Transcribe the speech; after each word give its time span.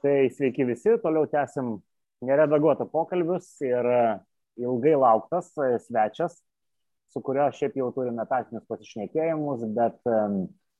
Tai 0.00 0.30
sveiki 0.32 0.64
visi, 0.64 0.94
toliau 1.02 1.26
tęsim 1.28 1.74
neredaguotą 2.24 2.86
pokalbius 2.88 3.48
ir 3.64 3.84
e, 3.84 4.04
ilgai 4.64 4.94
lauktas 4.96 5.50
e, 5.60 5.74
svečias, 5.84 6.38
su 7.12 7.20
kurio 7.24 7.50
šiaip 7.52 7.76
jau 7.76 7.90
turime 7.92 8.24
etatinius 8.24 8.64
pasišnekėjimus, 8.70 9.66
bet 9.76 9.98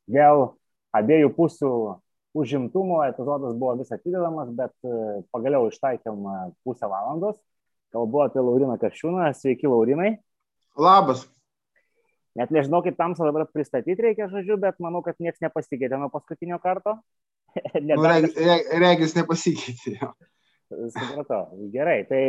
dėl 0.08 0.46
abiejų 0.96 1.34
pusių 1.36 1.72
užimtumo 2.40 3.02
epizodas 3.10 3.56
buvo 3.58 3.74
vis 3.82 3.92
atidedamas, 3.92 4.54
bet 4.56 4.72
e, 4.88 5.20
pagaliau 5.34 5.68
ištaikėm 5.68 6.24
pusę 6.64 6.88
valandos. 6.88 7.36
Kalbu 7.90 8.24
apie 8.24 8.40
Lauriną 8.40 8.76
Kašiūną. 8.80 9.26
Sveiki, 9.34 9.66
Laurinai. 9.68 10.14
Labas. 10.78 11.26
Net 12.38 12.52
nežinau, 12.54 12.78
kaip 12.86 12.94
tamsą 12.96 13.26
dabar 13.26 13.48
pristatyti 13.50 13.98
reikia, 14.06 14.30
žodžiu, 14.30 14.54
bet 14.62 14.78
manau, 14.78 15.02
kad 15.02 15.18
niekas 15.18 15.42
nepasikeitė 15.42 15.98
nuo 15.98 16.08
paskutinio 16.14 16.60
karto. 16.62 17.00
nu, 17.88 18.02
reg, 18.04 18.26
reg, 18.36 18.72
regis 18.82 19.14
nepasikeitė. 19.18 19.96
Supratau. 20.70 21.48
Gerai, 21.72 22.04
tai 22.06 22.22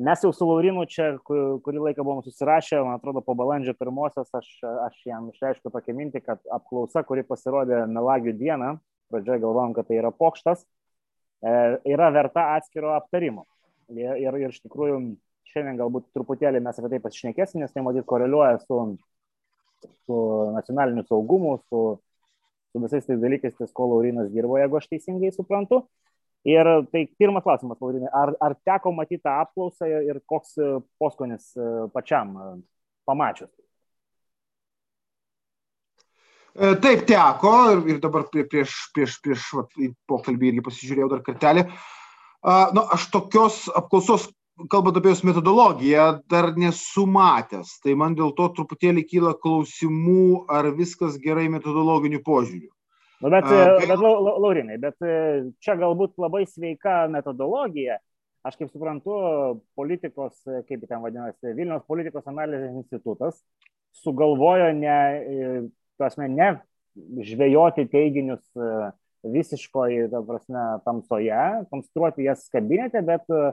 mes 0.00 0.24
jau 0.24 0.32
su 0.36 0.48
Laurinu 0.48 0.84
čia 0.88 1.14
kurį 1.24 1.84
laiką 1.86 2.04
buvom 2.04 2.20
susirašę, 2.24 2.80
man 2.84 2.98
atrodo, 2.98 3.22
po 3.24 3.36
balandžio 3.38 3.74
pirmosios 3.78 4.28
aš, 4.36 4.50
aš 4.86 4.98
jam 5.08 5.30
išreiškiu 5.32 5.72
tokią 5.72 5.96
mintį, 5.96 6.24
kad 6.24 6.42
apklausa, 6.52 7.04
kuri 7.08 7.24
pasirodė 7.28 7.86
Melagių 7.88 8.36
dieną, 8.40 8.74
pradžioje 9.12 9.42
galvom, 9.44 9.74
kad 9.76 9.88
tai 9.88 10.00
yra 10.00 10.12
pokštas, 10.12 10.64
e, 11.44 11.54
yra 11.92 12.10
verta 12.14 12.50
atskiro 12.56 12.94
aptarimo. 12.96 13.46
Ir, 13.90 14.14
ir, 14.22 14.36
ir 14.38 14.52
iš 14.52 14.60
tikrųjų 14.64 15.00
šiandien 15.50 15.80
galbūt 15.80 16.12
truputėlį 16.14 16.60
mes 16.62 16.78
apie 16.78 16.92
tai 16.92 17.00
pasišnekėsim, 17.02 17.62
nes 17.62 17.72
tai 17.74 17.82
matyt 17.82 18.06
koreliuoja 18.08 18.60
su, 18.62 18.78
su 20.06 20.20
nacionaliniu 20.54 21.04
saugumu, 21.08 21.56
su 21.66 21.82
su 22.72 22.82
visais 22.82 23.06
tais 23.06 23.20
dalykais, 23.20 23.56
ties 23.58 23.72
ko 23.74 23.88
Laurinas 23.90 24.30
dirbo, 24.32 24.58
jeigu 24.60 24.78
aš 24.78 24.88
teisingai 24.90 25.32
suprantu. 25.34 25.84
Ir 26.48 26.64
tai 26.88 27.04
pirmas 27.20 27.44
klausimas, 27.44 27.76
Laurinai, 27.82 28.08
ar, 28.16 28.32
ar 28.40 28.54
teko 28.64 28.94
matyti 28.96 29.20
tą 29.26 29.34
apklausą 29.42 29.88
ir 30.06 30.22
koks 30.24 30.54
e, 30.56 30.68
poskonis 30.96 31.50
e, 31.52 31.66
pačiam 31.92 32.32
e, 32.32 32.46
pamačius? 33.08 33.50
Taip 36.82 37.04
teko 37.06 37.52
ir 37.86 38.00
dabar 38.02 38.24
prieš, 38.32 38.72
prieš, 38.96 39.20
prieš 39.22 39.44
pokalbį 40.10 40.48
irgi 40.48 40.64
pasižiūrėjau 40.66 41.10
dar 41.12 41.20
kartelį. 41.22 41.62
Nu, 42.74 42.82
aš 42.90 43.04
tokios 43.14 43.60
apklausos 43.78 44.26
kalbant 44.68 44.96
apie 44.98 45.12
jos 45.12 45.22
metodologiją, 45.24 46.06
dar 46.30 46.50
nesu 46.58 47.06
matęs. 47.08 47.78
Tai 47.84 47.94
man 47.98 48.16
dėl 48.18 48.34
to 48.36 48.48
truputėlį 48.56 49.06
kyla 49.08 49.32
klausimų, 49.40 50.46
ar 50.50 50.70
viskas 50.76 51.18
gerai 51.22 51.48
metodologiniu 51.52 52.22
požiūriu. 52.26 52.70
Nu, 53.20 53.28
bet, 53.32 53.44
A, 53.44 53.74
bet 53.84 54.00
Laurinai, 54.00 54.78
bet 54.80 54.96
e, 55.04 55.16
čia 55.60 55.76
galbūt 55.80 56.16
labai 56.20 56.46
sveika 56.48 57.04
metodologija. 57.12 57.98
Aš 58.48 58.56
kaip 58.56 58.70
suprantu, 58.72 59.16
politikos, 59.76 60.38
e, 60.48 60.62
kaip 60.68 60.86
ten 60.88 61.02
vadinasi, 61.04 61.52
Vilnius 61.56 61.84
politikos 61.88 62.24
analizės 62.30 62.72
institutas 62.80 63.42
sugalvojo 64.00 64.70
ne, 64.78 64.96
e, 65.20 65.50
prasme, 66.00 66.30
ne 66.32 66.54
žvejoti 67.28 67.84
teiginius 67.92 68.40
visiškoje, 69.20 70.08
ta 70.08 70.22
prasme, 70.24 70.62
tamsoje, 70.86 71.42
konstruoti 71.68 72.24
jas 72.24 72.46
kabinete, 72.52 73.02
bet 73.04 73.28
uh, 73.28 73.52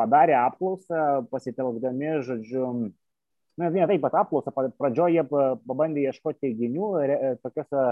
padarė 0.00 0.36
apklausą, 0.40 1.26
pasitelkdami, 1.30 2.16
žodžiu, 2.26 2.66
na, 3.60 3.68
ne 3.68 3.88
taip 3.90 4.04
pat 4.06 4.16
apklausą, 4.24 4.52
pradžioje 4.80 5.20
jie 5.20 5.26
pabandė 5.30 6.08
ieškoti 6.08 6.46
teiginių 6.46 6.92
tokiuose 7.44 7.90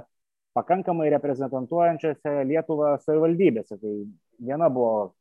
pakankamai 0.56 1.11
reprezentuojančiose 1.14 2.35
Lietuvą 2.48 2.97
savivaldybėse. 3.05 3.79
Tai 3.79 3.95
viena 4.48 4.70
buvo 4.73 5.13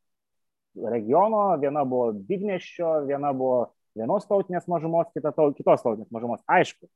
regiono, 0.78 1.44
viena 1.62 1.84
buvo 1.86 2.14
didneščio, 2.30 2.94
viena 3.10 3.34
buvo 3.36 3.68
vienos 3.98 4.28
tautinės 4.30 4.68
mažumos, 4.70 5.10
kita 5.16 5.34
tau, 5.36 5.52
kitos 5.58 5.84
tautinės 5.84 6.10
mažumos. 6.14 6.42
Aišku, 6.50 6.90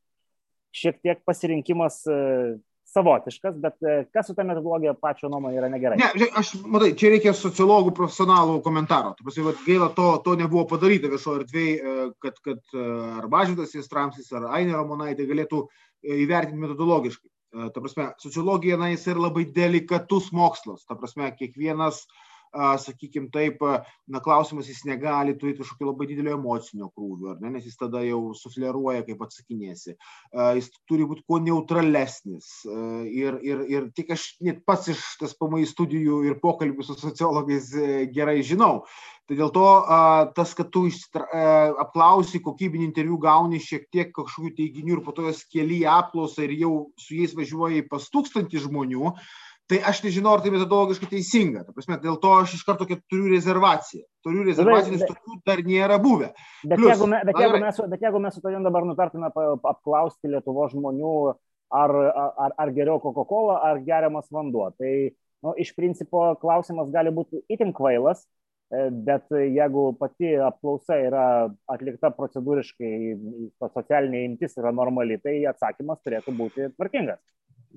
šiek 0.75 1.01
tiek 1.01 1.23
pasirinkimas 1.27 2.03
savotiškas, 2.93 3.57
bet 3.63 3.77
e, 3.87 3.97
kas 4.13 4.29
su 4.29 4.35
ta 4.37 4.45
metodologija 4.47 4.93
pačio 4.99 5.29
nuomonė 5.31 5.59
yra 5.59 5.69
negerai? 5.71 5.99
Ne, 6.01 6.27
aš, 6.39 6.53
matai, 6.63 6.91
čia 6.99 7.13
reikia 7.13 7.33
sociologų 7.37 7.93
profesionalų 7.97 8.59
komentaro. 8.65 9.13
Tu 9.17 9.27
pasi, 9.27 9.45
gaila, 9.65 9.91
to, 9.97 10.07
to 10.25 10.35
nebuvo 10.39 10.65
padaryta 10.73 11.11
viešoje 11.11 11.43
erdvėje, 11.43 11.75
e, 11.77 12.07
kad, 12.23 12.41
kad 12.45 12.63
e, 12.75 12.87
ar 13.21 13.29
Bažytas 13.31 13.75
Jastramsis, 13.77 14.31
ar 14.37 14.49
Ainė 14.57 14.75
Romonaitė 14.77 15.29
galėtų 15.29 15.65
įvertinti 16.01 16.65
metodologiškai. 16.65 17.29
Ta 17.51 17.81
prasme, 17.83 18.05
sociologija, 18.23 18.77
na, 18.79 18.93
jis 18.93 19.09
yra 19.11 19.25
labai 19.25 19.43
delikatus 19.51 20.29
mokslas. 20.31 20.85
Ta 20.87 20.95
prasme, 20.95 21.27
kiekvienas 21.35 21.97
uh, 22.05 22.30
sakykim 22.53 23.29
taip, 23.31 23.61
na, 24.07 24.19
klausimas 24.23 24.67
jis 24.69 24.83
negali 24.87 25.35
turėti 25.39 25.61
kažkokio 25.61 25.91
labai 25.91 26.07
didelio 26.09 26.35
emocinio 26.37 26.89
krūvio, 26.91 27.37
ne, 27.41 27.53
nes 27.55 27.65
jis 27.67 27.79
tada 27.79 28.03
jau 28.03 28.33
sufleruoja, 28.37 29.05
kaip 29.07 29.23
atsakinėsi. 29.23 29.95
Jis 30.57 30.69
turi 30.89 31.07
būti 31.07 31.23
kuo 31.27 31.39
neutralesnis. 31.43 32.49
Ir, 33.07 33.39
ir, 33.45 33.63
ir 33.71 33.87
tik 33.95 34.13
aš 34.17 34.27
net 34.43 34.63
pats 34.67 34.91
iš 34.91 35.01
tas 35.21 35.35
pamai 35.37 35.63
studijų 35.69 36.23
ir 36.27 36.39
pokalbių 36.43 36.85
su 36.85 36.97
sociologais 36.99 37.71
e, 37.75 38.05
gerai 38.11 38.41
žinau. 38.45 38.83
Tai 39.29 39.37
dėl 39.39 39.51
to 39.55 39.67
tas, 40.35 40.51
kad 40.57 40.71
tu 40.73 40.81
apklausi 41.79 42.41
kokybinį 42.43 42.89
interviu, 42.89 43.19
gauni 43.21 43.61
šiek 43.63 43.85
tiek 43.93 44.09
kažkokių 44.15 44.51
teiginių 44.57 44.97
ir 44.97 45.03
po 45.05 45.13
to 45.15 45.29
jas 45.29 45.45
keli 45.47 45.85
apklausą 45.87 46.43
ir 46.43 46.57
jau 46.65 46.73
su 46.99 47.15
jais 47.15 47.35
važiuoji 47.37 47.85
pas 47.87 48.09
tūkstantį 48.11 48.65
žmonių, 48.65 49.13
uh, 49.13 49.29
tai 49.71 49.79
aš 49.87 50.01
nežinau, 50.03 50.33
ar 50.35 50.41
tai 50.43 50.51
metodologiškai 50.51 51.07
teisinga. 51.13 51.63
Ta 51.63 51.75
prasme, 51.75 51.97
dėl 52.03 52.17
to 52.19 52.33
aš 52.35 52.57
iš 52.57 52.65
karto 52.67 52.87
turiu 52.89 53.29
rezervaciją. 53.31 54.03
Turiu 54.25 54.43
rezervaciją, 54.49 54.97
nes 54.97 55.05
tokių 55.07 55.37
dar 55.47 55.61
nėra 55.63 55.99
buvę. 56.03 56.33
Bet, 56.65 56.75
Plius, 56.75 56.91
jeigu, 56.91 57.07
me, 57.13 57.21
bet, 57.29 57.39
jeigu 57.39 57.61
mes, 57.63 57.79
bet 57.93 58.03
jeigu 58.03 58.21
mes 58.25 58.35
su 58.35 58.43
tavim 58.43 58.67
dabar 58.67 58.87
nutartume 58.89 59.31
apklausti 59.71 60.33
Lietuvo 60.33 60.67
žmonių, 60.73 61.15
ar, 61.81 61.95
ar, 61.95 62.57
ar 62.65 62.75
geriau 62.75 62.99
Coca-Cola, 63.03 63.61
ar 63.69 63.79
geriamas 63.87 64.27
vanduo, 64.35 64.67
tai 64.75 64.93
nu, 65.45 65.55
iš 65.55 65.71
principo 65.77 66.27
klausimas 66.43 66.91
gali 66.91 67.15
būti 67.15 67.45
itin 67.51 67.71
kvailas, 67.77 68.25
e, 68.75 68.89
bet 69.07 69.31
jeigu 69.31 69.87
pati 69.99 70.35
apklausa 70.51 70.99
yra 71.07 71.25
atlikta 71.71 72.11
procedūriškai, 72.17 72.93
socialinė 73.71 74.25
imtis 74.27 74.59
yra 74.59 74.75
normali, 74.75 75.21
tai 75.23 75.39
atsakymas 75.53 76.03
turėtų 76.03 76.35
būti 76.35 76.73
tvarkingas 76.75 77.23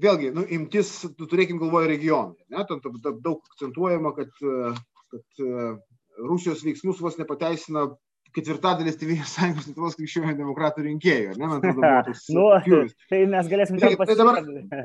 vėlgi, 0.00 0.30
nu, 0.34 0.44
imtis, 0.56 0.90
tu 1.18 1.28
turėkim 1.30 1.60
galvoje 1.62 1.90
regionai. 1.92 2.38
Ne? 2.52 2.64
Ten 2.68 2.80
daug 3.22 3.42
akcentuojama, 3.52 4.14
kad, 4.16 4.32
kad 5.12 5.44
e, 5.44 5.66
Rusijos 6.24 6.64
veiksmus 6.66 7.02
vos 7.02 7.18
nepateisina 7.20 7.88
ketvirtadalis 8.34 8.98
Tėvynės 9.00 9.32
sąjungos 9.36 9.68
Lietuvos 9.70 9.96
krikščionių 9.98 10.36
demokratų 10.38 10.86
rinkėjų, 10.88 11.34
ne, 11.38 11.48
man 11.48 11.58
atrodo, 11.60 11.90
toks. 12.08 12.24
nu, 12.34 12.46
pjūvis. 12.66 12.94
tai 13.10 13.20
mes 13.30 13.50
galėsime 13.50 13.82
tai, 13.82 13.92
tai 14.00 14.16
dabar, 14.18 14.40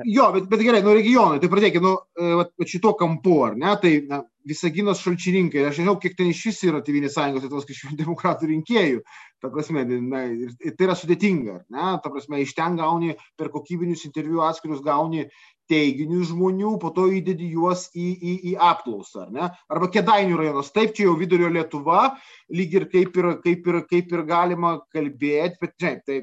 Jo, 0.08 0.30
bet, 0.36 0.50
bet 0.52 0.66
gerai, 0.66 0.82
nu 0.86 0.96
regionai, 0.98 1.40
tai 1.42 1.52
pradėkime, 1.52 1.86
nu, 1.86 2.44
e, 2.56 2.68
šito 2.70 2.94
kampu, 3.00 3.40
ar 3.50 3.58
ne, 3.60 3.74
tai 3.82 3.96
na, 4.10 4.24
Visaginos 4.50 5.02
šalčininkai, 5.04 5.66
aš 5.68 5.82
nežinau, 5.82 5.98
kiek 6.02 6.16
ten 6.18 6.30
iš 6.32 6.40
vis 6.48 6.62
yra 6.66 6.80
Tėvynės 6.82 7.14
sąjungos 7.18 7.44
Lietuvos 7.46 7.68
krikščionių 7.70 8.00
demokratų 8.04 8.50
rinkėjų, 8.54 9.04
ta 9.44 9.52
prasme, 9.54 9.86
na, 10.00 10.26
ir, 10.32 10.56
ir 10.64 10.76
tai 10.78 10.88
yra 10.88 10.98
sudėtinga, 10.98 11.62
ne, 11.76 11.92
ta 12.04 12.12
prasme, 12.14 12.42
iš 12.44 12.56
ten 12.58 12.80
gauni 12.80 13.16
per 13.40 13.52
kokybinius 13.54 14.08
interviu 14.08 14.46
atskirius 14.48 14.82
gauni 14.86 15.28
teiginius 15.70 16.32
žmonių, 16.32 16.74
po 16.82 16.92
to 16.96 17.08
įdedi 17.20 17.52
juos 17.54 17.88
į, 17.94 18.08
į, 18.16 18.34
į 18.52 18.56
apklausą, 18.70 19.28
ar 19.28 19.32
ne? 19.36 19.50
Arba 19.72 19.90
Kedainių 19.94 20.40
rajonas, 20.40 20.74
taip, 20.76 20.96
čia 20.98 21.08
jau 21.08 21.16
vidurio 21.20 21.52
Lietuva, 21.54 22.16
lyg 22.54 22.76
ir 22.80 22.90
kaip 22.92 23.18
ir, 23.22 23.32
kaip 23.46 23.70
ir, 23.70 23.80
kaip 23.90 24.14
ir 24.16 24.26
galima 24.30 24.76
kalbėti, 24.96 25.62
bet 25.62 25.76
žinai, 25.80 26.02
tai 26.06 26.20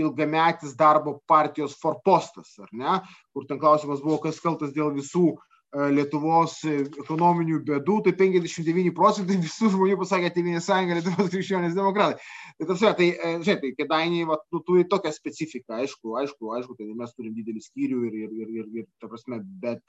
ilgametis 0.00 0.74
darbo 0.76 1.18
partijos 1.28 1.76
forpostas, 1.80 2.52
ar 2.60 2.68
ne? 2.76 2.98
Kur 3.32 3.46
ten 3.48 3.60
klausimas 3.62 4.02
buvo, 4.04 4.20
kas 4.26 4.40
kaltas 4.44 4.74
dėl 4.76 4.92
visų 4.96 5.32
Lietuvos 5.70 6.56
ekonominių 6.66 7.60
bėdų, 7.68 8.00
tai 8.06 8.12
59 8.18 8.90
procentai 8.94 9.36
visų 9.38 9.70
žmonių 9.70 10.00
pasakė 10.00 10.32
Tėvynės 10.34 10.66
sąjunga 10.66 10.96
Lietuvos 10.98 11.30
krikščionys 11.34 11.76
demokratai. 11.76 12.18
Tai, 12.58 12.66
tarsi, 12.72 12.88
tai, 12.98 13.08
e, 13.14 13.30
žinai, 13.44 13.56
tai 13.62 13.70
kėdainiai 13.78 14.26
va, 14.26 14.40
nu, 14.50 14.62
turi 14.66 14.82
tokią 14.90 15.12
specifiką, 15.14 15.78
aišku, 15.84 16.16
aišku, 16.24 16.50
aišku, 16.58 16.74
tai 16.74 16.88
mes 16.90 17.14
turim 17.14 17.36
didelį 17.38 17.62
skyrių 17.68 18.00
ir, 18.08 18.18
ir, 18.24 18.34
ir, 18.42 18.50
ir, 18.58 18.72
ir 18.82 18.88
ta 18.98 19.12
prasme, 19.12 19.38
bet, 19.62 19.84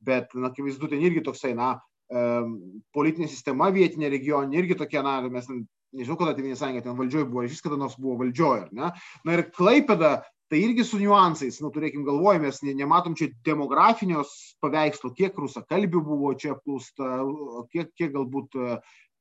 bet, 0.00 0.32
na, 0.32 0.48
akivaizdu, 0.48 0.88
ten 0.88 1.04
irgi 1.04 1.26
toksai, 1.28 1.52
na, 1.58 1.74
politinė 2.96 3.28
sistema 3.28 3.68
vietinė 3.74 4.08
regioninė 4.08 4.62
irgi 4.62 4.78
tokia, 4.80 5.04
na, 5.04 5.20
mes 5.28 5.50
nežinau, 5.92 6.16
kada 6.20 6.32
Tėvynės 6.36 6.60
sąjunga 6.62 6.84
ten 6.84 6.96
valdžioje 6.96 7.28
buvo, 7.28 7.44
iš 7.44 7.58
vis 7.58 7.64
kada 7.64 7.76
nors 7.80 8.00
buvo 8.00 8.16
valdžioje, 8.22 8.64
ar 8.66 8.74
ne? 8.76 8.90
Na 9.28 9.36
ir 9.36 9.44
Klaipėda 9.52 10.22
tai 10.48 10.62
irgi 10.64 10.84
su 10.86 10.98
niuansais, 11.00 11.60
nu, 11.60 11.70
turėkim 11.74 12.06
galvoj, 12.06 12.38
mes 12.42 12.62
ne, 12.64 12.72
nematom 12.76 13.16
čia 13.18 13.28
demografinios 13.46 14.32
paveikslo, 14.64 15.12
kiek 15.16 15.36
rusakalbių 15.36 16.02
buvo 16.06 16.32
čia 16.40 16.54
apklausta, 16.54 17.18
kiek, 17.72 17.92
kiek 17.98 18.14
galbūt 18.16 18.56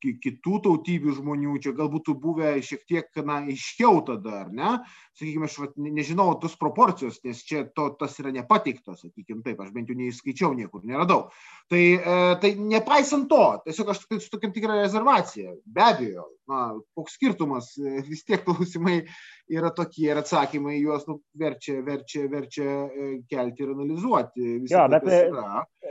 kitų 0.02 0.60
tautybių 0.66 1.16
žmonių, 1.18 1.58
čia 1.64 1.74
gal 1.78 1.90
būtų 1.94 2.16
buvę 2.22 2.54
šiek 2.66 2.84
tiek, 2.90 3.10
na, 3.26 3.40
aiškiau 3.50 4.02
tada, 4.08 4.44
ar 4.44 4.52
ne? 4.54 4.72
Sakykime, 5.18 5.50
aš 5.50 5.58
vat, 5.64 5.76
nežinau 5.82 6.30
tos 6.42 6.58
proporcijos, 6.60 7.20
nes 7.26 7.42
čia 7.46 7.64
to, 7.76 7.90
tas 8.00 8.18
yra 8.22 8.34
nepateiktas, 8.36 9.02
sakykime 9.04 9.44
taip, 9.46 9.62
aš 9.64 9.74
bent 9.76 9.90
jau 9.90 9.98
neįskaičiau 9.98 10.54
niekur, 10.58 10.86
neradau. 10.88 11.28
Tai, 11.72 11.84
e, 11.98 12.18
tai 12.44 12.54
nepaisant 12.62 13.30
to, 13.32 13.44
tiesiog 13.66 13.94
aš 13.94 14.04
su 14.06 14.32
tokia 14.34 14.54
tikra 14.54 14.82
rezervacija, 14.84 15.56
be 15.66 15.86
abejo, 15.88 16.28
na, 16.48 16.62
koks 16.96 17.18
skirtumas, 17.18 17.74
e, 17.82 18.02
vis 18.08 18.24
tiek 18.28 18.46
klausimai 18.46 19.02
yra 19.52 19.72
tokie 19.76 20.12
ir 20.12 20.22
atsakymai 20.22 20.78
juos 20.78 21.08
nu, 21.10 21.20
verčia, 21.40 21.82
verčia, 21.86 22.28
verčia 22.32 22.70
e, 22.86 23.10
kelti 23.30 23.66
ir 23.66 23.74
analizuoti. 23.74 24.58
Jo, 24.70 24.88
bet, 24.92 25.08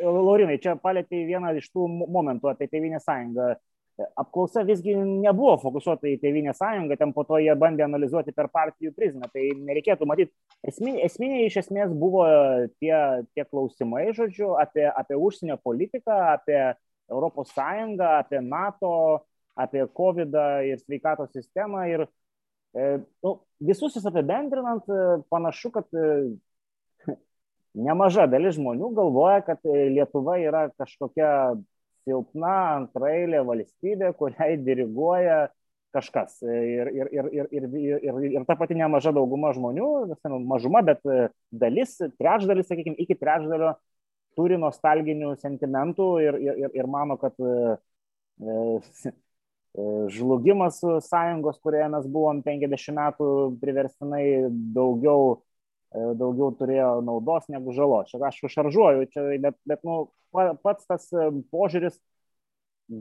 Laurinai, 0.02 0.58
čia 0.62 0.76
palėtė 0.80 1.26
vieną 1.28 1.56
iš 1.58 1.70
tų 1.72 1.88
momentų 1.88 2.52
apie 2.52 2.68
Tevinę 2.70 3.00
sąjungą 3.02 3.54
apklausa 3.96 4.64
visgi 4.68 4.92
nebuvo 4.96 5.54
fokusuota 5.60 6.08
į 6.10 6.18
Tevinę 6.20 6.52
sąjungą, 6.56 6.98
ten 7.00 7.12
po 7.16 7.24
to 7.28 7.38
jie 7.40 7.54
bandė 7.56 7.86
analizuoti 7.86 8.34
per 8.36 8.50
partijų 8.52 8.92
prizmę. 8.96 9.28
Tai 9.32 9.44
nereikėtų 9.68 10.08
matyti, 10.08 10.34
esminiai, 10.68 11.04
esminiai 11.08 11.46
iš 11.48 11.60
esmės 11.62 11.94
buvo 11.96 12.26
tie, 12.82 12.92
tie 13.32 13.46
klausimai, 13.48 14.10
žodžiu, 14.16 14.52
apie, 14.60 14.84
apie 14.90 15.16
užsienio 15.16 15.56
politiką, 15.64 16.18
apie 16.34 16.60
Europos 17.08 17.54
Sąjungą, 17.56 18.10
apie 18.20 18.42
NATO, 18.44 18.92
apie 19.56 19.86
COVID 19.96 20.36
ir 20.68 20.80
sveikatos 20.82 21.32
sistemą. 21.32 21.86
Ir 21.88 22.04
e, 22.76 22.98
nu, 23.24 23.38
visus 23.64 23.96
jas 23.96 24.08
apibendrinant, 24.10 24.84
e, 24.90 25.22
panašu, 25.32 25.72
kad 25.72 25.88
e, 25.96 27.16
nemaža 27.86 28.26
dalis 28.28 28.58
žmonių 28.58 28.92
galvoja, 28.96 29.40
kad 29.46 29.64
Lietuva 29.64 30.36
yra 30.42 30.66
kažkokia 30.76 31.30
silpna 32.06 32.56
antrailė 32.78 33.42
valstybė, 33.46 34.12
kuriai 34.18 34.56
diriguoja 34.62 35.46
kažkas. 35.96 36.38
Ir, 36.44 36.90
ir, 36.92 37.10
ir, 37.12 37.28
ir, 37.32 37.50
ir, 37.50 37.66
ir, 37.80 38.22
ir 38.36 38.46
ta 38.48 38.56
pati 38.58 38.76
nemaža 38.78 39.14
dauguma 39.16 39.52
žmonių, 39.56 39.90
mažuma, 40.46 40.82
bet 40.86 41.04
dalis, 41.50 41.96
trečdalis, 42.20 42.68
sakykime, 42.70 42.98
iki 43.02 43.16
trečdalio 43.18 43.74
turi 44.36 44.58
nostalginių 44.60 45.34
sentimentų 45.40 46.08
ir, 46.24 46.40
ir, 46.44 46.74
ir 46.76 46.90
mano, 46.92 47.16
kad 47.20 47.32
e, 47.40 47.78
žlugimas 50.12 50.82
sąjungos, 51.08 51.60
kurioje 51.64 51.88
mes 51.94 52.08
buvom 52.12 52.42
50 52.44 52.96
metų 52.96 53.30
priverstinai 53.62 54.26
daugiau 54.76 55.38
daugiau 55.96 56.52
turėjo 56.56 57.00
naudos 57.04 57.48
negu 57.52 57.74
žalos. 57.76 58.10
Čia 58.10 58.20
aš 58.28 58.42
šaržuoju, 58.52 59.08
čia, 59.12 59.24
bet, 59.42 59.56
bet 59.68 59.82
nu, 59.86 60.06
pats 60.34 60.86
tas 60.88 61.08
požiūris, 61.52 61.96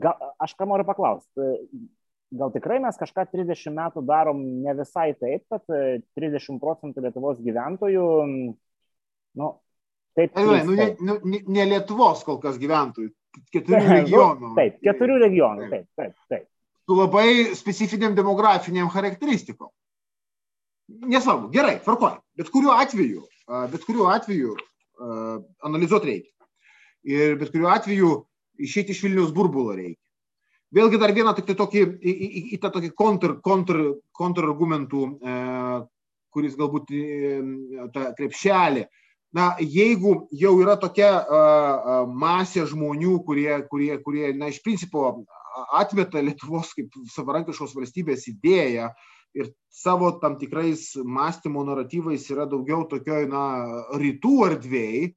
gal, 0.02 0.32
aš 0.42 0.56
ką 0.56 0.68
noriu 0.70 0.86
paklausti, 0.88 1.50
gal 2.36 2.52
tikrai 2.54 2.78
mes 2.82 2.98
kažką 2.98 3.26
30 3.32 3.76
metų 3.76 4.02
darom 4.06 4.40
ne 4.64 4.74
visai 4.78 5.12
taip, 5.18 5.44
kad 5.52 5.62
30 6.18 6.60
procentų 6.62 7.04
Lietuvos 7.04 7.40
gyventojų, 7.44 8.08
nu, 9.40 9.52
taip. 10.18 10.36
Ne, 10.40 10.64
nu, 10.66 10.76
ne, 10.80 10.90
nu, 11.00 11.40
ne 11.58 11.70
Lietuvos 11.72 12.24
kol 12.26 12.40
kas 12.42 12.58
gyventojų, 12.62 13.12
keturių 13.54 13.82
nu, 13.84 13.94
regionų. 13.94 14.52
Taip, 14.58 14.78
keturių 14.84 15.22
regionų, 15.26 15.72
taip, 15.72 15.88
taip, 16.00 16.14
taip. 16.32 16.46
Su 16.86 16.94
labai 16.94 17.56
specifiniam 17.58 18.14
demografiniam 18.14 18.90
charakteristikom. 18.92 19.72
Nesvarbu, 20.86 21.50
gerai, 21.54 21.78
tvarkoj. 21.82 22.16
Bet 22.38 22.50
kuriuo 22.54 22.74
atveju, 22.78 23.24
bet 23.72 23.84
kuriuo 23.86 24.08
atveju 24.12 24.54
analizuoti 25.66 26.12
reikia. 26.12 26.32
Ir 27.06 27.36
bet 27.40 27.52
kuriuo 27.54 27.70
atveju 27.72 28.10
išėti 28.62 28.94
iš 28.94 29.02
Vilnius 29.06 29.32
burbulo 29.34 29.74
reikia. 29.76 30.02
Vėlgi 30.74 30.98
dar 30.98 31.12
vieną 31.14 31.32
tik 31.36 31.46
tai 31.48 31.54
tokį, 31.58 31.82
į, 32.02 32.12
į, 32.12 32.40
į 32.56 32.60
tą 32.60 32.72
tokį 32.74 32.90
kontr, 32.98 33.36
kontr, 33.44 33.78
kontrargumentų, 34.16 35.02
e, 35.14 35.36
kuris 36.34 36.56
galbūt 36.58 36.90
e, 36.92 37.02
tą 37.94 38.08
krepšelį. 38.18 38.82
Na, 39.36 39.52
jeigu 39.60 40.26
jau 40.34 40.54
yra 40.62 40.76
tokia 40.80 41.10
a, 41.20 42.02
masė 42.08 42.64
žmonių, 42.70 43.18
kurie, 43.26 43.50
kurie, 43.70 43.92
kurie 44.02 44.30
na, 44.36 44.50
iš 44.52 44.62
principo 44.64 45.10
atmeta 45.76 46.22
Lietuvos 46.24 46.72
kaip 46.76 46.94
savarankiškos 47.14 47.74
valstybės 47.76 48.26
idėją, 48.32 48.90
ir 49.36 49.52
savo 49.68 50.10
tam 50.20 50.38
tikrais 50.40 50.94
mąstymo 51.04 51.64
naratyvais 51.68 52.24
yra 52.32 52.46
daugiau 52.48 52.86
tokioj, 52.88 53.28
na, 53.30 53.44
rytų 54.00 54.34
erdvėjai, 54.48 55.12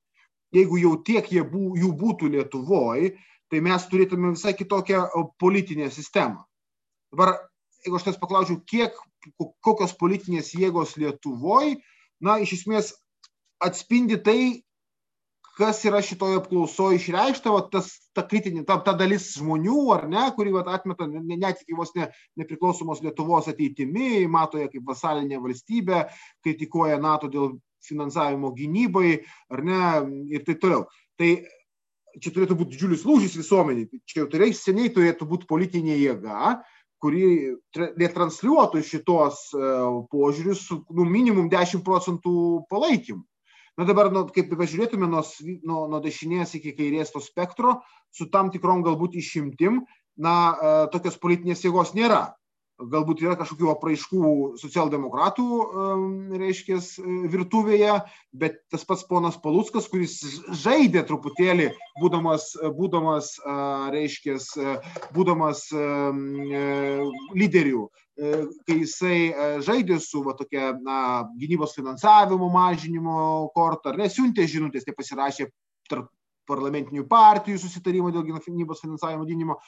jeigu 0.55 0.79
jau 0.81 0.93
tiek 1.05 1.29
bū, 1.51 1.75
jų 1.79 1.91
būtų 1.99 2.31
Lietuvoje, 2.35 3.13
tai 3.49 3.61
mes 3.65 3.85
turėtume 3.89 4.33
visai 4.35 4.53
kitokią 4.53 5.05
politinę 5.41 5.89
sistemą. 5.93 6.43
Dabar, 7.13 7.37
jeigu 7.85 7.97
aš 7.97 8.09
tas 8.09 8.19
paklausiu, 8.21 8.59
kiek, 8.67 8.97
kokios 9.65 9.95
politinės 9.97 10.53
jėgos 10.53 10.97
Lietuvoje, 10.99 11.79
na, 12.21 12.37
iš 12.43 12.59
esmės 12.59 12.93
atspindi 13.63 14.19
tai, 14.21 14.41
kas 15.59 15.81
yra 15.87 15.99
šitoje 16.05 16.39
apklausoje 16.39 16.97
išreikšta, 16.99 17.51
va, 17.51 17.61
tas, 17.71 17.91
ta 18.15 18.23
kritinė, 18.27 18.63
ta, 18.67 18.79
ta 18.85 18.93
dalis 18.97 19.33
žmonių, 19.35 19.79
ar 19.95 20.05
ne, 20.11 20.23
kuri 20.37 20.53
va, 20.55 20.63
atmeta 20.71 21.07
netiki 21.09 21.75
vos 21.77 21.91
ne, 21.97 22.07
nepriklausomos 22.39 23.03
Lietuvos 23.03 23.49
ateitimi, 23.51 24.23
mato 24.31 24.61
ją 24.61 24.69
kaip 24.71 24.87
vasalinė 24.87 25.41
valstybė, 25.43 26.05
kritikuoja 26.45 26.99
NATO 27.03 27.31
dėl 27.31 27.57
finansavimo 27.85 28.53
gynybai, 28.55 29.19
ar 29.51 29.63
ne, 29.67 29.85
ir 30.35 30.43
taip 30.47 30.63
toliau. 30.63 30.85
Tai 31.19 31.31
čia 32.19 32.33
turėtų 32.33 32.57
būti 32.59 32.75
didžiulis 32.75 33.05
lūžis 33.07 33.37
visuomeniai, 33.39 34.01
čia 34.07 34.23
jau 34.23 34.29
turėtų 34.31 34.57
seniai 34.57 34.91
turėtų 34.95 35.27
būti 35.29 35.47
politinė 35.49 35.97
jėga, 35.99 36.59
kuri 36.99 37.55
netransliuotų 37.99 38.81
šitos 38.83 39.45
uh, 39.55 40.01
požiūrius 40.11 40.65
su 40.67 40.81
nu, 40.91 41.05
minimum 41.07 41.47
10 41.51 41.83
procentų 41.85 42.33
palaikymu. 42.71 43.23
Na 43.79 43.85
dabar, 43.87 44.09
nu, 44.11 44.25
kaip 44.35 44.49
pažiūrėtume 44.59 45.07
nuo, 45.07 45.21
nuo, 45.63 45.85
nuo 45.87 45.99
dešinės 46.03 46.57
iki 46.57 46.73
kairės 46.75 47.13
to 47.13 47.21
spektro, 47.23 47.77
su 48.11 48.27
tam 48.27 48.49
tikrom 48.51 48.81
galbūt 48.83 49.15
išimtim, 49.15 49.85
na, 50.19 50.33
e, 50.51 50.73
tokios 50.91 51.15
politinės 51.21 51.63
jėgos 51.63 51.93
nėra. 51.95 52.33
Galbūt 52.79 53.21
yra 53.23 53.37
kažkokių 53.39 53.69
apraiškų 53.73 54.33
socialdemokratų, 54.59 55.47
reiškia, 56.39 56.77
virtuvėje, 57.31 57.97
bet 58.31 58.61
tas 58.71 58.85
pats 58.87 59.03
ponas 59.07 59.35
Paluckas, 59.43 59.87
kuris 59.91 60.15
žaidė 60.61 61.03
truputėlį, 61.07 61.73
būdamas, 61.99 62.53
būdamas 62.79 63.33
reiškia, 63.95 64.39
būdamas 65.11 65.65
lyderių 67.35 67.83
E, 68.08 68.08
kai 68.19 68.77
jisai 68.81 69.17
e, 69.29 69.49
žaidė 69.65 69.99
su 70.03 70.21
va, 70.25 70.35
tokia 70.37 70.73
na, 70.83 70.99
gynybos 71.39 71.75
finansavimo 71.77 72.49
mažinimo 72.51 73.49
korta, 73.55 73.93
ar 73.93 73.99
nesiuntė 74.01 74.47
žinutės, 74.49 74.87
tai 74.87 74.95
pasirašė 74.97 75.47
tarp 75.89 76.09
parlamentinių 76.49 77.05
partijų 77.07 77.61
susitarimą 77.61 78.11
dėl 78.15 78.25
gynybos 78.25 78.83
finansavimo 78.83 79.27
didinimo. 79.27 79.59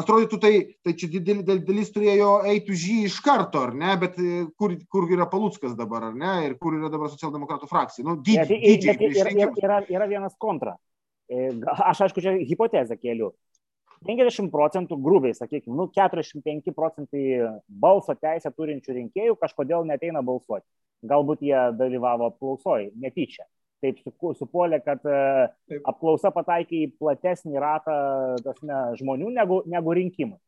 Atrodytų, 0.00 0.38
tai, 0.40 0.52
tai 0.80 0.94
čia 0.96 1.10
didelis 1.12 1.64
dalis 1.66 1.90
turėjo 1.92 2.30
eiti 2.48 2.72
už 2.72 2.84
jį 2.88 2.94
iš 3.10 3.18
karto, 3.20 3.66
ar 3.68 3.74
ne, 3.76 3.92
bet 4.00 4.16
e, 4.16 4.46
kur, 4.56 4.72
kur 4.88 5.10
yra 5.12 5.28
Paluckas 5.28 5.76
dabar, 5.76 6.08
ar 6.08 6.16
ne, 6.16 6.32
ir 6.46 6.56
kur 6.62 6.78
yra 6.78 6.88
dabar 6.92 7.12
socialdemokratų 7.12 7.68
frakcija. 7.68 8.06
Nu, 8.08 8.16
dydžiai, 8.24 8.48
bet, 8.48 9.02
dydžiai, 9.04 9.36
bet 9.36 9.60
yra, 9.60 9.60
yra, 9.60 9.82
yra 9.92 10.08
vienas 10.14 10.38
kontra. 10.40 10.78
Aš 11.32 12.06
aišku, 12.06 12.24
čia 12.24 12.34
hipotezę 12.48 12.96
keliu. 13.00 13.30
50 14.06 14.50
procentų 14.52 14.98
grubiai, 15.02 15.34
sakykime, 15.36 15.74
nu, 15.78 15.88
45 15.94 16.74
procentai 16.76 17.24
balso 17.66 18.14
teisę 18.18 18.52
turinčių 18.54 18.96
rinkėjų 18.98 19.38
kažkodėl 19.40 19.86
neteina 19.88 20.22
balsuoti. 20.26 20.66
Galbūt 21.08 21.42
jie 21.42 21.58
dalyvavo 21.78 22.30
apklausoj, 22.30 22.92
netyčia. 23.02 23.46
Taip 23.82 23.98
supuolė, 24.38 24.78
kad 24.84 25.02
e, 25.10 25.14
apklausa 25.90 26.30
pataikė 26.30 26.84
į 26.84 26.90
platesnį 27.02 27.58
ratą 27.62 27.94
tasme, 28.44 28.82
žmonių 29.00 29.32
negu, 29.34 29.58
negu 29.66 29.94
rinkimai. 29.98 30.38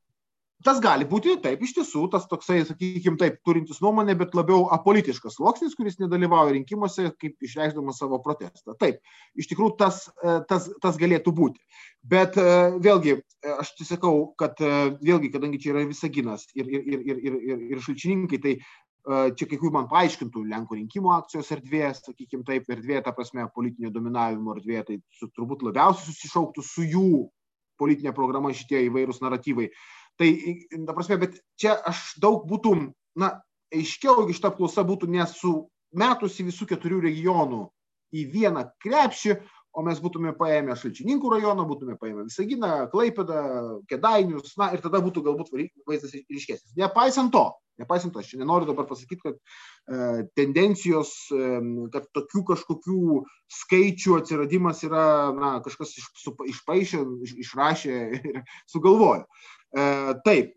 Tas 0.64 0.78
gali 0.80 1.04
būti, 1.04 1.34
taip, 1.44 1.60
iš 1.60 1.74
tiesų, 1.76 2.06
tas 2.14 2.24
toksai, 2.30 2.62
sakykime, 2.64 3.18
taip, 3.20 3.34
turintis 3.44 3.82
nuomonę, 3.84 4.14
bet 4.16 4.32
labiau 4.36 4.62
apolitiškas 4.72 5.36
sluoksnis, 5.36 5.74
kuris 5.76 5.98
nedalyvauja 6.00 6.54
rinkimuose, 6.56 7.10
kaip 7.20 7.44
išreikšdamas 7.44 8.00
savo 8.00 8.16
protestą. 8.24 8.72
Taip, 8.80 9.02
iš 9.36 9.50
tikrųjų, 9.50 9.74
tas, 9.82 10.06
e, 10.24 10.38
tas, 10.48 10.70
tas 10.80 10.96
galėtų 11.00 11.34
būti. 11.36 11.60
Bet 12.14 12.40
e, 12.40 12.46
vėlgi, 12.80 13.18
e, 13.18 13.52
aš 13.58 13.74
tai 13.76 13.88
sakau, 13.90 14.24
kad 14.40 14.56
vėlgi, 15.04 15.34
kadangi 15.36 15.60
čia 15.60 15.74
yra 15.74 15.84
visaginas 15.90 16.48
ir, 16.56 16.72
ir, 16.72 16.88
ir, 16.94 17.04
ir, 17.12 17.22
ir, 17.28 17.38
ir, 17.52 17.68
ir 17.74 17.84
šalčininkai, 17.84 18.40
tai 18.40 18.56
čia 19.36 19.44
kai 19.44 19.58
kur 19.60 19.68
man 19.68 19.84
paaiškintų 19.90 20.46
Lenkų 20.48 20.78
rinkimų 20.78 21.10
akcijos 21.12 21.50
erdvė, 21.52 21.90
sakykime 21.98 22.46
taip, 22.48 22.70
erdvė, 22.72 23.02
ta 23.04 23.12
prasme, 23.12 23.44
politinio 23.52 23.92
dominavimo 23.92 24.56
erdvė, 24.56 24.80
tai 24.88 24.96
su, 25.12 25.28
turbūt 25.36 25.66
labiausiai 25.66 26.08
susišauktų 26.08 26.64
su 26.64 26.86
jų 26.88 27.10
politinė 27.80 28.14
programa 28.16 28.52
šitie 28.54 28.84
įvairūs 28.88 29.20
naratyvai. 29.24 29.68
Tai, 30.20 30.28
ta 30.86 30.94
prasme, 30.94 31.18
bet 31.24 31.40
čia 31.58 31.74
aš 31.90 32.14
daug 32.22 32.44
būtų, 32.50 32.74
na, 33.18 33.30
aiškiau, 33.74 34.20
jeigu 34.22 34.36
šitą 34.36 34.52
apklausą 34.52 34.84
būtų 34.86 35.10
nesumetusi 35.10 36.46
visų 36.46 36.68
keturių 36.70 37.00
regionų 37.08 37.64
į 38.14 38.24
vieną 38.30 38.68
krepšį, 38.82 39.38
o 39.74 39.82
mes 39.82 39.98
būtume 40.02 40.30
paėmę 40.38 40.76
Šalčininkų 40.78 41.32
rajoną, 41.34 41.64
būtume 41.66 41.96
paėmę 41.98 42.28
Visaginą, 42.28 42.86
Klaipedą, 42.92 43.40
Kedainius, 43.90 44.54
na 44.60 44.70
ir 44.74 44.82
tada 44.84 45.00
būtų 45.02 45.24
galbūt 45.26 45.50
vaizdas 45.88 46.14
ryškesnis. 46.14 46.76
Nepaisant 46.78 47.32
to, 47.34 47.48
nepaisant 47.82 48.14
to, 48.14 48.22
aš 48.22 48.36
nenoriu 48.38 48.68
dabar 48.70 48.86
pasakyti, 48.86 49.18
kad 49.24 49.34
e, 49.34 50.28
tendencijos, 50.38 51.10
e, 51.34 51.48
kad 51.94 52.06
tokių 52.14 52.44
kažkokių 52.52 53.18
skaičių 53.58 54.18
atsiradimas 54.20 54.84
yra, 54.86 55.08
na, 55.34 55.56
kažkas 55.64 55.96
iš, 55.98 56.06
su, 56.22 56.36
išpaišė, 56.54 57.02
iš, 57.26 57.34
išrašė 57.48 57.98
ir 58.20 58.40
sugalvojo. 58.70 59.26
E, 59.74 59.84
taip, 60.26 60.52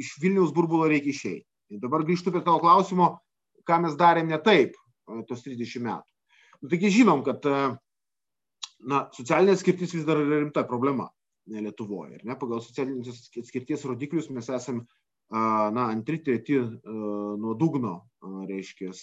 iš 0.00 0.14
Vilniaus 0.22 0.54
burbulo 0.56 0.88
reikia 0.88 1.12
išeiti. 1.12 1.46
Dabar 1.82 2.06
grįžtu 2.08 2.32
prie 2.32 2.44
tavo 2.44 2.62
klausimo, 2.62 3.10
ką 3.68 3.82
mes 3.84 3.98
darėm 4.00 4.30
ne 4.32 4.38
taip 4.44 4.76
e, 4.76 5.20
tos 5.28 5.44
30 5.44 5.84
metų. 5.84 6.08
Nu, 6.62 6.70
taigi 6.72 6.92
žinom, 6.96 7.20
kad 7.26 7.44
e, 7.44 7.58
na, 8.88 9.02
socialinė 9.16 9.58
atskirtis 9.58 9.92
vis 9.98 10.06
dar 10.08 10.22
yra 10.22 10.40
rimta 10.40 10.64
problema 10.68 11.10
ne, 11.52 11.66
Lietuvoje. 11.66 12.16
Ir 12.16 12.24
ne, 12.28 12.38
pagal 12.40 12.64
socialinės 12.64 13.28
atskirties 13.42 13.84
rodiklius 13.88 14.30
mes 14.32 14.48
esame 14.48 14.86
na, 15.28 15.90
antri, 15.90 16.22
treti 16.24 16.56
nuo 16.56 17.52
dugno, 17.60 17.98
reiškia, 18.48 18.94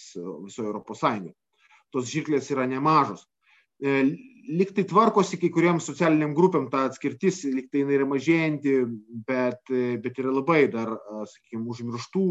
visoje 0.42 0.66
Europos 0.66 0.98
Sąjungoje. 0.98 1.36
Tos 1.94 2.08
žirklės 2.10 2.48
yra 2.50 2.64
nemažos. 2.66 3.22
E, 3.82 3.96
liktai 4.48 4.86
tvarkosi 4.88 5.36
kai 5.40 5.50
kuriems 5.52 5.84
socialiniam 5.88 6.32
grupėm 6.36 6.70
ta 6.72 6.86
atskirtis, 6.88 7.42
liktai 7.44 7.82
jinai 7.82 7.98
yra 7.98 8.08
mažėjanti, 8.08 8.76
bet, 9.28 9.62
e, 9.68 9.96
bet 10.00 10.20
yra 10.22 10.32
labai 10.32 10.62
dar, 10.72 10.94
sakykime, 11.32 11.66
užmirštų, 11.74 12.26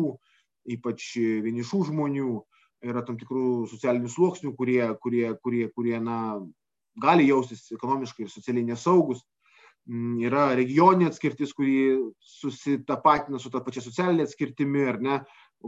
ypač 0.76 1.12
vienišų 1.46 1.84
žmonių, 1.92 2.32
yra 2.86 3.04
tam 3.06 3.20
tikrų 3.22 3.68
socialinių 3.70 4.10
sluoksnių, 4.10 4.56
kurie, 4.58 4.82
kurie, 5.02 5.28
kurie, 5.42 5.68
kurie 5.76 6.00
na, 6.02 6.18
gali 7.02 7.28
jaustis 7.30 7.68
ekonomiškai 7.76 8.26
ir 8.26 8.34
socialiai 8.34 8.72
nesaugus. 8.72 9.22
Mm, 9.86 10.18
yra 10.26 10.48
regioninė 10.58 11.12
atskirtis, 11.12 11.52
kuri 11.54 11.94
susitapatina 12.18 13.38
su 13.38 13.52
ta 13.54 13.62
pačia 13.62 13.84
socialinė 13.86 14.26
atskirtimi, 14.26 14.82
ar 14.90 14.98
ne, 14.98 15.20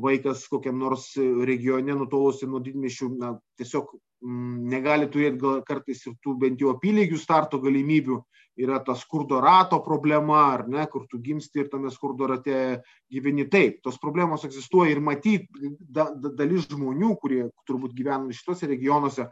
vaikas 0.04 0.46
kokiam 0.52 0.78
nors 0.80 1.12
regione 1.48 1.96
nutolusi 1.98 2.48
nuo 2.50 2.62
didmišių, 2.64 3.10
na, 3.20 3.34
tiesiog 3.60 3.92
mm, 3.96 4.56
negali 4.74 5.10
turėti 5.14 5.42
gal 5.42 5.62
kartais 5.68 6.06
ir 6.06 6.18
tų 6.24 6.38
bent 6.42 6.62
jau 6.62 6.74
apylygių 6.76 7.20
starto 7.22 7.60
galimybių, 7.64 8.20
yra 8.58 8.80
ta 8.86 8.96
skurdo 8.98 9.42
rato 9.44 9.80
problema, 9.86 10.40
ar 10.54 10.66
ne, 10.70 10.86
kur 10.90 11.06
tu 11.10 11.20
gimsti 11.22 11.62
ir 11.62 11.68
tame 11.74 11.92
skurdo 11.94 12.30
rate 12.32 12.82
gyveni. 13.14 13.46
Taip, 13.54 13.84
tos 13.86 14.00
problemos 14.02 14.46
egzistuoja 14.48 14.96
ir 14.96 15.04
matyt, 15.04 15.46
da, 15.78 16.10
da, 16.14 16.34
dalis 16.40 16.66
žmonių, 16.72 17.14
kurie 17.22 17.44
turbūt 17.70 17.94
gyvena 17.98 18.34
šituose 18.34 18.70
regionuose, 18.72 19.30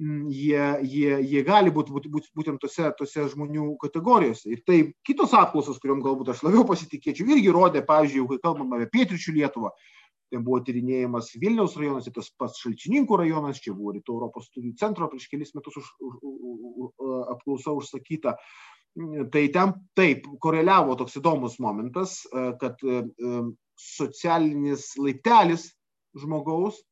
Mm, 0.00 0.28
jie, 0.32 0.62
jie, 0.88 1.16
jie 1.20 1.40
gali 1.44 1.70
būti 1.70 1.92
būt, 1.92 2.06
būt, 2.08 2.28
būtent 2.34 2.60
tose, 2.62 2.88
tose 2.96 3.26
žmonių 3.28 3.74
kategorijose. 3.82 4.48
Ir 4.54 4.62
tai 4.64 4.78
kitos 5.04 5.34
apklausos, 5.36 5.76
kuriuom 5.82 6.00
galbūt 6.02 6.30
aš 6.32 6.40
labiau 6.46 6.64
pasitikėčiau, 6.68 7.28
irgi 7.28 7.52
rodė, 7.52 7.82
pavyzdžiui, 7.84 8.24
kai 8.30 8.40
kalbam 8.46 8.72
apie 8.72 8.88
pietričių 8.94 9.36
Lietuvą, 9.36 9.74
ten 10.32 10.44
buvo 10.46 10.62
tyrinėjimas 10.64 11.32
Vilniaus 11.40 11.76
rajonas, 11.78 12.08
tas 12.14 12.30
pats 12.40 12.60
Šalčininkų 12.64 13.20
rajonas, 13.22 13.60
čia 13.62 13.74
buvo 13.76 13.94
Rytų 13.96 14.16
Europos 14.16 14.48
studijų 14.50 14.76
centro 14.80 15.08
prieš 15.12 15.28
kelis 15.32 15.52
metus 15.56 15.76
už, 15.80 15.90
už, 16.08 16.14
už, 16.22 17.10
apklausa 17.36 17.74
užsakyta. 17.76 18.36
Tai 19.32 19.42
ten 19.54 19.70
taip 19.96 20.26
koreliavo 20.40 20.96
toks 21.00 21.16
įdomus 21.20 21.56
momentas, 21.64 22.18
kad 22.60 22.80
socialinis 23.80 24.90
laiptelis 25.00 25.70
žmogaus 26.20 26.82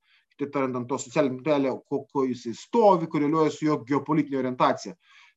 kitaip 0.41 0.55
tariant, 0.55 0.77
ant 0.77 0.89
to 0.89 0.99
socialinio 0.99 1.43
kelio, 1.45 1.75
kokio 1.89 2.25
jisai 2.29 2.55
stovi, 2.57 3.09
koreliuoja 3.11 3.53
su 3.53 3.67
jo 3.67 3.79
geopolitinė 3.85 4.41
orientacija. 4.41 4.95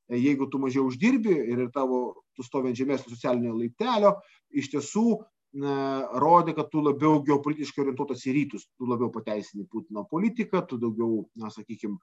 E, 0.08 0.18
jeigu 0.18 0.48
tu 0.52 0.60
mažiau 0.60 0.88
uždirbi 0.88 1.36
ir 1.52 1.66
tavo, 1.76 2.24
tu 2.36 2.44
stovi 2.44 2.72
ant 2.72 2.80
žemesnio 2.80 3.12
socialinio 3.12 3.56
laiptelio, 3.58 4.16
iš 4.52 4.72
tiesų 4.74 5.08
rodė, 5.54 6.54
kad 6.58 6.70
tu 6.72 6.82
labiau 6.82 7.22
geopolitiškai 7.26 7.84
orientuotas 7.84 8.26
į 8.26 8.34
rytus, 8.34 8.66
tu 8.78 8.88
labiau 8.90 9.12
pateisini 9.14 9.68
Putino 9.70 10.04
politiką, 10.10 10.64
tu 10.66 10.80
daugiau, 10.82 11.28
na, 11.38 11.52
sakykime, 11.54 12.00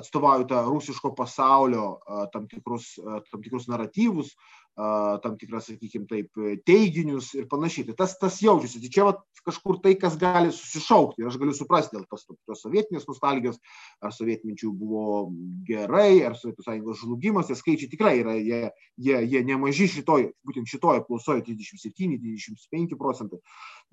atstovauji 0.00 0.48
tą 0.48 0.62
rusiško 0.70 1.12
pasaulio 1.14 1.98
tam 2.32 2.48
tikrus, 2.48 2.94
tam 3.30 3.42
tikrus 3.44 3.68
naratyvus, 3.68 4.32
tam 4.74 5.36
tikras, 5.38 5.68
sakykime, 5.68 6.06
taip, 6.10 6.40
teiginius 6.66 7.30
ir 7.38 7.46
panašiai. 7.50 7.86
Tai 7.90 7.94
tas, 8.02 8.16
tas 8.18 8.40
jaučiasi. 8.42 8.80
Tai 8.82 8.90
čia 8.90 9.04
va, 9.06 9.12
kažkur 9.46 9.78
tai, 9.84 9.94
kas 10.00 10.16
gali 10.18 10.50
susišaukti. 10.54 11.22
Ir 11.22 11.30
aš 11.30 11.38
galiu 11.38 11.54
suprasti 11.54 11.94
dėl 11.94 12.06
tos, 12.10 12.26
tos 12.26 12.64
sovietinės 12.64 13.06
nostalgijos, 13.06 13.60
ar 14.02 14.14
sovietminčių 14.16 14.72
buvo 14.74 15.28
gerai, 15.68 16.24
ar 16.26 16.34
Sovietų 16.38 16.66
sąjungos 16.66 17.04
žlugimas, 17.04 17.50
tie 17.50 17.58
skaičiai 17.58 17.92
tikrai 17.92 18.16
yra, 18.22 18.34
jie, 18.40 18.72
jie, 18.98 19.20
jie 19.30 19.44
nemaži 19.46 19.86
šitoj, 19.94 20.30
būtent 20.46 20.70
šitoj 20.70 21.04
apklausoje 21.04 21.44
37-30 21.46 22.24
25 22.24 22.98
procentai. 22.98 23.40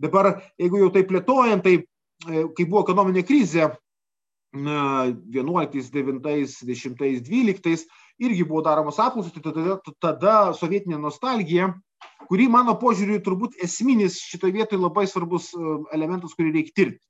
Dabar, 0.02 0.34
jeigu 0.60 0.82
jau 0.82 0.90
tai 0.96 1.06
plėtojant, 1.08 1.66
tai 1.66 1.78
e, 1.78 2.46
kai 2.58 2.66
buvo 2.66 2.86
ekonominė 2.88 3.26
krizė 3.28 3.70
11, 4.52 5.92
9, 5.92 6.20
10, 6.66 7.22
12, 7.24 7.86
irgi 8.22 8.46
buvo 8.48 8.62
daromos 8.66 9.00
apklausos, 9.01 9.34
tai 9.34 9.44
tada, 9.46 9.78
tada 10.00 10.36
sovietinė 10.58 11.00
nostalgija, 11.01 11.72
kuri 12.30 12.48
mano 12.51 12.75
požiūriu 12.80 13.22
turbūt 13.25 13.58
esminis 13.66 14.20
šitoje 14.30 14.56
vietoje 14.60 14.82
labai 14.82 15.08
svarbus 15.10 15.51
e, 15.54 15.78
elementas, 15.98 16.36
kurį 16.38 16.54
reikia 16.58 16.78
tirti. 16.82 17.01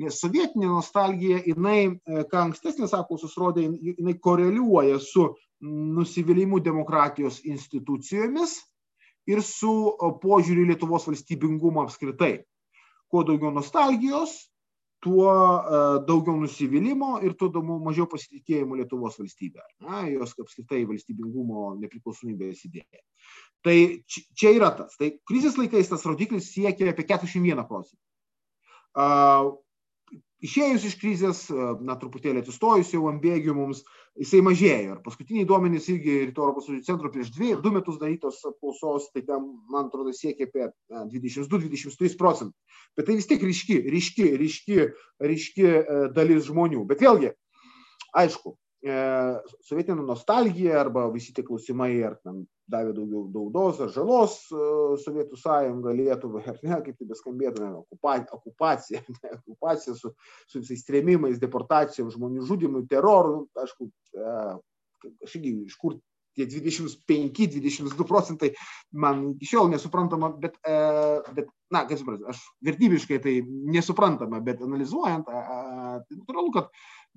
Nes 0.00 0.16
sovietinė 0.22 0.70
nostalgija, 0.70 1.42
jinai, 1.50 1.80
e, 1.92 2.24
ką 2.30 2.46
ankstesnės 2.46 2.94
apklausos 2.96 3.34
rodė, 3.38 3.66
jinai 3.92 4.14
koreliuoja 4.22 5.00
su 5.02 5.28
nusivylimu 5.62 6.62
demokratijos 6.62 7.42
institucijomis 7.46 8.56
ir 9.30 9.42
su 9.46 9.72
požiūriu 10.22 10.64
Lietuvos 10.70 11.06
valstybingumą 11.06 11.84
apskritai. 11.86 12.40
Kuo 13.12 13.22
daugiau 13.28 13.52
nostalgijos, 13.54 14.32
tuo 15.02 15.32
daugiau 16.06 16.36
nusivylimų 16.40 17.12
ir 17.26 17.34
tuo 17.38 17.50
mažiau 17.82 18.06
pasitikėjimo 18.10 18.78
Lietuvos 18.78 19.18
valstybė. 19.18 19.64
Na, 19.82 20.04
jos 20.10 20.36
apskritai 20.38 20.84
valstybingumo 20.88 21.72
nepriklausomybės 21.82 22.62
idėja. 22.68 23.02
Tai 23.62 23.76
čia 24.08 24.54
yra 24.56 24.72
tas. 24.74 24.96
Tai 24.98 25.12
krizės 25.28 25.58
laikais 25.58 25.90
tas 25.90 26.06
rodiklis 26.06 26.50
siekia 26.54 26.90
apie 26.90 27.06
41 27.06 27.66
procentą 27.68 28.00
išėjus 30.46 30.86
iš 30.88 30.94
krizės, 31.00 31.42
na, 31.84 31.96
truputėlį 32.00 32.42
atsistojus 32.42 32.92
jau 32.94 33.06
ant 33.10 33.22
bėgių 33.22 33.54
mums, 33.56 33.82
jisai 34.20 34.42
mažėjo. 34.44 34.96
Ir 34.96 35.02
paskutiniai 35.04 35.48
duomenys 35.48 35.88
irgi 35.92 36.16
Rytų 36.28 36.44
Europos 36.44 36.66
studijų 36.66 36.86
centro 36.88 37.12
prieš 37.14 37.30
dvi, 37.36 37.52
du 37.62 37.74
metus 37.74 38.00
darytos 38.00 38.40
apklausos, 38.48 39.10
tai 39.14 39.24
ten, 39.28 39.46
man 39.72 39.90
atrodo, 39.90 40.14
siekia 40.16 40.48
apie 40.50 40.70
22-23 41.14 42.18
procentų. 42.20 42.56
Bet 42.98 43.08
tai 43.08 43.18
vis 43.20 43.30
tiek 43.30 43.44
ryški, 43.46 43.78
ryški, 43.94 44.32
ryški, 44.42 44.80
ryški 45.32 45.70
dalis 46.16 46.50
žmonių. 46.50 46.84
Bet 46.90 47.04
vėlgi, 47.04 47.32
aišku, 48.18 48.56
E, 48.82 48.94
sovietinė 49.62 50.02
nostalgija 50.02 50.80
arba 50.80 51.04
visi 51.14 51.30
tie 51.34 51.44
klausimai, 51.46 51.92
ar 52.02 52.16
ten 52.18 52.40
davė 52.72 52.94
daugiau 52.96 53.26
naudos 53.32 53.80
ar 53.84 53.90
žalos 53.94 54.36
e, 54.50 54.68
Sovietų 55.02 55.38
sąjunga 55.40 55.94
Lietuvai, 55.96 56.44
ar 56.52 56.60
ne, 56.64 56.78
kaip 56.86 56.98
tai 56.98 57.08
beskambėtų, 57.10 57.72
okupacija, 58.38 59.02
ne, 59.18 59.34
okupacija 59.40 59.96
su, 59.98 60.12
su 60.50 60.62
visais 60.62 60.86
trėmimais, 60.88 61.40
deportacijom, 61.42 62.12
žmonių 62.14 62.46
žudimui, 62.48 62.86
teroru, 62.90 63.46
aišku, 63.64 63.90
e, 64.16 64.38
aš 65.26 65.36
irgi 65.38 65.54
iš 65.68 65.78
kur 65.80 66.00
tie 66.36 66.46
25-22 66.48 68.06
procentai 68.08 68.52
man 68.96 69.32
iki 69.34 69.50
šiol 69.52 69.68
nesuprantama, 69.72 70.32
bet, 70.40 70.56
bet 71.36 71.50
na, 71.72 71.84
kaip 71.88 72.00
suprasti, 72.00 72.26
aš 72.32 72.40
vertybiškai 72.64 73.20
tai 73.24 73.34
nesuprantama, 73.44 74.40
bet 74.44 74.62
analizuojant, 74.64 75.28
tai 75.28 76.18
natūralu, 76.18 76.52
kad 76.56 76.72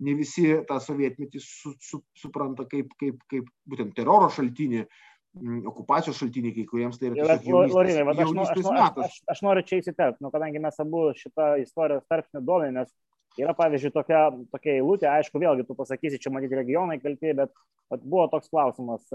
ne 0.05 0.15
visi 0.19 0.47
tą 0.67 0.79
sovietmetį 0.83 1.41
su, 1.43 1.75
su, 1.83 2.01
supranta 2.19 2.67
kaip, 2.71 2.91
kaip, 2.99 3.21
kaip 3.31 3.47
būtent 3.69 3.95
teroro 3.95 4.29
šaltinį, 4.33 4.83
mm, 4.83 5.14
okupacijos 5.69 6.19
šaltinį, 6.19 6.53
kai 6.55 6.65
kuriems 6.69 6.99
tai 6.99 7.11
yra 7.11 7.37
Lorinai, 7.43 8.15
jaunystės 8.19 8.69
aš, 8.69 8.75
metas. 8.75 9.05
Aš, 9.07 9.17
aš, 9.19 9.33
aš 9.35 9.43
noriu 9.45 9.65
čia 9.67 9.81
įsiterpti, 9.81 10.23
nu, 10.23 10.31
kadangi 10.33 10.61
mes 10.63 10.79
abu 10.81 11.09
šitą 11.19 11.49
istorijos 11.61 12.05
tarpsnį 12.11 12.41
duomenės, 12.47 12.91
yra 13.41 13.55
pavyzdžiui 13.57 13.93
tokia, 13.95 14.21
tokia 14.53 14.77
eilutė, 14.77 15.09
aišku, 15.11 15.41
vėlgi 15.43 15.67
tu 15.67 15.75
pasakysi, 15.77 16.21
čia 16.23 16.31
matyti 16.31 16.59
regionai 16.59 16.97
kalti, 17.03 17.35
bet 17.35 17.51
vat, 17.91 18.03
buvo 18.03 18.29
toks 18.31 18.51
klausimas, 18.53 19.05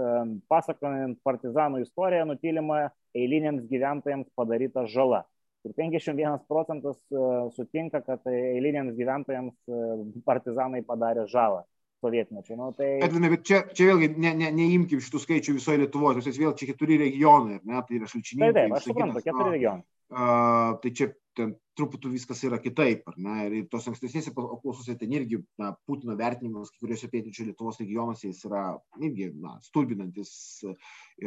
pasakojant 0.51 1.19
partizanų 1.25 1.81
istoriją, 1.87 2.29
nutylima 2.29 2.87
eiliniams 3.17 3.65
gyventojams 3.71 4.29
padaryta 4.37 4.85
žala 4.89 5.25
ir 5.65 5.73
51 5.77 6.45
procentas 6.49 6.97
e, 7.13 7.25
sutinka, 7.55 8.01
kad 8.05 8.25
eiliniams 8.29 8.95
gyventojams 8.97 9.53
e, 9.69 9.81
partizanai 10.25 10.81
padarė 10.87 11.27
žalą 11.29 11.63
sovietmečiu. 12.01 12.57
Nu, 12.59 12.71
tai... 12.77 12.89
Edvinai, 13.05 13.31
bet 13.35 13.45
čia, 13.47 13.61
čia 13.77 13.91
vėlgi 13.91 14.11
ne, 14.17 14.33
ne, 14.41 14.51
neimkim 14.57 15.01
šitų 15.03 15.21
skaičių 15.23 15.57
visoje 15.57 15.83
Lietuvoje, 15.83 16.25
tai 16.25 16.35
vėl 16.37 16.55
čia 16.57 16.71
keturi 16.71 16.99
regionai, 17.01 17.59
ne, 17.61 17.81
tai 17.87 17.99
yra 17.99 18.09
šalčiniai. 18.11 18.49
Taip, 18.49 18.59
taip, 18.59 18.77
aš 18.79 18.89
suprantu, 18.89 19.23
keturi 19.25 19.55
regionai. 19.55 19.85
Uh, 20.11 20.73
tai 20.83 20.91
čia 20.91 21.11
ten 21.37 21.53
truputį 21.79 22.11
viskas 22.11 22.41
yra 22.43 22.59
kitaip, 22.61 23.05
ar 23.07 23.15
ne? 23.21 23.35
Ir 23.47 23.67
tos 23.71 23.87
ankstesnėse 23.89 24.33
apklausose 24.33 24.97
ten 24.99 25.13
irgi 25.15 25.39
na, 25.61 25.71
Putino 25.87 26.17
vertinimas 26.19 26.71
kai 26.73 26.83
kuriuose 26.83 27.09
pietryčių 27.11 27.47
Lietuvos 27.47 27.79
regionuose 27.81 28.27
jis 28.27 28.43
yra 28.49 28.63
irgi 28.99 29.29
na, 29.33 29.55
stulbinantis 29.65 30.33
ir, 30.67 30.75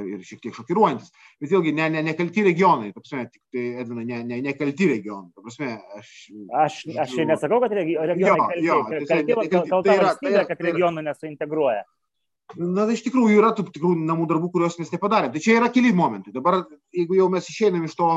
ir 0.04 0.26
šiek 0.26 0.44
tiek 0.44 0.56
šokiruojantis. 0.58 1.11
Bet 1.40 1.54
vėlgi, 1.54 1.75
ne, 1.78 1.88
ne, 1.96 2.04
nekalti 2.11 2.44
regionai, 2.46 2.92
ta 2.92 3.00
prasme, 3.00 3.25
tik 3.32 3.42
tai, 3.54 3.64
Edvina, 3.82 4.04
ne, 4.12 4.20
ne, 4.28 4.40
nekalti 4.44 4.90
regionai. 4.92 5.32
Ta 5.34 5.46
prasme, 5.46 5.73
aš, 5.99 6.14
aš, 6.66 6.80
aš 7.06 7.18
nesakau, 7.32 7.62
kad 7.64 7.76
regionai 7.80 8.20
jo, 8.20 8.38
kalti, 8.44 8.64
jo, 8.68 8.80
kalti, 8.90 9.11
kalti, 9.11 9.38
kalti, 9.40 9.52
kalti, 9.56 9.88
tai 9.88 9.99
yra, 9.99 10.11
valstybė, 10.11 10.28
tai 10.28 10.37
yra, 10.37 10.49
kad 10.52 10.66
regionų 10.68 11.08
nesuintegruoja. 11.08 11.84
Na, 12.54 12.84
iš 12.92 13.02
tikrųjų 13.06 13.38
yra 13.40 13.50
tų 13.56 13.64
tikrų 13.72 13.94
namų 14.04 14.26
darbų, 14.30 14.50
kuriuos 14.52 14.76
mes 14.78 14.92
nepadarėm. 14.92 15.32
Tai 15.32 15.40
čia 15.42 15.56
yra 15.58 15.70
keli 15.72 15.94
momentai. 15.96 16.34
Dabar, 16.34 16.60
jeigu 16.94 17.16
jau 17.18 17.30
mes 17.32 17.48
išeinam 17.50 17.86
iš 17.88 17.96
to, 17.98 18.10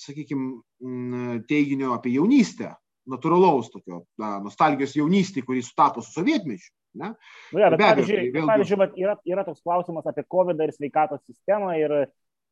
sakykime, 0.00 1.42
teiginio 1.50 1.92
apie 1.96 2.14
jaunystę, 2.14 2.70
natūralaus 3.10 3.72
tokio 3.72 4.04
na, 4.20 4.36
nostalgijos 4.44 4.94
jaunystį, 4.96 5.42
kurį 5.48 5.64
sutapo 5.66 6.04
su 6.04 6.14
sovietmečiu. 6.14 6.70
Ne? 7.02 7.12
Nu, 7.50 7.60
ja, 7.60 7.70
bet, 7.72 7.82
pavyzdžiui, 7.82 8.16
tai 8.16 8.30
vėlgi... 8.36 8.48
pavyzdžiui 8.52 8.88
yra, 9.02 9.18
yra 9.34 9.44
toks 9.48 9.62
klausimas 9.64 10.08
apie 10.08 10.24
COVID 10.32 10.60
ir 10.60 10.72
sveikatos 10.76 11.22
sistemą 11.24 11.74
ir, 11.80 11.94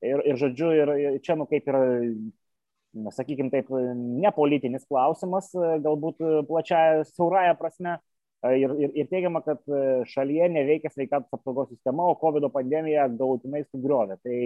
ir, 0.02 0.22
ir 0.26 0.38
žodžiu, 0.40 0.70
ir, 0.74 0.94
ir 0.98 1.18
čia, 1.24 1.36
nu, 1.38 1.46
kaip 1.48 1.68
yra, 1.70 1.82
na, 2.98 3.14
sakykime, 3.14 3.52
taip, 3.52 3.70
nepolitinis 4.24 4.88
klausimas, 4.90 5.52
galbūt 5.54 6.24
plačiaja, 6.48 7.04
siauraja 7.12 7.56
prasme 7.60 8.00
Ir, 8.40 8.72
ir, 8.80 8.92
ir 8.96 9.08
teigiama, 9.10 9.42
kad 9.44 9.60
šalyje 10.08 10.46
neveikia 10.54 10.88
sveikatos 10.94 11.34
apsaugos 11.36 11.68
sistema, 11.68 12.06
o 12.08 12.16
COVID 12.16 12.46
pandemija 12.54 13.04
galutinai 13.12 13.66
sugriovė. 13.66 14.16
Tai 14.24 14.36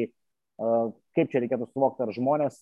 kaip 1.14 1.30
čia 1.30 1.42
reikėtų 1.42 1.68
suvokti, 1.68 2.02
ar 2.02 2.12
žmonės 2.14 2.60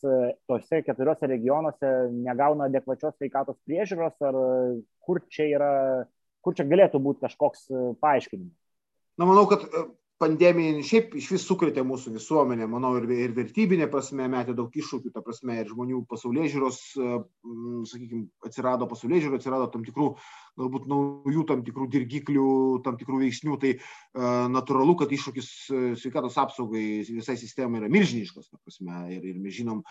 tose 0.48 0.80
keturiose 0.84 1.28
regionuose 1.28 1.92
negauna 2.12 2.68
adekvačios 2.68 3.16
sveikatos 3.16 3.58
priežiūros, 3.68 4.16
ar 4.24 4.38
kur 5.04 5.20
čia, 5.32 5.48
yra, 5.56 5.72
kur 6.44 6.56
čia 6.56 6.68
galėtų 6.68 7.00
būti 7.04 7.24
kažkoks 7.24 7.66
paaiškinimas? 8.00 8.56
Na, 9.20 9.28
manau, 9.28 9.44
kad 9.48 9.64
pandemija 10.21 10.83
šiaip 10.87 11.14
išvis 11.19 11.45
sukrėtė 11.49 11.83
mūsų 11.87 12.12
visuomenę, 12.16 12.66
manau, 12.71 12.92
ir, 13.00 13.09
ir 13.11 13.35
vertybinė 13.37 13.88
prasme, 13.90 14.28
metė 14.31 14.54
daug 14.59 14.75
iššūkių, 14.75 15.12
ta 15.14 15.23
prasme, 15.25 15.57
ir 15.61 15.71
žmonių 15.71 16.02
pasaulyje 16.11 16.52
žiūros, 16.54 16.81
sakykime, 17.90 18.26
atsirado 18.47 18.88
pasaulyje 18.90 19.25
žiūros, 19.26 19.40
atsirado 19.40 19.71
tam 19.73 19.87
tikrų, 19.87 20.11
galbūt 20.61 20.90
naujų 20.92 21.47
tam 21.49 21.64
tikrų 21.66 21.88
dirgiklių, 21.95 22.50
tam 22.87 22.99
tikrų 23.00 23.23
veiksnių, 23.25 23.59
tai 23.62 23.73
uh, 23.78 24.47
natūralu, 24.52 24.99
kad 25.00 25.14
iššūkis 25.16 25.49
sveikatos 26.02 26.38
apsaugai 26.42 26.85
visai 27.09 27.38
sistemai 27.40 27.83
yra 27.83 27.90
milžiniškas, 27.92 28.52
ta 28.52 28.61
prasme, 28.61 29.07
ir, 29.16 29.26
ir 29.33 29.40
mes 29.42 29.59
žinom, 29.59 29.83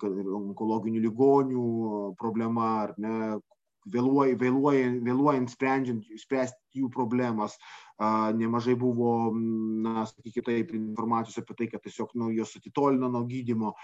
kad 0.00 0.16
ir 0.22 0.32
onkologinių 0.40 1.04
ligonių 1.08 1.66
problema, 2.20 2.72
ar 2.86 2.96
ne, 3.02 3.36
vėluojant, 3.92 4.40
vėluojant, 4.40 5.02
vėluojant 5.06 5.52
sprendžiant, 5.52 6.06
spręsti 6.18 6.82
jų 6.82 6.90
problemas, 6.92 7.56
nemažai 8.36 8.74
buvo, 8.76 9.32
na, 9.34 10.04
sakykime 10.06 10.44
taip, 10.44 10.74
informacijos 10.76 11.38
apie 11.40 11.56
tai, 11.56 11.68
kad 11.72 11.84
tiesiog 11.84 12.12
nu, 12.14 12.30
jos 12.36 12.56
atitolino 12.58 13.08
nuo 13.08 13.24
gydimo. 13.28 13.74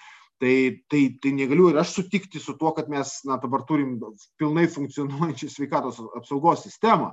Tai, 0.43 0.55
tai, 0.91 1.05
tai 1.23 1.33
negaliu 1.37 1.71
ir 1.71 1.79
aš 1.79 1.95
sutikti 1.97 2.41
su 2.43 2.57
tuo, 2.59 2.73
kad 2.75 2.91
mes 2.91 3.21
na, 3.29 3.39
dabar 3.41 3.63
turim 3.69 3.95
pilnai 4.41 4.67
funkcionuojančią 4.67 5.49
sveikatos 5.49 6.01
apsaugos 6.19 6.65
sistemą. 6.67 7.13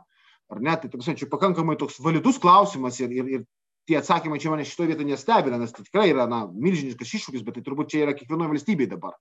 Ar 0.49 0.61
ne? 0.65 0.73
Tai 0.81 0.89
tarsi, 0.89 1.15
čia 1.21 1.29
pakankamai 1.29 1.77
toks 1.77 1.99
validus 2.01 2.39
klausimas 2.41 2.97
ir, 2.99 3.13
ir, 3.13 3.27
ir 3.37 3.43
tie 3.87 3.99
atsakymai 3.99 4.39
čia 4.41 4.51
mane 4.53 4.65
šitoje 4.65 4.91
vietoje 4.91 5.11
nestebina, 5.11 5.59
nes 5.61 5.71
tai 5.73 5.85
tikrai 5.85 6.09
yra 6.11 6.25
na, 6.29 6.43
milžiniškas 6.49 7.13
iššūkis, 7.19 7.45
bet 7.45 7.59
tai 7.59 7.63
turbūt 7.67 7.93
čia 7.93 8.07
yra 8.07 8.15
kiekvienoje 8.17 8.55
valstybėje 8.55 8.95
dabar. 8.95 9.15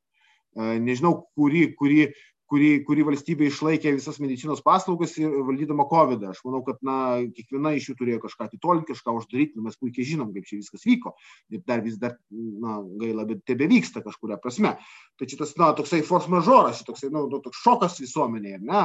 Nežinau, 0.58 1.28
kuri, 1.36 1.68
kuri 1.76 2.08
kuri, 2.48 2.68
kuri 2.86 3.04
valstybė 3.06 3.48
išlaikė 3.48 3.92
visas 3.96 4.18
medicinos 4.22 4.62
paslaugas 4.64 5.14
ir 5.20 5.32
valdydama 5.46 5.84
COVID. 5.90 6.22
-ą. 6.24 6.32
Aš 6.32 6.40
manau, 6.46 6.62
kad 6.64 6.80
na, 6.82 6.96
kiekviena 7.36 7.74
iš 7.76 7.90
jų 7.90 7.96
turėjo 8.00 8.20
kažką 8.24 8.48
atitolinti, 8.48 8.92
kažką 8.92 9.14
uždaryti, 9.18 9.60
mes 9.64 9.76
puikiai 9.76 10.06
žinom, 10.08 10.32
kaip 10.32 10.48
čia 10.48 10.60
viskas 10.60 10.86
vyko. 10.88 11.14
Ir 11.52 11.62
dar 11.66 11.82
vis 11.84 11.98
dar, 12.00 12.16
na, 12.30 12.80
gaila, 13.00 13.26
bet 13.28 13.44
tebe 13.44 13.68
vyksta 13.68 14.02
kažkuria 14.04 14.40
prasme. 14.40 14.76
Tai 15.18 15.28
čia 15.28 15.38
tas, 15.42 15.54
na, 15.60 15.72
toksai 15.76 16.02
force 16.02 16.30
majoras, 16.32 16.84
toksai, 16.88 17.10
na, 17.12 17.24
nu, 17.28 17.40
toks 17.44 17.60
šokas 17.64 18.00
visuomenėje, 18.00 18.60
ne, 18.64 18.84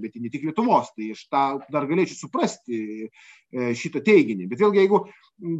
bet 0.00 0.16
ne 0.16 0.32
tik 0.32 0.48
Lietuvos. 0.48 0.92
Tai 0.96 1.10
aš 1.12 1.26
tą 1.28 1.44
dar 1.72 1.88
galėčiau 1.90 2.16
suprasti 2.16 3.08
e, 3.08 3.72
šitą 3.76 4.00
teiginį. 4.00 4.48
Bet 4.48 4.62
vėlgi, 4.64 4.84
jeigu 4.86 5.04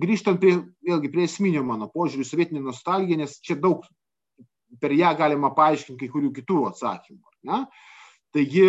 grįžtant 0.01 0.41
prie, 0.41 0.57
vėlgi, 0.88 1.12
prie 1.12 1.29
esminio 1.29 1.65
mano 1.67 1.91
požiūrį, 1.93 2.25
sovietinė 2.25 2.65
nostalgija, 2.65 3.21
nes 3.21 3.41
čia 3.45 3.59
daug 3.61 3.85
per 4.81 4.95
ją 4.97 5.12
galima 5.19 5.53
paaiškinti 5.53 6.01
kai 6.01 6.12
kurių 6.12 6.33
kitų 6.38 6.62
atsakymų. 6.71 7.32
Ne? 7.48 7.64
Taigi, 8.33 8.66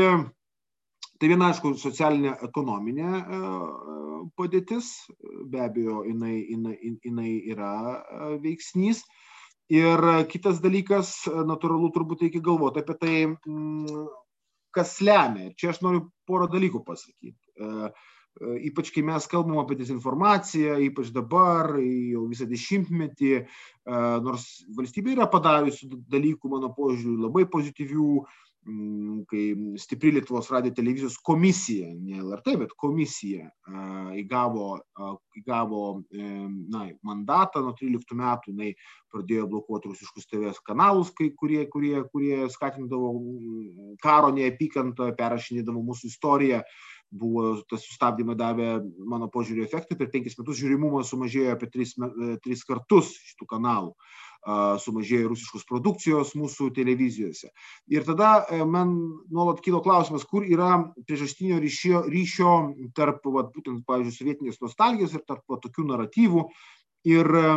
tai 1.19 1.29
viena, 1.31 1.51
aišku, 1.53 1.75
socialinė 1.79 2.33
ekonominė 2.47 3.09
e, 3.09 3.41
padėtis, 4.36 4.89
be 5.51 5.62
abejo, 5.63 6.01
jinai, 6.09 6.33
jinai, 6.51 6.73
jinai 7.05 7.29
yra 7.53 7.75
e, 7.93 8.31
veiksnys. 8.43 9.05
Ir 9.71 10.03
kitas 10.29 10.59
dalykas, 10.62 11.13
natūralu, 11.47 11.93
turbūt 11.95 12.25
reikia 12.25 12.43
galvoti 12.43 12.81
apie 12.83 12.97
tai, 12.99 13.13
mm, 13.31 14.01
kas 14.75 14.97
lemia. 14.99 15.53
Čia 15.55 15.71
aš 15.71 15.79
noriu 15.86 16.09
porą 16.27 16.49
dalykų 16.51 16.83
pasakyti. 16.83 17.39
E, 17.55 17.93
ypač 18.67 18.89
kai 18.91 19.05
mes 19.05 19.29
kalbam 19.29 19.62
apie 19.62 19.77
dezinformaciją, 19.79 20.75
ypač 20.89 21.13
dabar, 21.13 21.75
jau 21.77 22.23
visą 22.31 22.47
dešimtmetį, 22.49 23.33
nors 24.25 24.47
valstybė 24.73 25.13
yra 25.13 25.27
padariusi 25.29 25.86
dalykų, 26.09 26.49
mano 26.49 26.71
požiūriu, 26.73 27.19
labai 27.27 27.45
pozityvių, 27.53 28.07
kai 29.28 29.43
stipri 29.82 30.12
Lietuvos 30.15 30.47
radio 30.52 30.71
televizijos 30.71 31.17
komisija, 31.23 31.89
ne 31.99 32.21
LRT, 32.23 32.56
bet 32.62 32.76
komisija 32.80 33.49
įgavo, 34.19 34.67
įgavo 35.39 35.82
na, 36.13 36.86
mandatą 37.04 37.63
nuo 37.65 37.73
13 37.80 38.15
metų, 38.19 38.54
jinai 38.54 38.71
pradėjo 39.13 39.49
blokuoti 39.52 39.91
rusiškus 39.91 40.30
TV 40.32 40.54
kanalus, 40.65 41.12
kai, 41.17 41.34
kurie, 41.36 41.65
kurie, 41.69 41.97
kurie 42.13 42.47
skatindavo 42.54 43.13
mm, 43.19 43.93
karo 44.04 44.32
neapykantą, 44.36 45.12
perrašinėdavo 45.19 45.84
mūsų 45.84 46.12
istoriją. 46.13 46.63
Buvo 47.13 47.60
tas 47.69 47.84
sustabdymai 47.86 48.34
davė, 48.34 48.71
mano 49.06 49.28
požiūrį, 49.30 49.67
efektą. 49.67 49.93
Per 49.99 50.10
penkis 50.10 50.34
metus 50.39 50.58
žiūrimumas 50.58 51.12
sumažėjo 51.13 51.52
apie 51.54 51.69
tris, 51.69 51.93
tris 52.41 52.63
kartus 52.65 53.12
šitų 53.28 53.45
kanalų. 53.52 53.91
Sumažėjo 54.43 55.29
rusiškos 55.32 55.63
produkcijos 55.69 56.34
mūsų 56.36 56.69
televizijose. 56.75 57.47
Ir 57.88 58.03
tada 58.03 58.32
e, 58.51 58.58
man 58.67 58.91
nuolat 59.32 59.62
kilo 59.63 59.79
klausimas, 59.86 60.25
kur 60.27 60.43
yra 60.43 60.82
priežastinio 61.08 61.62
ryšio, 61.63 62.01
ryšio 62.12 62.51
tarp, 62.97 63.23
va, 63.23 63.45
būtent, 63.47 63.86
pavyzdžiui, 63.88 64.17
sovietinės 64.17 64.60
nostalgijos 64.60 65.15
ir 65.15 65.23
tarp 65.23 65.47
va, 65.47 65.62
tokių 65.63 65.88
naratyvų 65.93 66.43
ir 67.08 67.32
e, 67.39 67.47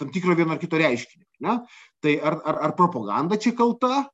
tam 0.00 0.12
tikro 0.14 0.36
vieno 0.38 0.56
ar 0.56 0.62
kito 0.62 0.80
reiškinio. 0.80 1.26
Ne? 1.44 1.58
Tai 2.00 2.16
ar, 2.16 2.40
ar, 2.48 2.62
ar 2.68 2.76
propaganda 2.80 3.36
čia 3.36 3.52
kalta, 3.56 4.06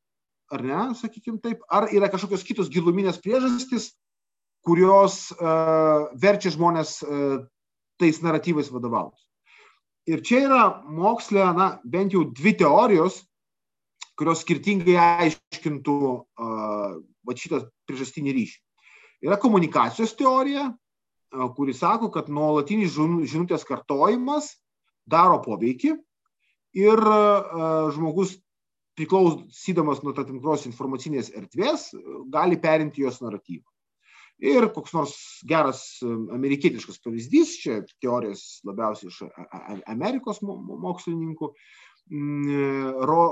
ar 0.53 0.67
ne, 0.67 0.85
sakykime 0.99 1.39
taip, 1.43 1.63
ar 1.71 1.87
yra 1.95 2.11
kažkokios 2.11 2.43
kitos 2.47 2.71
giluminės 2.73 3.23
priežastys, 3.23 3.93
kurios 4.67 5.33
uh, 5.35 6.11
verčia 6.23 6.53
žmonės 6.55 7.01
uh, 7.03 7.41
tais 7.99 8.21
naratyvais 8.23 8.71
vadovautis. 8.71 9.25
Ir 10.11 10.23
čia 10.27 10.41
yra 10.49 10.63
mokslė, 10.91 11.45
na, 11.55 11.69
bent 11.87 12.15
jau 12.17 12.25
dvi 12.27 12.57
teorijos, 12.59 13.21
kurios 14.19 14.43
skirtingai 14.43 14.97
aiškintų 14.99 15.97
uh, 16.11 16.97
šitą 17.39 17.63
priežastinį 17.87 18.35
ryšį. 18.39 18.59
Yra 19.29 19.39
komunikacijos 19.41 20.17
teorija, 20.19 20.69
uh, 20.73 21.47
kuri 21.57 21.75
sako, 21.77 22.11
kad 22.15 22.31
nuolatinis 22.31 22.97
žinutės 23.31 23.67
kartojimas 23.69 24.51
daro 25.07 25.39
poveikį 25.45 25.95
ir 26.83 27.05
uh, 27.07 27.91
žmogus 27.95 28.35
priklausydamas 28.99 30.03
nuo 30.05 30.13
tam 30.17 30.29
tikros 30.29 30.67
informacinės 30.69 31.31
erdvės 31.33 31.93
gali 32.33 32.59
perimti 32.61 33.07
jos 33.07 33.23
naratyvą. 33.23 33.72
Ir 34.43 34.67
koks 34.75 34.95
nors 34.97 35.13
geras 35.47 35.85
amerikietiškas 36.03 36.99
pavyzdys, 37.05 37.53
čia 37.63 37.77
teorijas 38.03 38.59
labiausiai 38.67 39.13
iš 39.13 39.21
Amerikos 39.87 40.41
mokslininkų, 40.43 41.51
ro, 43.07 43.23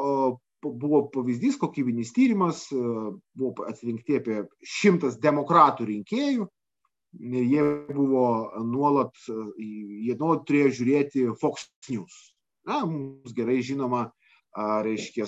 buvo 0.62 1.00
pavyzdys, 1.10 1.56
kokybinis 1.58 2.12
tyrimas, 2.14 2.62
buvo 2.70 3.66
atrinkti 3.66 4.20
apie 4.20 4.44
šimtas 4.62 5.16
demokratų 5.18 5.88
rinkėjų, 5.88 6.46
jie 7.18 7.64
buvo 7.90 8.26
nuolat, 8.70 9.16
jie 9.58 10.14
nuolat 10.14 10.44
turėjo 10.46 10.76
žiūrėti 10.78 11.24
Fox 11.40 11.66
News. 11.88 12.20
Na, 12.68 12.84
mums 12.86 13.34
gerai 13.34 13.58
žinoma, 13.66 14.04
reiškia, 14.86 15.26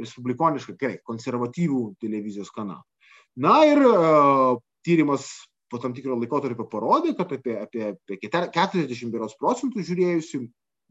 respublikonišką, 0.00 0.78
gerai, 0.80 0.96
konservatyvų 1.04 1.82
televizijos 2.00 2.54
kanalą. 2.54 2.86
Na 3.40 3.62
ir 3.64 3.80
uh, 3.80 4.58
tyrimas 4.84 5.28
po 5.72 5.80
tam 5.80 5.94
tikro 5.96 6.18
laikotarpio 6.20 6.66
parodė, 6.68 7.14
kad 7.16 7.32
apie, 7.32 7.56
apie, 7.64 7.94
apie 7.94 8.18
40 8.28 9.12
beros 9.14 9.38
procentų 9.40 9.84
žiūrėjusių 9.88 10.42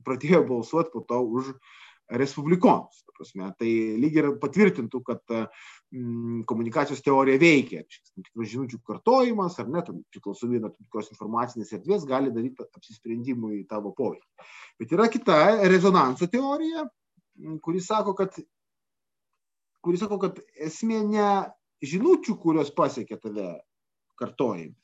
pradėjo 0.08 0.41
balsuoti 0.47 0.93
po 0.95 1.04
to 1.06 1.19
už 1.21 1.51
respublikonus. 2.17 3.04
Prasme. 3.15 3.51
Tai 3.60 3.69
lyg 4.01 4.15
ir 4.17 4.30
patvirtintų, 4.41 5.01
kad 5.06 5.21
mm, 5.30 6.41
komunikacijos 6.49 7.04
teorija 7.06 7.39
veikia. 7.41 7.84
Žinučių 8.34 8.82
kartojimas 8.88 9.60
ar 9.62 9.69
net 9.71 9.91
priklausomybė 10.13 10.63
nuo 10.63 10.71
tikros 10.73 11.12
informacinės 11.13 11.71
erdvės 11.77 12.08
gali 12.10 12.34
daryti 12.34 12.65
apsisprendimų 12.65 13.54
į 13.60 13.62
tavo 13.69 13.93
poveikį. 13.97 14.49
Bet 14.82 14.97
yra 14.97 15.08
kita 15.13 15.38
rezonanso 15.69 16.27
teorija, 16.32 16.88
kuri 17.62 17.84
sako, 17.86 18.15
kad, 18.17 18.36
kuri 19.86 20.01
sako, 20.01 20.17
kad 20.25 20.41
esmė 20.58 21.04
ne 21.06 21.30
žinučių, 21.82 22.38
kurios 22.41 22.72
pasiekia 22.74 23.17
tave 23.17 23.62
kartojami, 24.20 24.76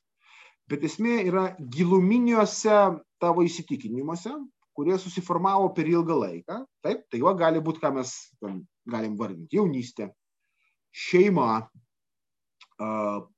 bet 0.67 0.83
esmė 0.83 1.21
yra 1.29 1.55
giluminiuose 1.59 2.99
tavo 3.21 3.45
įsitikinimuose, 3.45 4.33
kurie 4.77 4.97
susiformavo 5.01 5.71
per 5.73 5.87
ilgą 5.89 6.17
laiką. 6.21 6.65
Taip, 6.85 7.05
tai 7.09 7.21
jo 7.21 7.33
gali 7.37 7.61
būti, 7.63 7.81
ką 7.81 7.93
mes 7.95 8.13
galim 8.85 9.15
vardinti- 9.17 9.57
jaunystė, 9.59 10.11
šeima, 10.93 11.67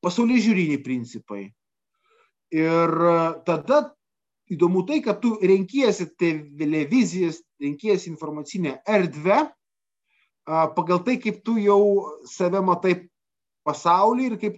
pasaulyje 0.03 0.49
žiūriniai 0.49 0.83
principai. 0.83 1.53
Ir 2.51 2.89
tada 3.45 3.95
įdomu 4.49 4.85
tai, 4.87 5.01
kad 5.01 5.21
tu 5.21 5.37
renkiesi 5.39 6.09
televizijas, 6.17 7.43
renkiesi 7.61 8.09
informacinę 8.09 8.81
erdvę 8.87 9.51
pagal 10.75 11.03
tai, 11.05 11.17
kaip 11.17 11.43
tu 11.45 11.57
jau 11.57 12.17
save 12.25 12.61
matai 12.61 13.08
pasaulį 13.69 14.25
ir 14.31 14.35
kaip, 14.41 14.57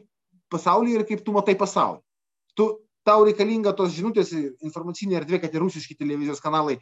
pasaulį 0.51 0.95
ir 0.97 1.05
kaip 1.09 1.21
tu 1.27 1.35
matai 1.35 1.57
pasaulį. 1.59 2.01
Tu 2.55 2.67
tau 3.07 3.25
reikalinga 3.27 3.75
tos 3.77 3.93
žinutės 3.95 4.33
informacinė 4.33 5.19
erdvė, 5.21 5.41
kad 5.43 5.53
ir 5.55 5.63
rusiški 5.65 5.97
televizijos 5.99 6.41
kanalai. 6.43 6.79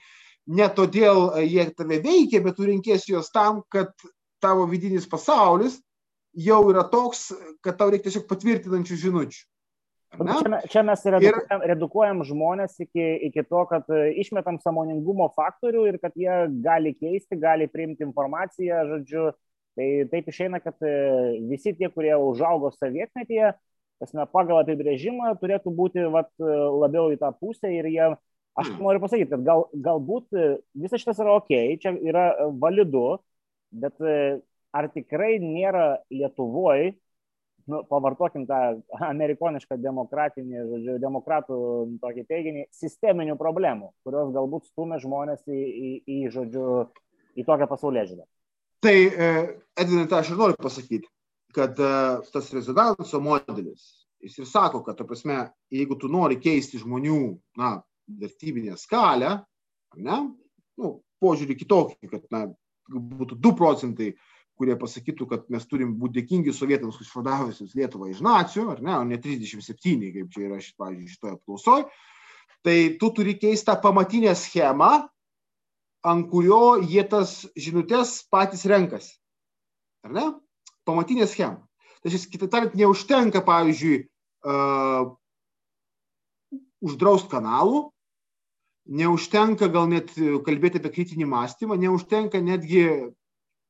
Ne 0.49 0.65
todėl 0.73 1.29
e, 1.37 1.45
jie 1.45 1.67
tave 1.77 1.99
veikia, 2.03 2.41
bet 2.45 2.57
tu 2.57 2.67
renkėsi 2.67 3.13
juos 3.13 3.29
tam, 3.33 3.61
kad 3.73 3.93
tavo 4.43 4.65
vidinis 4.69 5.07
pasaulis 5.09 5.77
jau 6.37 6.61
yra 6.71 6.85
toks, 6.89 7.29
kad 7.65 7.77
tau 7.79 7.89
reikia 7.91 8.09
tiesiog 8.09 8.27
patvirtinančių 8.29 8.99
žinučių. 9.03 9.41
Čia, 10.09 10.59
čia 10.73 10.81
mes 10.81 11.03
redukuojam, 11.05 11.59
ir... 11.61 11.67
redukuojam 11.69 12.23
žmonės 12.25 12.79
iki, 12.81 13.03
iki 13.29 13.43
to, 13.45 13.61
kad 13.69 13.85
e, 13.93 14.07
išmetam 14.23 14.57
samoningumo 14.63 15.27
faktorių 15.35 15.83
ir 15.91 15.99
kad 16.01 16.15
jie 16.17 16.37
gali 16.65 16.95
keisti, 16.97 17.37
gali 17.37 17.69
priimti 17.69 18.07
informaciją, 18.07 18.87
žodžiu. 18.89 19.27
Tai 19.77 19.88
taip 20.12 20.29
išeina, 20.32 20.60
kad 20.63 20.79
e, 20.84 20.93
visi 21.49 21.75
tie, 21.77 21.91
kurie 21.93 22.15
užaugo 22.17 22.71
sovietmetyje, 22.75 23.53
Tasme, 23.99 24.23
pagal 24.32 24.62
apibrėžimą 24.62 25.34
turėtų 25.41 25.73
būti 25.75 26.05
vat, 26.08 26.29
labiau 26.39 27.10
į 27.12 27.17
tą 27.19 27.34
pusę 27.36 27.67
ir 27.67 27.88
jie, 27.91 28.05
aš 28.55 28.69
hmm. 28.69 28.86
noriu 28.86 29.01
pasakyti, 29.03 29.27
kad 29.34 29.43
gal, 29.43 29.65
galbūt 29.75 30.38
visas 30.71 31.03
šitas 31.03 31.19
yra 31.19 31.36
ok, 31.41 31.51
čia 31.84 31.91
yra 32.08 32.29
validu, 32.62 33.19
bet 33.75 33.99
ar 33.99 34.88
tikrai 34.93 35.34
nėra 35.43 35.99
Lietuvoje, 36.15 36.93
nu, 37.69 37.84
pavartokim 37.91 38.47
tą 38.47 38.79
amerikonišką 39.12 39.77
demokratinį, 39.84 40.63
žodžiu, 40.71 40.97
demokratų 41.03 41.60
tokį 41.99 42.25
teiginį, 42.32 42.65
sisteminių 42.79 43.36
problemų, 43.41 43.91
kurios 44.08 44.32
galbūt 44.36 44.71
stumia 44.71 45.03
žmonės 45.03 45.43
į, 45.43 45.60
į, 45.60 45.91
į 46.08 46.19
žodžiu, 46.39 46.65
į 47.36 47.45
tokią 47.51 47.67
pasaulyje 47.67 48.13
žiūrę. 48.13 48.29
Tai, 48.79 48.97
Edvinai, 49.79 50.07
tą 50.07 50.19
aš 50.19 50.33
ir 50.33 50.39
noriu 50.39 50.55
pasakyti 50.59 51.07
kad 51.53 51.79
e, 51.79 51.91
tas 52.33 52.53
rezonanso 52.53 53.21
modelis, 53.21 53.85
jis 54.21 54.37
ir 54.41 54.47
sako, 54.49 54.83
kad, 54.85 54.97
ta 54.99 55.05
prasme, 55.07 55.41
jeigu 55.73 55.97
tu 55.99 56.09
nori 56.11 56.39
keisti 56.41 56.81
žmonių, 56.81 57.21
na, 57.59 57.77
vertybinę 58.19 58.77
skalę, 58.77 59.37
ne, 60.01 60.19
nu, 60.81 60.91
požiūrį 61.21 61.57
kitokį, 61.61 62.09
kad, 62.11 62.27
na, 62.33 62.45
būtų 62.89 63.37
2 63.37 63.55
procentai, 63.57 64.13
kurie 64.59 64.75
pasakytų, 64.75 65.25
kad 65.29 65.45
mes 65.53 65.65
turim 65.69 65.93
būti 65.99 66.19
dėkingi 66.19 66.51
sovietams 66.51 66.97
išvadavusius 66.99 67.77
Lietuvą 67.79 68.09
iš 68.11 68.19
nacijų, 68.25 68.65
ar 68.73 68.81
ne, 68.83 68.95
o 68.97 69.05
ne 69.07 69.19
37, 69.21 70.09
kaip 70.15 70.33
čia 70.33 70.47
yra, 70.49 70.57
šit, 70.63 70.75
šitoje 71.13 71.37
apklausoje, 71.37 71.85
tai 72.65 72.75
tu 72.99 73.11
turi 73.15 73.37
keisti 73.39 73.69
tą 73.69 73.77
pamatinę 73.79 74.33
schemą, 74.35 75.07
ant 76.07 76.29
kurio 76.31 76.79
jie 76.81 77.03
tas 77.09 77.41
žinutės 77.59 78.21
patys 78.31 78.65
renkasi. 78.69 79.17
Ar 80.07 80.15
ne? 80.15 80.27
pamatinė 80.88 81.27
schema. 81.29 81.59
Šis, 82.07 82.25
kitaip 82.31 82.49
tariant, 82.49 82.75
neužtenka, 82.79 83.43
pavyzdžiui, 83.45 83.97
uh, 84.47 85.12
uždraust 86.81 87.27
kanalų, 87.29 87.89
neužtenka 88.89 89.67
gal 89.69 89.89
net 89.91 90.15
kalbėti 90.47 90.79
apie 90.79 90.93
kritinį 90.95 91.27
mąstymą, 91.29 91.77
neužtenka 91.77 92.39
netgi 92.41 92.85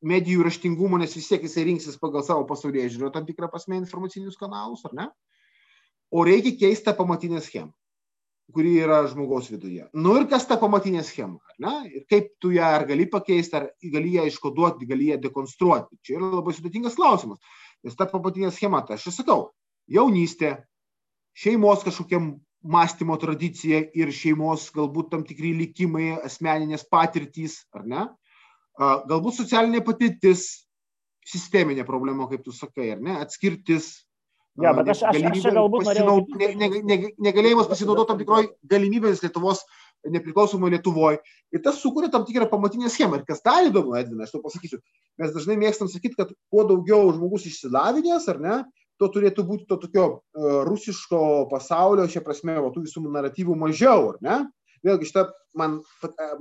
medijų 0.06 0.46
raštingumo, 0.46 1.02
nes 1.02 1.18
vis 1.18 1.28
tiek 1.28 1.44
jisai 1.44 1.66
rinksis 1.68 2.00
pagal 2.00 2.24
savo 2.24 2.46
pasaulyje 2.48 2.94
žiūrėjo 2.94 3.12
tam 3.18 3.26
tikrą 3.28 3.50
pasmę 3.52 3.82
informacinius 3.82 4.40
kanalus, 4.40 4.86
ar 4.88 4.96
ne? 4.96 5.10
O 6.14 6.24
reikia 6.24 6.56
keisti 6.62 6.88
tą 6.88 6.96
pamatinę 6.96 7.42
schemą 7.44 7.74
kuri 8.54 8.74
yra 8.82 9.04
žmogaus 9.10 9.50
viduje. 9.52 9.86
Nu 9.94 10.16
ir 10.18 10.26
kas 10.32 10.48
ta 10.50 10.58
pamatinė 10.60 11.04
schema, 11.06 11.40
ne? 11.62 11.74
Ir 11.94 12.06
kaip 12.10 12.32
tu 12.42 12.52
ją 12.56 12.66
ar 12.80 12.86
gali 12.90 13.06
pakeisti, 13.10 13.56
ar 13.58 13.70
gali 13.94 14.16
ją 14.18 14.26
iškoduoti, 14.30 14.88
gali 14.90 15.12
ją 15.12 15.20
dekonstruoti. 15.22 16.00
Čia 16.06 16.18
yra 16.18 16.32
labai 16.40 16.56
sudėtingas 16.58 16.98
klausimas. 16.98 17.40
Nes 17.86 17.96
ta 17.96 18.10
pamatinė 18.10 18.52
schema, 18.52 18.82
tai 18.86 18.98
aš 18.98 19.10
ir 19.12 19.16
sakau, 19.16 19.52
jaunystė, 19.88 20.56
šeimos 21.38 21.86
kažkokiam 21.86 22.34
mąstymo 22.60 23.16
tradicija 23.22 23.86
ir 23.96 24.12
šeimos 24.12 24.68
galbūt 24.76 25.14
tam 25.14 25.24
tikri 25.28 25.54
likimai, 25.56 26.12
asmeninės 26.26 26.84
patirtys, 26.92 27.62
ar 27.76 27.86
ne? 27.88 28.08
Galbūt 28.80 29.38
socialinė 29.38 29.84
patirtis, 29.86 30.66
sisteminė 31.28 31.86
problema, 31.88 32.28
kaip 32.32 32.44
tu 32.44 32.52
sakai, 32.56 32.92
ar 32.96 33.02
ne? 33.04 33.16
Atskirtis, 33.24 34.09
Ja, 34.60 34.74
bet 34.76 34.90
aš, 34.92 35.04
aš, 35.10 35.20
aš 35.30 35.46
galbūt 35.56 35.86
norėjau... 35.88 36.16
ne, 36.40 36.48
ne, 36.60 36.70
ne, 36.84 36.98
negalėjimas 37.30 37.70
pasinaudoti 37.70 38.12
tam 38.12 38.20
tikroj 38.20 38.50
galimybės 38.72 39.24
Lietuvos 39.24 39.64
nepriklausomoje 40.08 40.78
Lietuvoje. 40.78 41.20
Ir 41.56 41.64
tas 41.64 41.80
sukuria 41.82 42.12
tam 42.12 42.26
tikrą 42.28 42.48
pamatinę 42.52 42.92
schemą. 42.92 43.20
Ir 43.20 43.26
kas 43.28 43.44
dar 43.46 43.68
įdomu, 43.68 43.96
Edvina, 44.00 44.26
aš 44.26 44.36
to 44.36 44.44
pasakysiu, 44.44 44.80
mes 45.20 45.34
dažnai 45.36 45.58
mėgstam 45.60 45.90
sakyti, 45.92 46.18
kad 46.20 46.32
kuo 46.52 46.66
daugiau 46.70 47.12
žmogus 47.16 47.48
išsilavinęs, 47.50 48.28
ar 48.32 48.40
ne, 48.44 48.60
to 49.00 49.10
turėtų 49.14 49.46
būti 49.48 49.68
to 49.68 49.80
tokio 49.80 50.06
uh, 50.12 50.62
rusiško 50.68 51.50
pasaulio, 51.52 52.08
šia 52.12 52.24
prasme, 52.26 52.58
o 52.60 52.72
tų 52.74 52.86
visų 52.88 53.04
naratyvų 53.08 53.56
mažiau, 53.60 54.14
ar 54.14 54.24
ne? 54.24 54.40
Vėlgi 54.86 55.10
šita 55.10 55.26
man, 55.60 55.80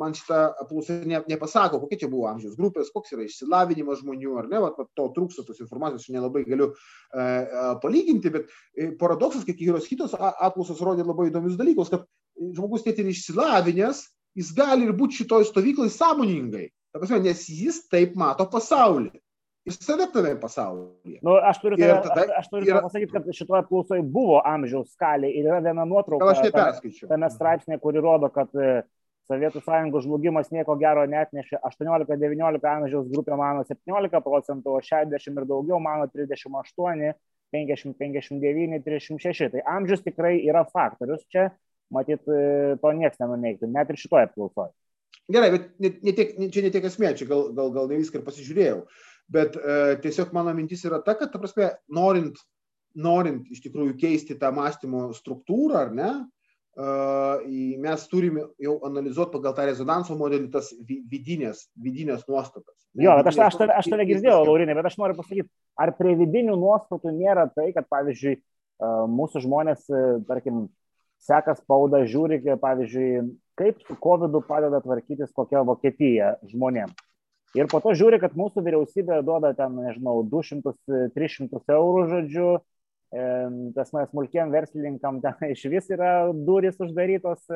man 0.01 0.15
šita 0.17 0.41
apklausa 0.63 0.99
ne, 1.09 1.21
nepasako, 1.31 1.81
kokia 1.83 2.03
čia 2.03 2.11
buvo 2.13 2.29
amžiaus 2.31 2.57
grupės, 2.59 2.93
koks 2.95 3.15
yra 3.17 3.27
išsilavinimas 3.27 4.03
žmonių, 4.03 4.35
ar 4.41 4.49
ne, 4.51 4.61
vat, 4.65 4.81
to 4.99 5.09
trūksta 5.17 5.45
tos 5.47 5.63
informacijos, 5.65 6.07
aš 6.07 6.15
nelabai 6.15 6.45
galiu 6.49 6.71
e, 6.73 7.29
palyginti, 7.83 8.33
bet 8.35 8.49
e, 8.49 8.91
paradoksas, 9.01 9.47
kad 9.49 9.59
kurios 9.59 9.89
kitos 9.91 10.17
apklausos 10.19 10.83
rodė 10.85 11.07
labai 11.07 11.31
įdomius 11.33 11.59
dalykus, 11.61 11.93
kad 11.93 12.07
žmogus 12.39 12.87
net 12.87 13.01
ir 13.01 13.11
išsilavinęs, 13.13 14.05
jis 14.39 14.53
gali 14.57 14.87
ir 14.87 14.95
būti 14.97 15.23
šitoj 15.23 15.49
stovyklai 15.49 15.91
sąmoningai, 15.93 16.69
ta 16.93 17.01
prasme, 17.01 17.23
nes 17.27 17.49
jis 17.51 17.83
taip 17.91 18.15
mato 18.19 18.47
pasaulį 18.51 19.17
į 19.69 19.75
save 19.77 20.07
tame 20.13 20.35
pasaulyje. 20.41 21.19
Nu, 21.25 21.37
aš 21.51 21.61
turiu, 21.63 21.79
ir 21.81 21.99
tada, 22.05 22.25
aš, 22.25 22.33
aš 22.41 22.53
turiu 22.53 22.71
ir... 22.71 22.79
pasakyti, 22.85 23.13
kad 23.15 23.29
šitoje 23.41 23.63
apklausoje 23.65 24.05
buvo 24.17 24.41
amžiaus 24.49 24.95
skalė 24.97 25.31
ir 25.31 25.49
yra 25.51 25.61
viena 25.65 25.87
nuotrauka 25.89 26.33
tame, 26.51 26.93
tame 27.11 27.31
straipsnėje, 27.35 27.81
kuri 27.85 28.03
rodo, 28.05 28.31
kad 28.35 28.53
e, 28.57 28.81
Sovietų 29.29 29.61
sąjungos 29.61 30.07
žlugimas 30.07 30.49
nieko 30.55 30.73
gero 30.81 31.03
net 31.05 31.35
nešė. 31.37 31.59
18-19 31.69 32.65
amžiaus 32.71 33.11
grupė 33.13 33.37
mano 33.37 33.65
17 33.69 34.23
procentų, 34.25 34.79
o 34.79 34.81
60 34.81 35.43
ir 35.43 35.49
daugiau 35.51 35.81
mano 35.85 36.07
38, 36.09 37.13
50, 37.53 37.97
59, 38.01 38.81
36. 38.87 39.51
Tai 39.53 39.65
amžius 39.77 40.05
tikrai 40.07 40.39
yra 40.49 40.65
faktorius 40.73 41.27
čia, 41.29 41.51
matyt, 41.93 42.25
e, 42.25 42.79
to 42.81 42.95
niekas 42.97 43.21
nenuneigtų, 43.21 43.69
net 43.75 43.93
ir 43.93 44.01
šitoje 44.01 44.31
apklausoje. 44.31 44.73
Gerai, 45.29 45.51
bet 45.53 45.69
ne, 45.77 45.93
ne 46.09 46.17
tiek, 46.17 46.33
ne, 46.41 46.49
čia 46.53 46.65
ne 46.65 46.73
tiek 46.73 46.89
esmė, 46.89 47.13
čia 47.17 47.29
gal, 47.29 47.51
gal, 47.57 47.69
gal 47.75 47.91
ne 47.91 48.01
viską 48.01 48.21
ir 48.21 48.25
pasižiūrėjau. 48.25 48.79
Bet 49.29 49.59
e, 49.61 49.99
tiesiog 50.03 50.33
mano 50.33 50.55
mintis 50.57 50.87
yra 50.89 51.03
ta, 51.05 51.15
kad, 51.19 51.29
ta 51.33 51.41
prasme, 51.41 51.69
norint, 51.93 52.39
norint 52.97 53.49
iš 53.53 53.61
tikrųjų 53.67 53.99
keisti 54.01 54.39
tą 54.41 54.51
mąstymo 54.57 55.11
struktūrą, 55.17 55.83
ar 55.83 55.91
ne, 55.93 56.13
e, 56.17 57.75
mes 57.85 58.07
turime 58.09 58.47
jau 58.65 58.79
analizuoti 58.89 59.35
pagal 59.37 59.57
tą 59.59 59.67
rezonanso 59.69 60.17
modelį 60.17 60.49
tas 60.55 60.71
vidinės, 60.89 61.67
vidinės 61.77 62.25
nuostatas. 62.31 62.73
Jo, 62.97 63.19
bet 63.21 63.29
aš, 63.35 63.43
aš, 63.51 63.59
tave, 63.61 63.77
aš 63.77 63.91
tave 63.93 64.09
girdėjau, 64.09 64.41
Laurinai, 64.49 64.77
bet 64.79 64.89
aš 64.89 64.97
noriu 65.01 65.19
pasakyti, 65.19 65.51
ar 65.77 65.93
prie 65.99 66.17
vidinių 66.19 66.57
nuostatų 66.57 67.13
nėra 67.19 67.45
tai, 67.53 67.69
kad, 67.77 67.85
pavyzdžiui, 67.93 68.39
e, 68.39 68.93
mūsų 69.13 69.45
žmonės, 69.45 69.85
e, 69.93 70.07
tarkim, 70.31 70.67
seka 71.29 71.53
spaudą, 71.59 72.05
žiūri, 72.09 72.41
pavyzdžiui, 72.63 73.27
kaip 73.59 73.85
su 73.85 73.97
COVID 74.01 74.39
padeda 74.49 74.81
tvarkytis 74.85 75.35
kokia 75.37 75.65
Vokietija 75.67 76.37
žmonėms. 76.49 77.08
Ir 77.57 77.69
po 77.73 77.81
to 77.81 77.95
žiūri, 77.97 78.19
kad 78.21 78.37
mūsų 78.37 78.63
vyriausybė 78.65 79.23
duoda 79.25 79.55
ten, 79.57 79.79
nežinau, 79.81 80.21
200-300 80.29 81.63
eurų, 81.79 82.03
žodžiu, 82.11 82.49
tas 83.77 83.93
mes 83.97 84.11
smulkiem 84.11 84.53
verslininkam 84.53 85.23
ten 85.25 85.39
iš 85.55 85.65
vis 85.73 85.89
yra 85.95 86.29
durys 86.33 86.77
uždarytos, 86.83 87.47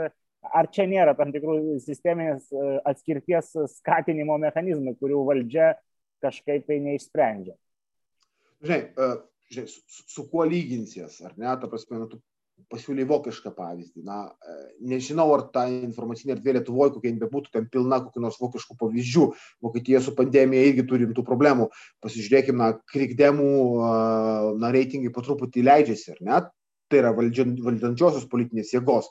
ar 0.43 0.71
čia 0.73 0.89
nėra 0.89 1.13
tam 1.19 1.35
tikrų 1.35 1.79
sisteminės 1.85 2.49
atskirties 2.89 3.53
skatinimo 3.77 4.39
mechanizmai, 4.41 4.97
kurių 4.99 5.21
valdžia 5.29 5.75
kažkaip 6.25 6.65
tai 6.69 6.81
neišsprendžia. 6.83 7.57
Žinai, 8.63 8.81
žinai 9.53 9.69
su, 9.69 9.83
su 10.09 10.25
kuo 10.31 10.47
lyginsies, 10.49 11.19
ar 11.27 11.35
ne, 11.37 11.51
ta 11.61 11.69
prasme, 11.69 11.99
nu, 12.01 12.09
tu 12.09 12.23
pasiūlė 12.73 13.05
vokišką 13.09 13.53
pavyzdį. 13.57 14.03
Na, 14.07 14.19
e, 14.29 14.57
nežinau, 14.93 15.29
ar 15.35 15.45
ta 15.55 15.65
informacinė 15.71 16.37
erdvė 16.37 16.57
Lietuvoje, 16.59 16.95
kokia 16.97 17.15
bebūtų, 17.21 17.53
ten 17.55 17.69
pilna 17.73 18.01
kokių 18.05 18.23
nors 18.25 18.39
vokiškų 18.41 18.77
pavyzdžių. 18.81 19.27
Vokietija 19.65 20.03
su 20.05 20.15
pandemija 20.19 20.71
irgi 20.71 20.87
turi 20.89 21.07
rimtų 21.07 21.25
problemų. 21.29 21.69
Pasižiūrėkime, 22.05 22.59
na, 22.61 22.71
krikdemų, 22.93 23.51
na, 24.63 24.73
reitingai 24.75 25.13
po 25.15 25.25
truputį 25.27 25.67
leidžiasi, 25.69 26.15
ar 26.17 26.23
ne? 26.29 26.41
Tai 26.93 27.03
yra 27.03 27.13
valdančiosios 27.17 28.29
politinės 28.31 28.73
jėgos. 28.75 29.11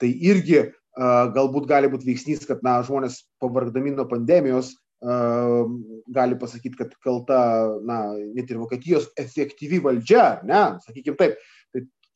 Tai 0.00 0.08
irgi 0.08 0.68
galbūt 0.98 1.68
gali 1.70 1.90
būti 1.92 2.08
veiksnys, 2.08 2.46
kad, 2.48 2.62
na, 2.66 2.78
žmonės 2.86 3.22
pavargdami 3.42 3.94
nuo 3.94 4.08
pandemijos 4.10 4.74
gali 5.00 6.34
pasakyti, 6.38 6.74
kad 6.74 6.94
kalta, 7.04 7.38
na, 7.86 8.00
net 8.34 8.50
ir 8.50 8.58
Vokietijos 8.58 9.06
efektyvi 9.20 9.78
valdžia, 9.84 10.40
ne, 10.48 10.62
sakykime 10.82 11.18
taip, 11.20 11.36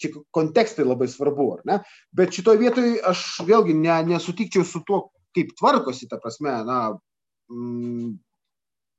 čia 0.02 0.24
kontekstai 0.34 0.86
labai 0.86 1.08
svarbu, 1.10 1.48
ar 1.56 1.62
ne? 1.68 1.78
Bet 2.16 2.34
šitoje 2.36 2.60
vietoje 2.60 2.98
aš 3.12 3.24
vėlgi 3.48 3.76
ne, 3.78 3.94
nesutikčiau 4.12 4.66
su 4.66 4.82
tuo, 4.86 5.06
kaip 5.36 5.54
tvarkosi, 5.58 6.10
ta 6.10 6.18
prasme, 6.22 6.58
na, 6.68 6.82
mm, 7.52 8.12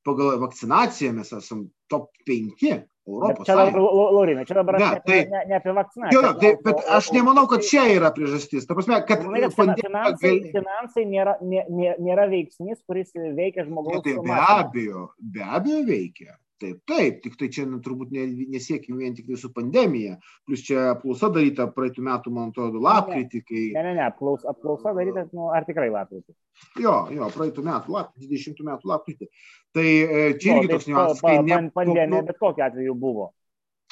pagal 0.08 0.40
vakcinaciją 0.42 1.14
mes 1.20 1.32
esam 1.36 1.68
top 1.92 2.10
5 2.28 2.84
Europos. 3.08 3.44
Čia 3.46 3.56
dabar, 3.60 3.82
Laurinai, 3.84 4.46
čia 4.48 4.56
dabar 4.56 4.78
ne, 4.80 4.90
tai, 5.04 5.18
ne, 5.28 5.42
ne 5.50 5.56
apie 5.58 5.74
vakcinaciją. 5.76 6.22
Jo, 6.22 6.30
tai, 6.40 6.52
bet 6.64 6.86
aš 6.98 7.10
nemanau, 7.12 7.44
kad 7.52 7.66
čia 7.68 7.84
yra 7.92 8.14
priežastis. 8.16 8.64
Ta 8.68 8.78
prasme, 8.78 9.02
kad 9.10 9.26
finansai, 9.28 9.74
gal... 9.84 10.46
finansai 10.56 11.04
nėra, 11.10 11.36
nė, 11.44 11.66
nėra 12.00 12.30
veiksnys, 12.32 12.80
kuris 12.88 13.12
veikia 13.36 13.68
žmogaus. 13.68 14.00
Tai 14.06 14.16
be 14.24 14.40
abejo, 14.40 15.10
be 15.20 15.44
abejo 15.44 15.84
veikia. 15.90 16.38
Taip, 16.64 16.80
taip, 16.88 17.20
tik 17.24 17.34
tai 17.40 17.50
čia 17.52 17.66
nu, 17.68 17.82
turbūt 17.84 18.14
ne, 18.16 18.24
nesiekim 18.54 19.02
vien 19.02 19.16
tik 19.18 19.28
tai 19.28 19.38
su 19.42 19.50
pandemija. 19.52 20.16
Plus 20.48 20.64
čia 20.64 20.94
apklausa 20.94 21.28
daryta 21.34 21.68
praeitų 21.76 22.06
metų, 22.08 22.34
man 22.36 22.54
atrodo, 22.54 22.80
lapkritį. 22.84 23.44
Kai... 23.50 23.64
Ne, 23.76 23.84
ne, 23.90 23.94
ne, 24.00 24.06
apklausa, 24.08 24.54
apklausa 24.54 24.96
daryta, 24.96 25.26
nu, 25.36 25.50
ar 25.52 25.68
tikrai 25.68 25.90
lapkritį? 25.92 26.36
Jo, 26.80 26.96
jo, 27.12 27.30
praeitų 27.36 27.68
metų, 27.68 27.96
lapkritį, 27.98 28.32
20 28.32 28.66
metų 28.72 28.92
lapkritį. 28.94 29.32
Tai 29.76 29.88
e, 29.92 30.26
čia 30.40 30.60
irgi 30.60 30.72
toks 30.72 30.92
niuansas, 30.92 31.24
kai 31.26 31.40
ne... 31.44 31.64
Pandemija, 31.76 32.28
bet 32.30 32.40
kokiu 32.40 32.70
atveju 32.70 32.96
buvo. 33.00 33.34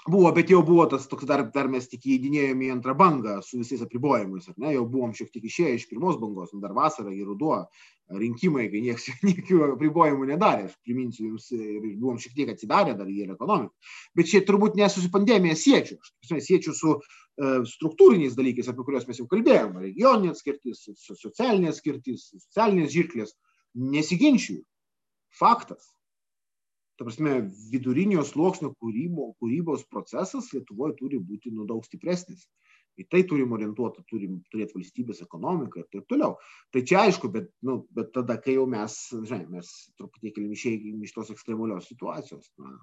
Buvo, 0.08 0.32
bet 0.34 0.50
jau 0.50 0.64
buvo 0.66 0.88
tas 0.90 1.04
toks 1.06 1.28
dar, 1.30 1.44
dar 1.54 1.68
mes 1.70 1.86
tik 1.90 2.08
įdinėjome 2.10 2.66
į 2.66 2.72
antrą 2.74 2.96
bangą 2.98 3.36
su 3.46 3.60
visais 3.60 3.84
apribojimais, 3.86 4.48
ar 4.50 4.56
ne, 4.58 4.72
jau 4.74 4.88
buvom 4.90 5.12
šiek 5.14 5.30
tiek 5.30 5.44
išėję 5.46 5.76
iš 5.78 5.86
pirmos 5.92 6.18
bangos, 6.18 6.56
nu, 6.56 6.62
dar 6.64 6.74
vasara 6.74 7.14
ir 7.14 7.28
ruduo, 7.30 7.60
rinkimai, 8.20 8.68
kai 8.72 8.82
niekas 8.86 9.08
jokių 9.32 9.62
apribojimų 9.70 10.28
nedarė, 10.32 10.68
aš 10.70 10.76
priminsiu 10.86 11.30
jums, 11.30 11.48
ir 11.56 11.86
buvom 12.02 12.20
šiek 12.22 12.36
tiek 12.38 12.52
atsidarę 12.54 12.96
dar 13.00 13.10
į 13.10 13.30
ekonomiką. 13.36 13.72
Bet 14.18 14.32
čia 14.32 14.44
turbūt 14.48 14.78
nesu 14.80 15.04
su 15.04 15.12
pandemija 15.14 15.58
siečiu, 15.60 16.00
aš 16.02 16.34
siečiu 16.48 16.76
su 16.78 16.98
uh, 16.98 17.62
struktūriniais 17.76 18.36
dalykais, 18.38 18.72
apie 18.72 18.86
kuriuos 18.88 19.08
mes 19.10 19.22
jau 19.22 19.30
kalbėjome, 19.32 19.86
regioninė 19.88 20.36
skirtis, 20.38 20.84
socialinė 21.22 21.74
skirtis, 21.78 22.30
socialinės 22.36 22.94
žirklės, 22.96 23.34
nesiginčiu. 23.78 24.62
Faktas 25.40 25.88
ta 27.02 27.06
prasme 27.08 27.32
vidurinio 27.72 28.22
sluoksnio 28.22 28.76
kūrybo, 28.78 29.32
kūrybos 29.42 29.88
procesas 29.90 30.52
Lietuvoje 30.54 31.00
turi 31.00 31.18
būti 31.18 31.50
nu, 31.50 31.64
daug 31.66 31.82
stipresnis. 31.88 32.44
Į 33.00 33.06
tai 33.08 33.22
turim 33.28 33.54
orientuoti, 33.56 34.04
turim 34.10 34.42
turėti 34.52 34.76
valstybės 34.76 35.22
ekonomiką 35.24 35.80
ir 35.80 35.88
taip 35.94 36.10
toliau. 36.12 36.36
Tai 36.76 36.82
čia 36.88 37.06
aišku, 37.06 37.30
bet, 37.32 37.48
nu, 37.66 37.78
bet 37.96 38.12
tada, 38.16 38.36
kai 38.42 38.58
jau 38.58 38.66
mes, 38.70 38.98
žinai, 39.16 39.46
mes 39.54 39.70
truputį 40.00 40.50
išėjome 40.58 41.08
iš 41.08 41.16
tos 41.16 41.32
ekstremalios 41.34 41.88
situacijos, 41.88 42.52
na, 42.60 42.76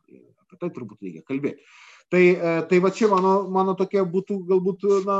apie 0.44 0.60
tai 0.62 0.72
turbūt 0.72 1.04
reikia 1.04 1.26
kalbėti. 1.28 1.68
Tai, 2.08 2.22
e, 2.24 2.54
tai 2.70 2.80
va 2.80 2.92
čia 2.94 3.10
mano, 3.12 3.34
mano 3.52 3.76
tokia 3.76 4.06
būtų 4.08 4.40
galbūt 4.48 4.88
na, 5.04 5.18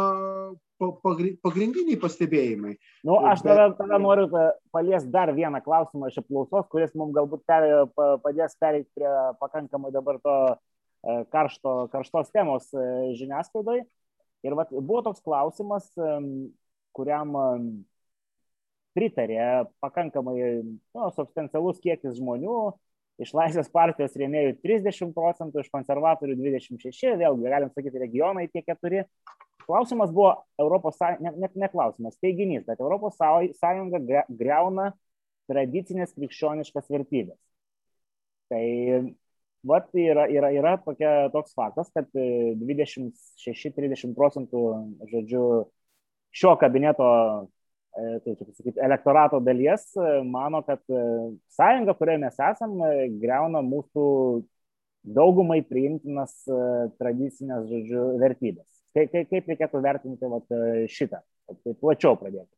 pagrindiniai 0.78 1.98
pastebėjimai. 2.00 2.76
Nu, 3.06 3.18
aš 3.26 3.42
tada, 3.44 3.68
tada 3.78 3.98
noriu 4.00 4.28
paliesti 4.74 5.10
dar 5.12 5.32
vieną 5.34 5.60
klausimą 5.64 6.08
iš 6.08 6.20
apklausos, 6.22 6.68
kuris 6.72 6.94
mums 6.94 7.14
galbūt 7.16 7.44
per, 7.48 7.66
padės 8.22 8.56
pereiti 8.60 8.88
prie 8.94 9.10
pakankamai 9.42 9.92
dabar 9.94 10.20
to 10.22 10.36
e, 10.48 11.24
karšto, 11.34 11.88
karštos 11.92 12.30
temos 12.34 12.70
e, 12.72 12.88
žiniasklaidai. 13.18 13.82
Ir 14.46 14.54
vat, 14.58 14.70
buvo 14.70 15.02
toks 15.08 15.22
klausimas, 15.24 15.88
kuriam 16.94 17.34
pritarė 18.98 19.66
pakankamai 19.82 20.36
nu, 20.62 21.08
substancialus 21.14 21.80
kiekis 21.82 22.18
žmonių, 22.18 22.58
iš 23.22 23.34
Laisvės 23.34 23.70
partijos 23.74 24.14
rėmėjų 24.18 24.56
30 24.62 25.12
procentų, 25.16 25.62
iš 25.62 25.72
konservatorių 25.74 26.38
26, 26.38 27.12
vėlgi 27.20 27.52
galim 27.52 27.72
sakyti 27.74 28.02
regionai 28.02 28.46
tie 28.52 28.62
keturi, 28.66 29.04
klausimas 29.66 30.14
buvo 30.14 30.32
Europos 30.60 30.98
net 31.20 31.36
ne, 31.36 31.50
ne 31.54 31.70
klausimas, 31.72 32.18
teiginys, 32.22 32.64
bet 32.66 32.80
Europos 32.82 33.18
Sąjunga 33.18 34.24
greuna 34.28 34.92
tradicinės 35.50 36.14
krikščioniškas 36.16 36.90
vertybės. 36.92 37.38
Tai 38.48 38.64
vat, 39.66 39.88
yra, 39.96 40.28
yra, 40.30 40.50
yra 40.54 40.76
tokia, 40.84 41.30
toks 41.34 41.54
faktas, 41.58 41.90
kad 41.94 42.06
26-30 42.14 44.14
procentų, 44.16 44.62
žodžiu, 45.10 45.44
šio 46.34 46.56
kabineto 46.60 47.08
tai 47.98 48.34
sakyti, 48.38 48.78
elektorato 48.84 49.40
dalies 49.42 49.88
mano, 50.28 50.60
kad 50.62 50.80
sąjunga, 51.56 51.96
kurioje 51.98 52.20
mes 52.22 52.36
esame, 52.50 52.90
greuna 53.18 53.60
mūsų 53.64 54.04
daugumai 55.08 55.62
priimtinas 55.66 56.32
tradicinės, 57.00 57.66
žodžiu, 57.70 58.04
vertybės. 58.22 58.68
Kaip, 58.94 59.10
kaip, 59.12 59.26
kaip 59.32 59.50
reikėtų 59.52 59.82
vertinti 59.82 60.30
vat, 60.30 60.46
šitą? 60.92 61.18
Tai 61.48 61.72
plačiau 61.80 62.16
pradėti. 62.20 62.52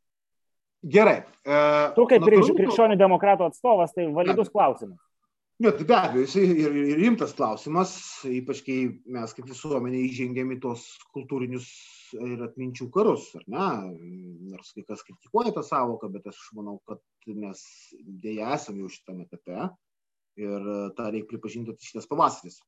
Gerai. 0.80 1.20
E, 1.44 1.56
tu 1.96 2.06
kaip 2.08 2.24
natūralu... 2.24 2.54
krikščionių 2.56 2.96
demokratų 3.00 3.50
atstovas, 3.50 3.92
tai 3.92 4.06
validus 4.14 4.48
klausimas. 4.52 5.00
Ne, 5.60 5.70
tai 5.76 5.84
be 5.84 5.92
abejo, 5.92 6.24
jis 6.24 6.34
ir, 6.40 6.72
ir 6.72 6.96
rimtas 6.96 7.34
klausimas, 7.36 7.90
ypač 8.24 8.62
kai 8.64 8.76
mes 9.12 9.34
kaip 9.36 9.50
visuomenė 9.50 9.98
įžengėme 10.06 10.56
į 10.56 10.62
tos 10.62 10.86
kultūrinius 11.12 11.66
ir 12.16 12.40
atminčių 12.46 12.88
karus, 12.94 13.26
ar 13.36 13.44
ne? 13.52 13.66
Nors 14.54 14.72
kai 14.72 14.86
kas 14.88 15.04
kritikuoja 15.04 15.52
tą 15.58 15.66
savoką, 15.66 16.08
bet 16.16 16.30
aš 16.32 16.40
manau, 16.56 16.78
kad 16.88 17.04
mes 17.36 17.60
dėja 18.24 18.54
esame 18.56 18.86
jau 18.86 18.94
šitame 18.96 19.28
etape 19.28 19.68
ir 20.40 20.68
tą 20.96 21.10
reikia 21.12 21.28
pripažinti, 21.34 21.76
kad 21.76 21.90
šitas 21.90 22.08
pavasaris 22.08 22.62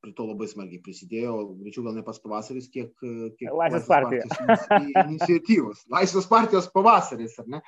prie 0.00 0.14
to 0.16 0.24
labai 0.30 0.46
smarkiai 0.48 0.80
prisidėjo, 0.82 1.36
greičiau 1.58 1.84
gal 1.84 1.96
ne 1.98 2.04
pas 2.06 2.20
pavasaris, 2.22 2.68
kiek, 2.72 2.92
kiek 3.36 3.48
Laisvės 3.60 3.88
partijos 3.90 4.68
iniciatyvos. 5.04 5.80
Laisvės 5.92 6.28
partijos 6.30 6.68
pavasaris, 6.72 7.34
ar 7.42 7.48
ne? 7.56 7.60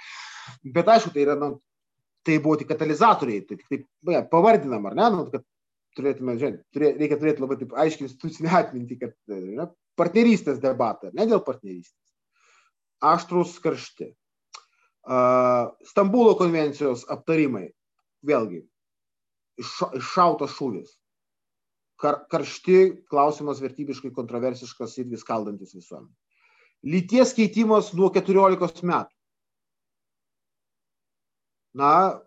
Bet 0.76 0.88
aišku, 0.94 1.12
tai 1.14 1.26
yra, 1.26 1.34
nu, 1.40 1.56
tai 2.26 2.38
buvo 2.42 2.58
tik 2.60 2.70
katalizatoriai, 2.70 3.44
tai 3.48 3.58
tik 3.60 3.66
taip 3.70 4.30
pavardinam, 4.32 4.86
ar 4.90 4.96
ne, 4.98 5.08
nu, 5.14 5.24
kad 5.32 5.44
turėtume, 5.98 6.36
žiūrėti, 6.40 6.62
turė, 6.74 6.92
reikia 7.00 7.18
turėti 7.20 7.44
labai 7.44 7.58
taip 7.60 7.74
aiškiai 7.84 8.06
institucinę 8.08 8.52
atmintį, 8.60 9.00
kad 9.00 9.16
ne, 9.32 9.68
partnerystės 10.00 10.62
debatą, 10.62 11.12
ne 11.16 11.28
dėl 11.30 11.42
partnerystės. 11.46 11.98
Aštrus 13.00 13.56
karšti. 13.64 14.10
Uh, 15.00 15.70
Stambulo 15.88 16.34
konvencijos 16.36 17.06
aptarimai, 17.08 17.70
vėlgi, 18.28 18.66
iššautas 19.60 20.52
šūvis 20.58 21.00
kar, 22.00 22.24
karšti, 22.32 22.80
klausimas 23.10 23.60
vertybiškai 23.62 24.12
kontroversiškas 24.16 24.96
ir 25.00 25.08
vis 25.12 25.24
kaldantis 25.26 25.74
visuomenė. 25.76 26.12
Lyties 26.90 27.34
keitimas 27.36 27.92
nuo 27.96 28.08
14 28.14 28.86
metų. 28.88 29.12
Na, 31.76 32.18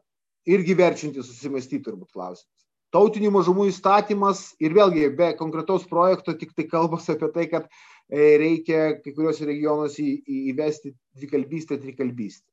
irgi 0.48 0.76
verčiantis 0.78 1.28
susimastyti 1.28 1.84
turbūt 1.88 2.12
klausimas. 2.16 2.50
Tautinių 2.94 3.32
mažumų 3.34 3.66
įstatymas 3.72 4.52
ir 4.62 4.76
vėlgi 4.78 5.08
be 5.18 5.32
konkretaus 5.40 5.88
projekto 5.90 6.36
tik 6.38 6.54
tai 6.54 6.68
kalbas 6.70 7.10
apie 7.10 7.30
tai, 7.34 7.48
kad 7.50 7.66
e, 7.66 8.38
reikia 8.38 9.00
kai 9.02 9.16
kuriuos 9.16 9.42
regionuose 9.42 10.06
įvesti 10.30 10.94
dvikalbystę, 11.18 11.80
trikalbystę. 11.82 12.46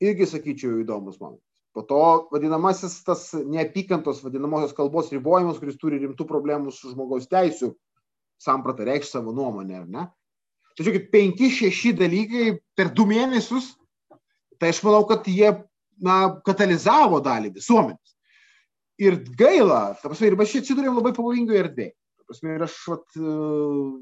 Irgi 0.00 0.30
sakyčiau 0.30 0.80
įdomus 0.80 1.20
momentas. 1.20 1.44
Po 1.76 1.84
to 1.86 2.00
vadinamasis 2.32 2.96
tas 3.06 3.28
neapykantos 3.36 4.24
vadinamosios 4.24 4.72
kalbos 4.74 5.12
ribojimas, 5.12 5.60
kuris 5.60 5.76
turi 5.78 6.00
rimtų 6.00 6.24
problemų 6.26 6.72
su 6.74 6.90
žmogaus 6.94 7.28
teisų 7.30 7.74
samprata 8.40 8.86
reikš 8.88 9.12
savo 9.12 9.34
nuomonę, 9.36 9.76
ar 9.82 9.86
ne? 9.86 10.06
Tačiau 10.78 10.96
kaip 10.96 11.10
penki, 11.12 11.50
šeši 11.52 11.92
dalykai 12.00 12.46
per 12.78 12.88
du 12.96 13.04
mėnesius, 13.06 13.74
tai 14.60 14.72
aš 14.74 14.82
manau, 14.84 15.02
kad 15.08 15.26
jie 15.28 15.50
na, 16.04 16.16
katalizavo 16.46 17.20
dalį 17.24 17.54
visuomenės. 17.56 18.16
Ir 19.00 19.16
gaila, 19.36 19.94
ta 19.96 20.10
prasme, 20.10 20.28
ir 20.28 20.36
mes 20.36 20.52
čia 20.52 20.60
atsidurėm 20.60 20.98
labai 20.98 21.14
pavojingoje 21.16 21.62
erdvėje. 21.64 21.94
Ta 22.20 22.28
prasme, 22.28 22.56
ir 22.56 22.64
aš 22.66 22.76
vat, 22.92 23.06
uh, 23.16 23.94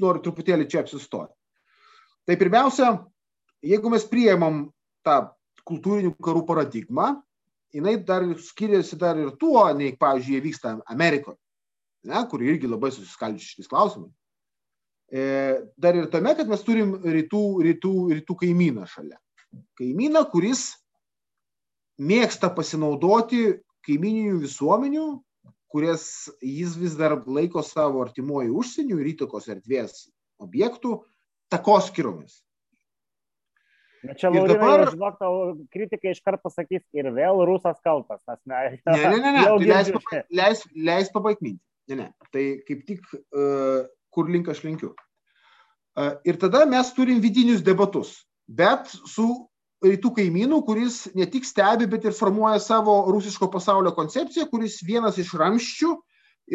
noriu 0.00 0.24
truputėlį 0.24 0.68
čia 0.70 0.82
apsistoti. 0.84 1.34
Tai 2.28 2.36
pirmiausia, 2.40 2.92
jeigu 3.64 3.92
mes 3.92 4.04
priemam 4.08 4.66
tą 5.06 5.20
kultūrinių 5.68 6.14
karų 6.24 6.44
paradigmą, 6.48 7.10
jinai 7.74 7.98
dar 8.08 8.24
skiriasi 8.40 8.96
dar 9.00 9.18
ir 9.20 9.34
tuo, 9.40 9.66
nei, 9.76 9.96
pavyzdžiui, 10.00 10.38
jie 10.38 10.44
vyksta 10.44 10.74
Amerikoje, 10.92 11.36
ne, 12.08 12.22
kur 12.30 12.44
irgi 12.44 12.70
labai 12.70 12.90
susiskaldžius 12.94 13.52
šitais 13.52 13.70
klausimais. 13.70 14.12
E, 15.08 15.22
dar 15.80 15.96
ir 15.96 16.10
tame, 16.12 16.34
kad 16.36 16.50
mes 16.50 16.64
turim 16.66 16.98
rytų, 17.00 17.42
rytų, 17.64 17.92
rytų 18.18 18.36
kaimyną 18.42 18.84
šalia. 18.90 19.16
Kaimyną, 19.80 20.26
kuris 20.28 20.74
mėgsta 21.98 22.50
pasinaudoti 22.52 23.56
kaimininių 23.88 24.42
visuomenių, 24.42 25.06
kurias 25.72 26.04
jis 26.44 26.76
vis 26.80 26.96
dar 26.98 27.16
laiko 27.24 27.64
savo 27.64 28.02
artimuoju 28.04 28.60
užsieniu 28.60 29.00
ir 29.00 29.14
įtakos 29.14 29.48
erdvės 29.52 30.06
objektų 30.44 30.98
takoskiromis. 31.52 32.42
Bet 34.04 34.20
čia 34.20 34.30
Laurinai, 34.30 34.54
dabar... 34.54 34.84
žinok, 34.92 35.16
tau 35.18 35.38
kritikai 35.74 36.12
iškart 36.14 36.44
pasakys 36.44 36.84
ir 36.94 37.08
vėl 37.16 37.42
rusas 37.48 37.80
kaltas. 37.82 38.20
Ne, 38.46 38.78
ne, 38.86 38.92
ne, 38.94 39.16
ne, 39.18 39.32
ne. 39.34 39.42
Tai 39.48 39.58
leis, 39.72 39.90
leis, 40.30 40.62
leis 40.76 41.10
pabaigti 41.14 41.48
mintį. 41.48 41.64
Ne, 41.88 41.96
ne. 42.04 42.28
Tai 42.34 42.44
kaip 42.68 42.84
tik 42.86 43.02
uh, 43.16 43.88
kur 44.18 44.30
link 44.30 44.50
aš 44.50 44.64
linkiu. 44.66 44.90
Ir 46.26 46.38
tada 46.42 46.64
mes 46.66 46.90
turim 46.94 47.22
vidinius 47.22 47.62
debatus, 47.66 48.12
bet 48.46 48.90
su 48.90 49.28
rytų 49.84 50.12
kaimynų, 50.18 50.60
kuris 50.66 51.06
ne 51.14 51.26
tik 51.30 51.46
stebi, 51.46 51.86
bet 51.90 52.06
ir 52.06 52.14
formuoja 52.16 52.58
savo 52.62 53.00
rusiško 53.12 53.48
pasaulio 53.50 53.94
koncepciją, 53.94 54.48
kuris 54.50 54.80
vienas 54.86 55.18
iš 55.22 55.32
ramščių 55.38 55.94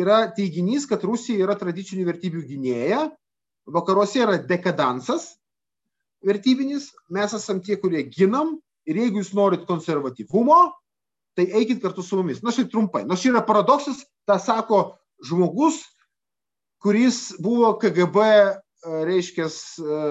yra 0.03 0.25
teiginys, 0.35 0.87
kad 0.89 1.03
Rusija 1.05 1.43
yra 1.45 1.55
tradicinių 1.59 2.05
vertybių 2.09 2.43
gynėja, 2.49 3.01
vakaruose 3.69 4.23
yra 4.25 4.37
dekadansas, 4.41 5.33
vertybinis, 6.25 6.89
mes 7.11 7.35
esam 7.35 7.61
tie, 7.63 7.77
kurie 7.79 8.03
ginam 8.07 8.57
ir 8.87 8.99
jeigu 8.99 9.21
jūs 9.21 9.33
norit 9.37 9.67
konservatyvumo, 9.69 10.73
tai 11.37 11.47
eikit 11.59 11.81
kartu 11.83 12.03
su 12.03 12.19
mumis. 12.19 12.43
Na 12.43 12.51
šiaip 12.53 12.71
trumpai. 12.71 13.03
Na 13.07 13.17
šiaip 13.19 13.35
yra 13.35 13.45
paradoksas, 13.45 14.03
tą 14.27 14.37
sako 14.41 14.83
žmogus, 15.23 15.79
kuris 16.83 17.19
buvo 17.41 17.73
KGB, 17.81 18.25
e, 18.29 18.55
reiškia, 19.09 19.47
e, 19.47 20.01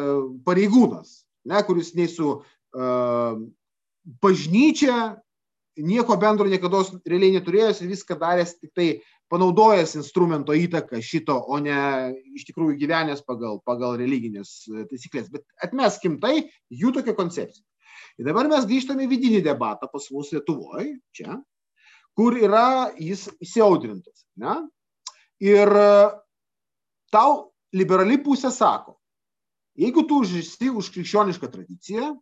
pareigūnas, 0.47 1.23
ne, 1.49 1.61
kuris 1.67 1.93
nei 1.99 2.07
su 2.09 2.29
uh, 2.39 3.41
bažnyčia 4.23 5.17
nieko 5.77 6.17
bendro 6.21 6.49
niekada 6.51 6.83
realiai 7.09 7.35
neturėjęs 7.39 7.81
ir 7.83 7.91
viską 7.93 8.17
daręs 8.21 8.55
tik 8.59 8.73
tai 8.77 8.87
panaudojęs 9.33 9.95
instrumento 9.97 10.53
įtaką 10.53 11.01
šito, 11.01 11.39
o 11.49 11.59
ne 11.63 12.13
iš 12.37 12.45
tikrųjų 12.51 12.77
gyvenęs 12.83 13.23
pagal, 13.25 13.63
pagal 13.65 13.97
religinės 14.01 14.67
e, 14.69 14.85
taisyklės. 14.91 15.31
Bet 15.33 15.47
atmeskim 15.65 16.19
tai, 16.21 16.51
jų 16.69 16.93
tokia 16.99 17.17
koncepcija. 17.17 17.65
Ir 18.21 18.29
dabar 18.29 18.51
mes 18.53 18.69
grįžtame 18.69 19.07
į 19.07 19.13
vidinį 19.15 19.41
debatą 19.47 19.89
pas 19.89 20.11
mus 20.13 20.35
Lietuvoje, 20.35 20.99
čia, 21.17 21.39
kur 22.19 22.37
yra 22.37 22.93
jis 23.01 23.31
įsiaudrintas. 23.41 24.27
Ne? 24.37 24.59
Ir 25.41 25.73
e, 25.81 25.89
tau 27.13 27.53
liberali 27.77 28.19
pusė 28.23 28.51
sako, 28.53 28.97
jeigu 29.79 30.05
tu 30.09 30.23
užsi 30.25 30.71
už 30.71 30.91
krikščionišką 30.95 31.51
tradiciją, 31.53 32.13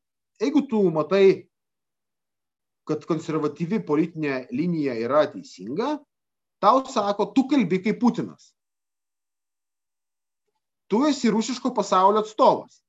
jeigu 0.42 0.64
tu 0.70 0.82
matai, 0.94 1.46
kad 2.88 3.04
konservatyvi 3.06 3.82
politinė 3.86 4.46
linija 4.50 4.96
yra 4.98 5.24
teisinga, 5.30 5.96
tau 6.62 6.82
sako, 6.90 7.30
tu 7.34 7.46
kalbi 7.50 7.80
kaip 7.84 8.00
Putinas. 8.02 8.50
Tu 10.90 11.04
esi 11.06 11.30
rusiško 11.30 11.70
pasaulio 11.74 12.24
atstovas. 12.24 12.80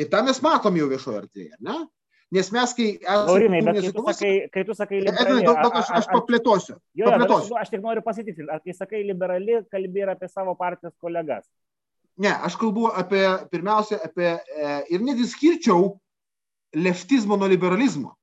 Ir 0.00 0.08
tą 0.08 0.22
mes 0.24 0.38
matom 0.40 0.78
jau 0.78 0.88
viešoje 0.88 1.18
erdvėje, 1.20 1.58
ne? 1.60 1.82
Nes 2.32 2.48
mes, 2.50 2.70
kai. 2.72 2.86
Aurimai, 3.12 3.60
bet 3.60 3.78
kai 3.82 3.90
tu 3.92 4.02
sakai, 4.06 4.32
kai 4.52 4.62
tu 4.64 4.74
sakai 4.76 5.00
liberali... 5.04 5.44
Daug, 5.44 5.74
aš, 5.76 5.90
aš 5.98 6.06
paplėtosiu. 6.08 6.78
Jo, 6.96 7.10
paplėtosiu. 7.10 7.56
Aš, 7.58 7.66
aš 7.66 7.72
tik 7.74 7.82
noriu 7.84 8.02
pasitikinti, 8.06 8.48
ar 8.48 8.62
kai 8.64 8.72
sakai 8.76 9.02
liberali, 9.04 9.58
kalbi 9.72 10.00
ir 10.00 10.12
apie 10.14 10.30
savo 10.30 10.54
partijos 10.56 10.94
kolegas. 10.96 11.44
Ne, 12.24 12.32
aš 12.32 12.56
kalbu 12.60 12.86
apie, 12.88 13.20
pirmiausia, 13.52 13.98
apie, 14.06 14.30
e, 14.32 14.70
ir 14.96 15.04
netgi 15.04 15.26
skirčiau 15.28 15.90
leftizmo 16.72 17.36
nuo 17.36 17.50
liberalizmo. 17.52 18.14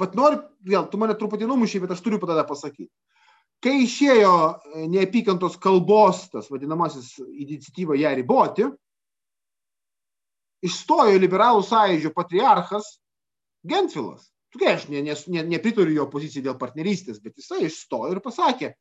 Vat 0.00 0.16
noriu, 0.18 0.40
vėl, 0.66 0.88
tu 0.90 0.98
mane 0.98 1.14
truputį 1.18 1.46
numušiai, 1.46 1.84
bet 1.84 1.94
aš 1.94 2.02
turiu 2.02 2.18
tada 2.22 2.42
pasakyti. 2.48 2.90
Kai 3.62 3.76
išėjo 3.84 4.32
e, 4.32 4.88
neapykantos 4.90 5.60
kalbos, 5.62 6.24
tas 6.32 6.50
vadinamasis 6.50 7.20
iniciatyva 7.22 8.00
ją 8.00 8.16
riboti, 8.18 8.66
išstojo 10.66 11.22
liberalų 11.22 11.62
sąjūdžio 11.70 12.10
patriarchas 12.18 12.96
Gentvilas. 13.68 14.28
Tokia 14.52 14.74
aš 14.76 14.88
ne, 14.92 15.00
ne, 15.02 15.42
nepritariu 15.48 15.94
jo 15.96 16.06
pozicijai 16.12 16.44
dėl 16.44 16.58
partnerystės, 16.60 17.20
bet 17.24 17.38
jisai 17.40 17.62
išstojo 17.66 18.10
ir 18.12 18.20
pasakė, 18.24 18.72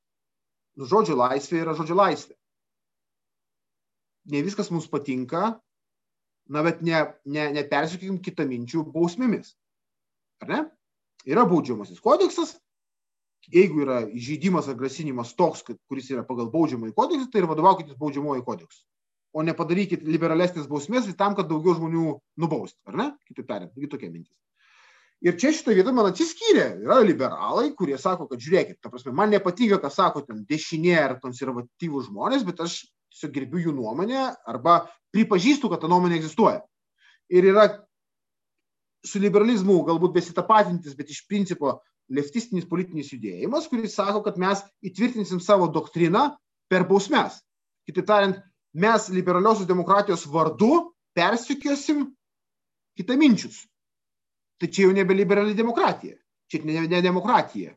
nu, 0.76 0.88
žodžio 0.90 1.16
laisvė 1.20 1.62
yra 1.64 1.76
žodžio 1.78 1.96
laisvė. 1.96 2.36
Ne 4.32 4.42
viskas 4.46 4.70
mums 4.74 4.90
patinka, 4.92 5.56
na, 6.52 6.64
bet 6.66 6.82
ne, 6.86 7.06
ne, 7.26 7.48
nepersikykim 7.56 8.20
kitą 8.26 8.46
minčių 8.50 8.84
bausmėmis. 8.92 9.56
Ar 10.44 10.52
ne? 10.52 10.60
Yra 11.30 11.46
baudžiamasis 11.48 12.02
kodeksas, 12.04 12.56
jeigu 13.54 13.86
yra 13.86 14.02
įžeidimas 14.10 14.68
ar 14.68 14.78
grasinimas 14.78 15.36
toks, 15.38 15.64
kad, 15.66 15.80
kuris 15.90 16.10
yra 16.12 16.26
pagal 16.28 16.52
baudžiamąjį 16.54 16.96
kodeksą, 16.98 17.30
tai 17.32 17.44
ir 17.44 17.50
vadovaukitės 17.50 18.00
baudžiamojo 18.02 18.44
kodeksu. 18.46 18.84
O 19.32 19.46
nepadarykit 19.48 20.04
liberalesnės 20.04 20.68
bausmės 20.68 21.08
tam, 21.16 21.38
kad 21.38 21.48
daugiau 21.48 21.78
žmonių 21.78 22.18
nubaust, 22.44 22.76
ar 22.90 22.98
ne? 23.00 23.12
Kitaip 23.30 23.48
tariant, 23.48 23.92
tokia 23.94 24.12
mintis. 24.12 24.36
Ir 25.22 25.36
čia 25.38 25.52
šitoje 25.54 25.78
vietoje 25.78 25.94
man 25.94 26.10
atsiskyrė. 26.10 26.66
Yra 26.82 26.98
liberalai, 27.06 27.68
kurie 27.78 27.98
sako, 28.02 28.26
kad 28.32 28.42
žiūrėkit, 28.42 28.80
ta 28.82 28.90
prasme, 28.90 29.14
man 29.14 29.30
nepatinka, 29.30 29.78
ką 29.84 29.92
sako 29.94 30.24
ten 30.26 30.42
dešinė 30.50 30.96
ar 30.98 31.14
konservatyvų 31.22 32.02
žmonės, 32.08 32.46
bet 32.48 32.64
aš 32.66 32.80
gerbiu 33.30 33.62
jų 33.68 33.76
nuomonę 33.78 34.32
arba 34.50 34.88
pripažįstu, 35.14 35.70
kad 35.70 35.84
ta 35.84 35.90
nuomonė 35.92 36.18
egzistuoja. 36.18 36.64
Ir 37.30 37.46
yra 37.52 37.68
su 39.06 39.22
liberalizmu 39.22 39.82
galbūt 39.86 40.16
besitapatintis, 40.18 40.98
bet 40.98 41.14
iš 41.14 41.22
principo 41.30 41.78
leftistinis 42.12 42.68
politinis 42.70 43.12
judėjimas, 43.14 43.68
kuris 43.70 43.96
sako, 43.96 44.24
kad 44.26 44.40
mes 44.42 44.62
įtvirtinsim 44.86 45.42
savo 45.44 45.70
doktriną 45.72 46.32
per 46.72 46.88
bausmes. 46.90 47.38
Kitaip 47.88 48.08
tariant, 48.10 48.42
mes 48.74 49.08
liberaliosios 49.14 49.70
demokratijos 49.70 50.26
vardu 50.32 50.92
persikiosim 51.18 52.08
kitaminčius. 52.98 53.64
Tai 54.62 54.70
čia 54.70 54.86
jau 54.86 54.94
nebe 54.94 55.16
liberali 55.18 55.56
demokratija, 55.58 56.14
čia 56.52 56.62
ne, 56.68 56.84
ne 56.86 57.00
demokratija. 57.02 57.72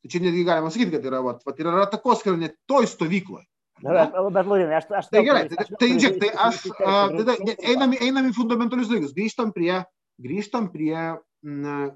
Tai 0.00 0.10
čia 0.12 0.20
netgi 0.22 0.44
galima 0.46 0.70
sakyti, 0.70 0.94
kad 0.94 1.06
yra, 1.10 1.20
vat, 1.24 1.40
vat, 1.44 1.58
yra 1.58 1.86
takoskira 1.90 2.38
net 2.38 2.54
toj 2.70 2.86
stovykloje. 2.88 3.44
Na, 3.82 3.94
bet, 3.96 4.14
bet 4.36 4.48
Lūrinai, 4.48 4.76
aš, 4.78 4.86
aš... 5.00 5.08
Tai 5.10 5.22
gerai, 5.24 5.42
tai, 5.48 5.64
tai, 5.80 5.88
žiūrėk, 5.96 6.20
tai 6.20 6.30
aš, 6.44 6.60
tada 6.78 7.36
einam, 7.72 7.96
einam 7.96 8.28
į 8.28 8.34
fundamentalius 8.36 8.90
dalykus, 8.92 9.14
grįžtam 9.16 9.50
prie, 9.56 9.72
grįžtam 10.20 10.68
prie 10.72 10.94
m, 11.00 11.90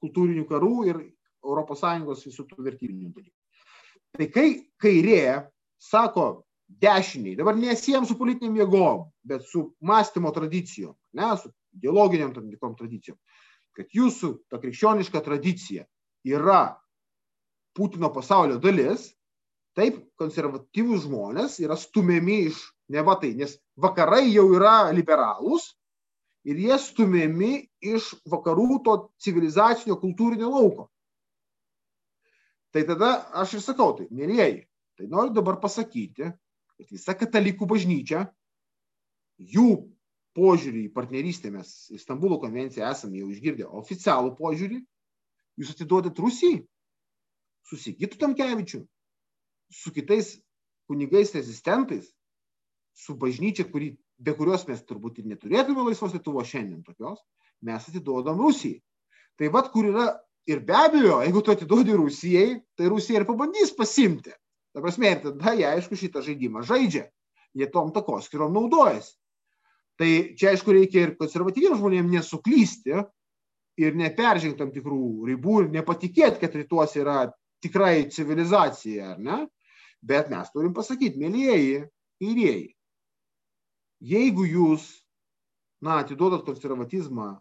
kultūrinių 0.00 0.46
karų 0.48 0.72
ir 0.92 1.02
ES 1.46 2.24
visų 2.30 2.46
tų 2.48 2.64
vertybinių 2.66 3.10
dalykų. 3.10 3.34
Tai 4.16 4.28
kai 4.32 4.48
kairė 4.82 5.22
sako 5.82 6.28
dešiniai, 6.82 7.36
dabar 7.38 7.58
nesiem 7.58 8.06
su 8.06 8.16
politiniam 8.18 8.56
jėgom, 8.58 9.04
bet 9.26 9.44
su 9.50 9.68
mąstymo 9.84 10.32
tradicijom, 10.34 10.96
ne, 11.14 11.34
su 11.42 11.52
ideologiniam 11.76 12.32
tam 12.34 12.48
tikrom 12.50 12.74
tradicijom, 12.78 13.18
kad 13.76 13.92
jūsų 13.92 14.32
ta 14.50 14.60
krikščioniška 14.62 15.22
tradicija 15.24 15.86
yra 16.26 16.76
Putino 17.76 18.08
pasaulio 18.08 18.56
dalis, 18.56 19.10
taip 19.76 19.98
konservatyvūs 20.16 21.04
žmonės 21.04 21.58
yra 21.60 21.76
stumiami 21.76 22.46
iš 22.48 22.62
neva 22.88 23.18
tai, 23.20 23.34
nes 23.36 23.58
vakarai 23.76 24.24
jau 24.30 24.46
yra 24.56 24.88
liberalūs, 24.96 25.74
ir 26.46 26.60
jie 26.62 26.76
stumiami 26.78 27.66
iš 27.82 28.12
vakarų 28.30 28.78
to 28.86 28.94
civilizacinio 29.22 29.98
kultūrinio 29.98 30.48
lauko. 30.52 30.86
Tai 32.72 32.84
tada 32.86 33.10
aš 33.42 33.56
ir 33.58 33.64
sakau, 33.64 33.94
tai 33.98 34.06
mėlyjeji, 34.14 34.62
tai 34.98 35.08
noriu 35.10 35.34
dabar 35.34 35.58
pasakyti, 35.62 36.30
kad 36.76 36.92
visa 36.92 37.16
katalikų 37.18 37.66
bažnyčia, 37.68 38.26
jų 39.40 39.95
požiūrį 40.36 40.86
į 40.86 40.92
partnerystę 40.94 41.50
mes 41.54 41.72
į 41.94 42.00
Stambulo 42.00 42.38
konvenciją 42.42 42.90
esame 42.92 43.22
jau 43.22 43.30
išgirdę 43.32 43.66
oficialų 43.80 44.34
požiūrį, 44.38 44.80
jūs 45.56 45.72
atiduodat 45.72 46.18
Rusijai, 46.20 46.60
su 47.66 47.78
Sigitu 47.80 48.20
Tamkevičiu, 48.20 48.82
su 49.72 49.92
kitais 49.92 50.36
kunigais 50.86 51.32
rezistentais, 51.34 52.12
su 52.96 53.16
bažnyčia, 53.18 53.66
kuri 53.70 53.96
be 54.18 54.32
kurios 54.36 54.64
mes 54.68 54.80
turbūt 54.86 55.20
ir 55.20 55.28
neturėtume 55.32 55.84
laisvos 55.88 56.14
Lietuvos 56.14 56.48
šiandien 56.48 56.84
tokios, 56.86 57.20
mes 57.66 57.88
atiduodam 57.90 58.38
Rusijai. 58.40 58.80
Tai 59.36 59.50
vad, 59.52 59.68
kur 59.72 59.90
yra 59.90 60.06
ir 60.48 60.62
be 60.64 60.76
abejo, 60.78 61.20
jeigu 61.24 61.42
tu 61.44 61.52
atiduodi 61.52 61.96
Rusijai, 61.98 62.60
tai 62.78 62.88
Rusija 62.92 63.20
ir 63.20 63.28
pabandys 63.28 63.74
pasimti. 63.76 64.32
Ta 64.72 64.84
prasme, 64.84 65.10
ir 65.12 65.22
tada 65.24 65.56
jie 65.56 65.66
aišku 65.68 65.98
šitą 65.98 66.22
žaidimą 66.24 66.64
žaidžia. 66.68 67.06
Jie 67.56 67.68
tom 67.72 67.92
takoskirom 67.92 68.52
naudojasi. 68.52 69.16
Tai 69.96 70.10
čia 70.36 70.52
aišku 70.52 70.74
reikia 70.76 71.06
ir 71.06 71.14
konservatyviems 71.16 71.80
žmonėms 71.80 72.12
nesuklysti 72.12 73.00
ir 73.80 73.96
neperžengti 73.96 74.60
tam 74.60 74.72
tikrų 74.74 75.28
ribų 75.30 75.62
ir 75.62 75.70
nepatikėti, 75.78 76.40
kad 76.42 76.56
rytuose 76.56 77.00
yra 77.00 77.18
tikrai 77.64 78.06
civilizacija, 78.12 79.14
ar 79.14 79.22
ne? 79.22 79.38
Bet 80.06 80.28
mes 80.32 80.52
turim 80.52 80.74
pasakyti, 80.76 81.18
mėlyjeji, 81.20 81.80
kairieji, 82.20 82.68
jeigu 84.04 84.44
jūs, 84.46 84.86
na, 85.84 86.02
atiduodat 86.04 86.44
konservatizmą 86.46 87.34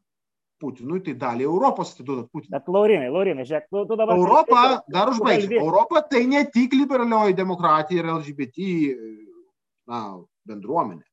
Putinui, 0.56 1.02
tai 1.04 1.18
dalį 1.20 1.44
Europos 1.44 1.92
atiduodat 1.92 2.30
Putinui. 2.32 2.54
Bet 2.56 2.70
Laurinai, 2.72 3.10
Laurinai, 3.12 3.44
žiūrėk, 3.48 3.68
tu, 3.68 3.82
tu 3.90 3.98
dabar... 4.00 4.16
Europa, 4.16 4.62
dar 4.88 5.12
užbaigsiu, 5.12 5.60
Europa 5.60 6.06
tai 6.08 6.24
ne 6.32 6.46
tik 6.48 6.78
liberalioji 6.80 7.36
demokratija 7.36 8.00
ir 8.00 8.08
LGBT 8.14 8.70
na, 9.92 10.00
bendruomenė. 10.48 11.04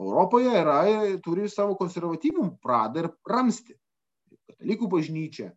Europoje 0.00 0.52
yra, 0.56 0.78
turi 1.24 1.48
savo 1.52 1.76
konservatyvų 1.80 2.46
pradą 2.64 3.04
ir 3.04 3.10
ramsti. 3.28 3.76
Katalikų 4.48 4.88
bažnyčia, 4.92 5.50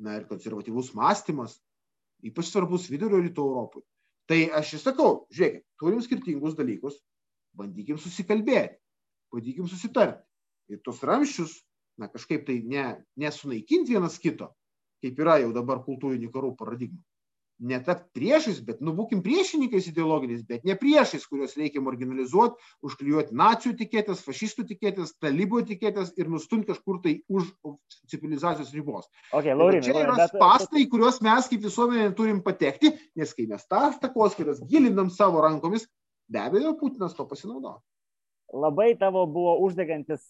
na 0.00 0.18
ir 0.20 0.26
konservatyvus 0.30 0.92
mąstymas, 0.96 1.58
ypač 2.26 2.50
svarbus 2.50 2.88
vidurio 2.92 3.20
rytų 3.20 3.46
Europai. 3.50 3.82
Tai 4.30 4.38
aš 4.60 4.76
ir 4.76 4.82
sakau, 4.84 5.24
žiūrėkit, 5.34 5.64
turim 5.82 6.02
skirtingus 6.04 6.54
dalykus, 6.58 7.00
bandykim 7.58 7.98
susikalbėti, 7.98 8.78
bandykim 9.34 9.66
susitarti. 9.70 10.22
Ir 10.70 10.78
tos 10.86 11.02
ramščius 11.02 11.56
na, 12.00 12.08
kažkaip 12.08 12.46
tai 12.46 12.60
ne, 12.64 12.84
nesunaikinti 13.20 13.96
vienas 13.96 14.16
kito, 14.22 14.48
kaip 15.04 15.18
yra 15.20 15.40
jau 15.42 15.50
dabar 15.56 15.82
kultūrinių 15.84 16.30
karų 16.32 16.54
paradigma. 16.56 17.00
Netapti 17.60 18.08
priešais, 18.16 18.62
bet, 18.64 18.78
nu, 18.80 18.94
būkim 18.96 19.20
priešininkais 19.20 19.90
ideologiniais, 19.90 20.40
bet 20.48 20.62
ne 20.64 20.72
priešais, 20.80 21.26
kuriuos 21.28 21.58
reikia 21.60 21.82
marginalizuoti, 21.84 22.56
užklijuoti 22.88 23.36
nacijų 23.36 23.74
tikėtės, 23.82 24.22
fašistų 24.24 24.64
tikėtės, 24.70 25.12
talibų 25.20 25.60
tikėtės 25.68 26.14
ir 26.16 26.30
nustumti 26.32 26.70
kažkur 26.70 27.02
tai 27.04 27.18
už 27.28 27.50
civilizacijos 28.08 28.72
ribos. 28.72 29.10
Okay, 29.28 29.52
Laurin, 29.52 29.84
čia 29.84 29.92
yra 29.92 30.16
bet... 30.16 30.32
spastai, 30.32 30.86
kuriuos 30.88 31.20
mes 31.26 31.50
kaip 31.52 31.68
visuomenė 31.68 32.08
turim 32.16 32.40
patekti, 32.46 32.94
nes 33.20 33.36
kai 33.36 33.44
mes 33.50 33.68
tas 33.68 34.00
takoskiras 34.00 34.64
gilinam 34.70 35.12
savo 35.12 35.44
rankomis, 35.44 35.84
be 36.32 36.40
abejo, 36.40 36.72
Putinas 36.80 37.12
to 37.18 37.28
pasinaudojo. 37.28 37.82
Labai 38.56 38.94
tavo 38.98 39.26
buvo 39.30 39.58
uždegantis 39.66 40.24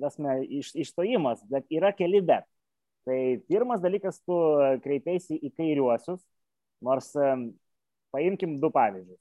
tasme, 0.00 0.38
iš, 0.44 0.70
išstojimas, 0.74 1.42
bet 1.50 1.66
yra 1.74 1.90
keli 1.96 2.20
bet. 2.24 2.46
Tai 3.08 3.20
pirmas 3.48 3.80
dalykas, 3.80 4.18
tu 4.26 4.36
kreipiaisi 4.84 5.38
į 5.40 5.52
kairiuosius, 5.56 6.20
nors 6.84 7.08
paimkim 8.12 8.58
du 8.60 8.70
pavyzdžius. 8.74 9.20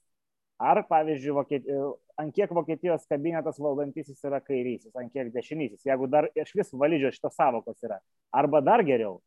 Ar, 0.60 0.82
pavyzdžiui, 0.90 1.34
Vokiet... 1.38 1.70
ant 2.18 2.34
kiek 2.34 2.52
Vokietijos 2.58 3.06
kabinetas 3.08 3.60
valdantysis 3.62 4.24
yra 4.26 4.42
kairysis, 4.42 4.92
ant 4.98 5.14
kiek 5.14 5.30
dešinysis, 5.32 5.86
jeigu 5.86 6.10
dar 6.10 6.28
iš 6.36 6.52
vis 6.58 6.74
validžio 6.74 7.14
šitos 7.14 7.38
savokos 7.38 7.78
yra. 7.86 8.00
Arba 8.36 8.64
dar 8.66 8.82
geriau, 8.84 9.20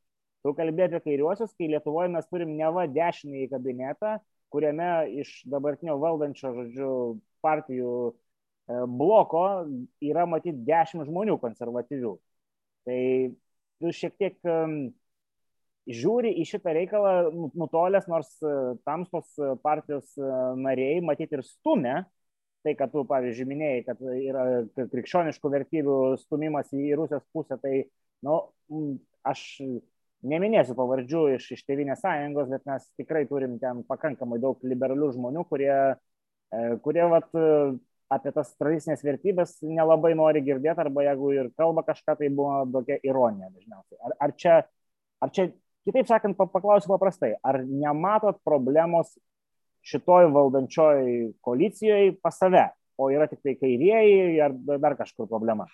tu 0.45 0.53
kalbėti 0.59 0.99
apie 0.99 1.13
kairiuosius, 1.13 1.55
kai 1.55 1.71
Lietuvoje 1.71 2.11
mes 2.13 2.27
turim 2.29 2.57
neva 2.59 2.89
dešinį 2.91 3.47
kabinetą, 3.53 4.19
kuriame 4.51 4.91
iš 5.23 5.37
dabartinio 5.49 5.97
valdančio, 6.03 6.51
žodžiu, 6.57 6.91
partijų 7.47 7.95
E, 8.71 8.87
bloko 8.87 9.45
yra 10.05 10.27
matyti 10.31 10.65
dešimt 10.69 11.09
žmonių 11.09 11.37
konservatyvių. 11.43 12.13
Tai 12.87 13.01
šiek 13.97 14.16
tiek 14.20 14.37
žiūri 15.89 16.33
į 16.41 16.47
šitą 16.49 16.72
reikalą 16.76 17.12
nu, 17.35 17.51
nutolęs, 17.59 18.07
nors 18.11 18.31
e, 18.45 18.55
tamstos 18.87 19.31
partijos 19.64 20.12
e, 20.18 20.31
nariai 20.61 21.01
matyti 21.05 21.39
ir 21.39 21.45
stumia, 21.47 22.03
tai, 22.64 22.74
kad 22.78 22.93
tu, 22.93 23.05
pavyzdžiui, 23.09 23.49
minėjai, 23.49 23.85
kad 23.87 24.03
yra 24.12 24.45
krikščioniškų 24.76 25.53
vertybių 25.55 25.97
stumimas 26.20 26.68
į 26.76 26.93
Rusijos 27.01 27.24
pusę, 27.33 27.57
tai, 27.62 27.87
na, 28.26 28.37
nu, 28.68 28.83
aš 29.26 29.45
neminėsiu 30.31 30.76
pavardžių 30.76 31.24
iš, 31.39 31.49
iš 31.57 31.64
Tevinės 31.64 32.03
sąjungos, 32.05 32.51
bet 32.53 32.66
mes 32.68 32.85
tikrai 33.01 33.24
turim 33.28 33.57
ten 33.62 33.81
pakankamai 33.89 34.37
daug 34.43 34.61
liberalių 34.68 35.09
žmonių, 35.16 35.47
kurie, 35.49 35.72
kurie 36.85 37.07
vat, 37.09 37.33
apie 38.11 38.33
tas 38.35 38.51
tradicinės 38.59 39.05
vertybės 39.07 39.57
nelabai 39.63 40.13
nori 40.19 40.43
girdėti, 40.45 40.83
arba 40.83 41.05
jeigu 41.07 41.33
ir 41.37 41.51
kalba 41.59 41.85
kažką, 41.87 42.17
tai 42.19 42.31
buvo 42.35 42.65
tokia 42.75 42.99
ironija 43.07 43.51
dažniausiai. 43.53 44.01
Ar, 44.09 44.17
ar, 44.27 44.35
čia, 44.37 44.57
ar 45.23 45.33
čia, 45.37 45.47
kitaip 45.87 46.11
sakant, 46.11 46.39
paklausiu 46.41 46.91
paprastai, 46.91 47.37
ar 47.47 47.63
nematot 47.67 48.41
problemos 48.47 49.15
šitoj 49.87 50.29
valdančioj 50.35 51.31
koalicijoje 51.45 52.17
pas 52.23 52.37
save, 52.37 52.67
o 53.01 53.09
yra 53.15 53.31
tik 53.31 53.41
tai 53.47 53.57
kairieji, 53.57 54.37
ar 54.45 54.57
dar 54.83 54.99
kažkur 54.99 55.31
problema? 55.31 55.71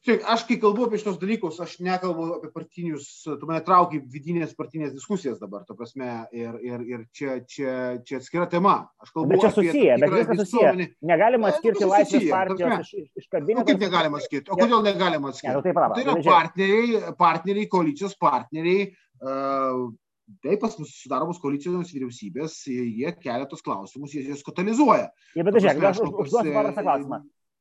Žiūrėk, 0.00 0.22
aš 0.32 0.42
kai 0.48 0.56
kalbu 0.56 0.86
apie 0.86 0.96
šitos 0.96 1.18
dalykus, 1.20 1.58
aš 1.60 1.74
nekalbu 1.84 2.26
apie 2.38 2.48
partinius, 2.54 3.08
tu 3.26 3.48
mane 3.48 3.60
trauki 3.66 3.98
vidinės 4.00 4.54
partinės 4.56 4.94
diskusijas 4.94 5.36
dabar, 5.42 5.66
ta 5.68 5.76
prasme, 5.76 6.08
ir, 6.32 6.54
ir, 6.64 6.84
ir 6.88 7.02
čia, 7.12 7.34
čia, 7.44 7.74
čia 8.08 8.16
atskira 8.16 8.46
tema. 8.48 8.78
Aš 9.04 9.12
kalbu 9.12 9.34
bet 9.34 9.44
čia 9.44 9.50
susiję, 9.52 9.98
bet 10.00 10.14
viskas 10.14 10.40
susiję. 10.46 10.88
Negalima 11.10 11.50
atskirti 11.52 11.84
nu, 11.84 11.90
laisvės 11.92 12.28
partijos 12.32 12.94
iš, 12.96 13.10
iš 13.20 13.26
kabineto. 13.28 13.60
Nu, 13.60 13.66
kaip 13.68 13.84
negalima 13.84 14.22
atskirti? 14.22 14.48
O 14.48 14.56
kodėl 14.62 14.86
negalima 14.88 15.34
atskirti? 15.34 15.52
Ne, 15.52 15.58
nu, 15.58 15.64
tai, 15.68 15.74
prava, 15.76 15.98
tai 15.98 16.06
yra 16.06 16.14
partneriai, 16.30 17.02
partneriai, 17.20 17.72
koalicijos 17.76 18.16
partneriai. 18.28 18.88
Uh, 19.20 19.90
Tai 20.38 20.54
pas 20.62 20.76
mus 20.78 20.92
sudaromos 21.02 21.40
koalicijos 21.42 21.90
vyriausybės, 21.90 22.52
jie 22.70 23.10
kelia 23.18 23.48
tos 23.50 23.64
klausimus, 23.66 24.12
jie 24.14 24.22
juos 24.28 24.44
katalizuoja. 24.46 25.08
Ja, 25.34 25.42
bet 25.42 25.58
žiūrėk, 25.58 25.86
aš 25.90 26.02
užduosiu 26.06 26.52
paprastą 26.54 26.84
klausimą. 26.86 27.18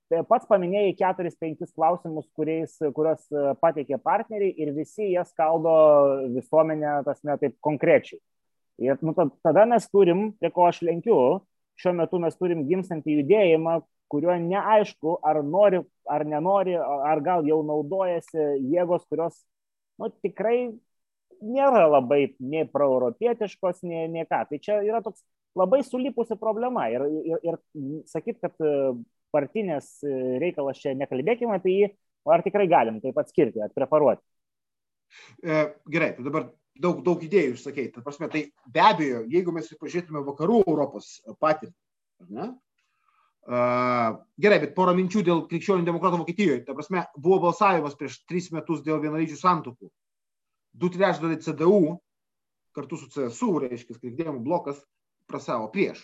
Tai 0.10 0.24
pats 0.26 0.48
paminėjai 0.50 0.96
keturis, 0.98 1.36
penkis 1.38 1.70
klausimus, 1.76 2.26
kuriais, 2.38 2.72
kurios 2.96 3.28
e, 3.30 3.52
pateikė 3.62 4.00
partneriai 4.02 4.56
ir 4.58 4.72
visi 4.74 5.12
jie 5.12 5.22
skaldo 5.28 5.74
visuomenę, 6.34 6.96
tas 7.06 7.22
ne 7.28 7.36
taip 7.38 7.60
konkrečiai. 7.66 8.18
Ir 8.82 8.98
nu, 9.06 9.14
tada 9.46 9.68
mes 9.70 9.86
turim, 9.92 10.32
prie 10.42 10.50
ko 10.56 10.66
aš 10.66 10.82
lenkiu, 10.88 11.20
šiuo 11.78 11.94
metu 12.00 12.20
mes 12.24 12.38
turim 12.40 12.64
gimstantį 12.66 13.20
judėjimą, 13.20 13.76
kuriuo 14.10 14.40
neaišku, 14.42 15.20
ar 15.30 15.44
nori, 15.46 15.84
ar 16.10 16.26
nenori, 16.26 16.74
ar 16.80 17.22
gal 17.22 17.46
jau 17.46 17.60
naudojasi 17.68 18.48
jėgos, 18.72 19.06
kurios 19.12 19.38
nu, 20.02 20.10
tikrai 20.24 20.72
nėra 21.40 21.86
labai 21.86 22.34
nei 22.40 22.66
proeuropietiškos, 22.72 23.84
nei, 23.86 24.08
nei 24.10 24.26
ką. 24.26 24.42
Tai 24.50 24.62
čia 24.64 24.82
yra 24.88 25.04
toks 25.06 25.22
labai 25.60 25.84
sulipusi 25.86 26.40
problema. 26.40 26.88
Ir, 26.90 27.06
ir, 27.30 27.46
ir 27.52 27.60
sakyt, 28.10 28.42
kad 28.42 28.58
partinės 29.34 29.92
e, 30.04 30.14
reikalas 30.42 30.80
čia 30.82 30.96
nekalbėkime 30.98 31.58
apie 31.58 31.76
jį, 31.76 31.90
ar 32.30 32.44
tikrai 32.46 32.68
galim 32.72 33.00
taip 33.04 33.18
atskirti, 33.22 33.62
atpreparuoti? 33.66 34.24
E, 35.44 35.62
gerai, 35.90 36.14
tai 36.18 36.26
dabar 36.26 36.50
daug, 36.80 37.04
daug 37.06 37.22
idėjų 37.26 37.58
išsakei. 37.58 37.90
Ta 37.94 38.04
prasme, 38.06 38.30
tai 38.32 38.44
be 38.70 38.84
abejo, 38.86 39.24
jeigu 39.32 39.54
mes 39.56 39.70
pažiūrėtume 39.82 40.24
vakarų 40.28 40.64
Europos 40.66 41.16
patirtį, 41.42 41.76
ne? 42.30 42.52
Uh, 43.50 44.20
gerai, 44.38 44.60
bet 44.62 44.76
porą 44.76 44.92
minčių 44.94 45.24
dėl 45.26 45.40
krikščionių 45.50 45.88
demokratų 45.88 46.20
Vokietijoje. 46.20 46.60
Ta 46.68 46.76
prasme, 46.78 47.02
buvo 47.18 47.40
balsavimas 47.48 47.96
prieš 47.98 48.20
tris 48.30 48.52
metus 48.54 48.84
dėl 48.86 49.00
vienalyčių 49.02 49.38
santokų. 49.40 49.90
Du 50.78 50.90
trečdaliai 50.94 51.40
CDU 51.42 51.96
kartu 52.78 53.00
su 53.00 53.08
CSU, 53.10 53.56
reiškia, 53.64 53.98
krikdėjimų 53.98 54.44
blokas, 54.46 54.84
prasavo 55.26 55.72
prieš 55.74 56.04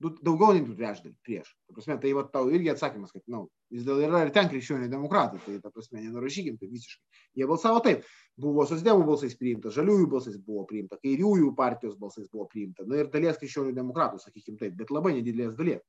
daugiau 0.00 0.52
nei 0.52 0.64
du 0.64 0.74
trečdaliai 0.76 1.16
prieš. 1.24 1.48
Ta 1.66 1.74
prasme, 1.76 1.96
tai 2.00 2.12
va, 2.16 2.24
tau 2.32 2.50
irgi 2.52 2.68
atsakymas, 2.72 3.14
kad 3.14 3.22
na, 3.32 3.40
vis 3.72 3.84
dėlto 3.86 4.04
yra 4.04 4.24
ir 4.26 4.32
ten 4.34 4.50
krikščioniai 4.50 4.90
demokratai, 4.92 5.40
tai 5.44 5.56
ta 5.62 5.72
prasme, 5.72 6.02
nenurašykim 6.04 6.58
tai 6.60 6.68
visiškai. 6.68 7.22
Jie 7.40 7.48
balsavo 7.48 7.80
taip. 7.84 8.04
Buvo 8.40 8.66
sosdemų 8.68 9.06
balsais 9.08 9.36
priimta, 9.40 9.72
žaliųjų 9.72 10.10
balsais 10.12 10.36
buvo 10.36 10.66
priimta, 10.68 11.00
kairiųjų 11.00 11.54
partijos 11.56 11.96
balsais 12.00 12.28
buvo 12.28 12.44
priimta, 12.52 12.84
na 12.84 13.00
ir 13.00 13.10
dalies 13.12 13.40
krikščionių 13.40 13.72
demokratų, 13.76 14.20
sakykim 14.20 14.60
taip, 14.60 14.76
bet 14.76 14.92
labai 14.92 15.14
nedidelės 15.16 15.56
dalies. 15.56 15.80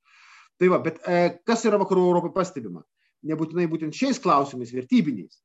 Tai 0.58 0.72
va, 0.72 0.80
bet 0.88 1.04
e, 1.04 1.20
kas 1.46 1.68
yra 1.68 1.80
vakarų 1.84 2.08
Europai 2.08 2.32
pastebima? 2.34 2.86
Nebūtinai 3.28 3.68
būtent 3.70 3.98
šiais 3.98 4.22
klausimais 4.24 4.72
vertybiniais. 4.74 5.42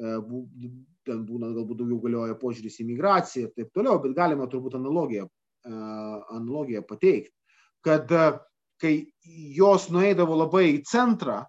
E, 0.00 0.16
ten 1.06 1.22
būna 1.28 1.52
galbūt 1.52 1.84
daugiau 1.84 2.00
galioja 2.08 2.34
požiūris 2.40 2.80
į 2.80 2.88
migraciją 2.94 3.50
ir 3.50 3.52
taip 3.54 3.76
toliau, 3.76 4.00
bet 4.02 4.16
galima 4.16 4.48
turbūt 4.50 4.80
analogiją, 4.80 5.28
e, 5.28 5.74
analogiją 6.40 6.82
pateikti 6.88 7.36
kad 7.86 8.12
e, 8.12 8.28
kai 8.82 8.94
jos 9.56 9.88
nueidavo 9.94 10.36
labai 10.42 10.68
į 10.74 10.84
centrą, 10.90 11.40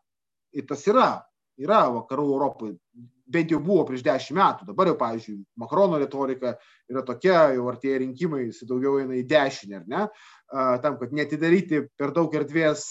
ir 0.55 0.65
tas 0.69 0.85
yra, 0.87 1.11
yra 1.59 1.87
vakarų 1.91 2.25
Europoje, 2.35 2.77
bent 3.27 3.51
jau 3.51 3.59
buvo 3.63 3.83
prieš 3.87 4.05
dešimt 4.05 4.37
metų, 4.37 4.67
dabar 4.69 4.87
jau, 4.91 4.95
pavyzdžiui, 4.99 5.41
Makrono 5.59 5.99
retorika 5.99 6.53
yra 6.87 7.03
tokia, 7.05 7.49
jau 7.57 7.65
artėja 7.71 7.99
rinkimai, 8.03 8.45
jis 8.45 8.63
daugiau 8.69 9.01
eina 9.01 9.17
į 9.17 9.25
dešinę, 9.27 9.81
ar 9.81 9.89
ne, 9.91 10.05
tam, 10.83 10.95
kad 11.01 11.15
netidaryti 11.15 11.83
per 11.99 12.13
daug 12.15 12.33
erdvės 12.39 12.85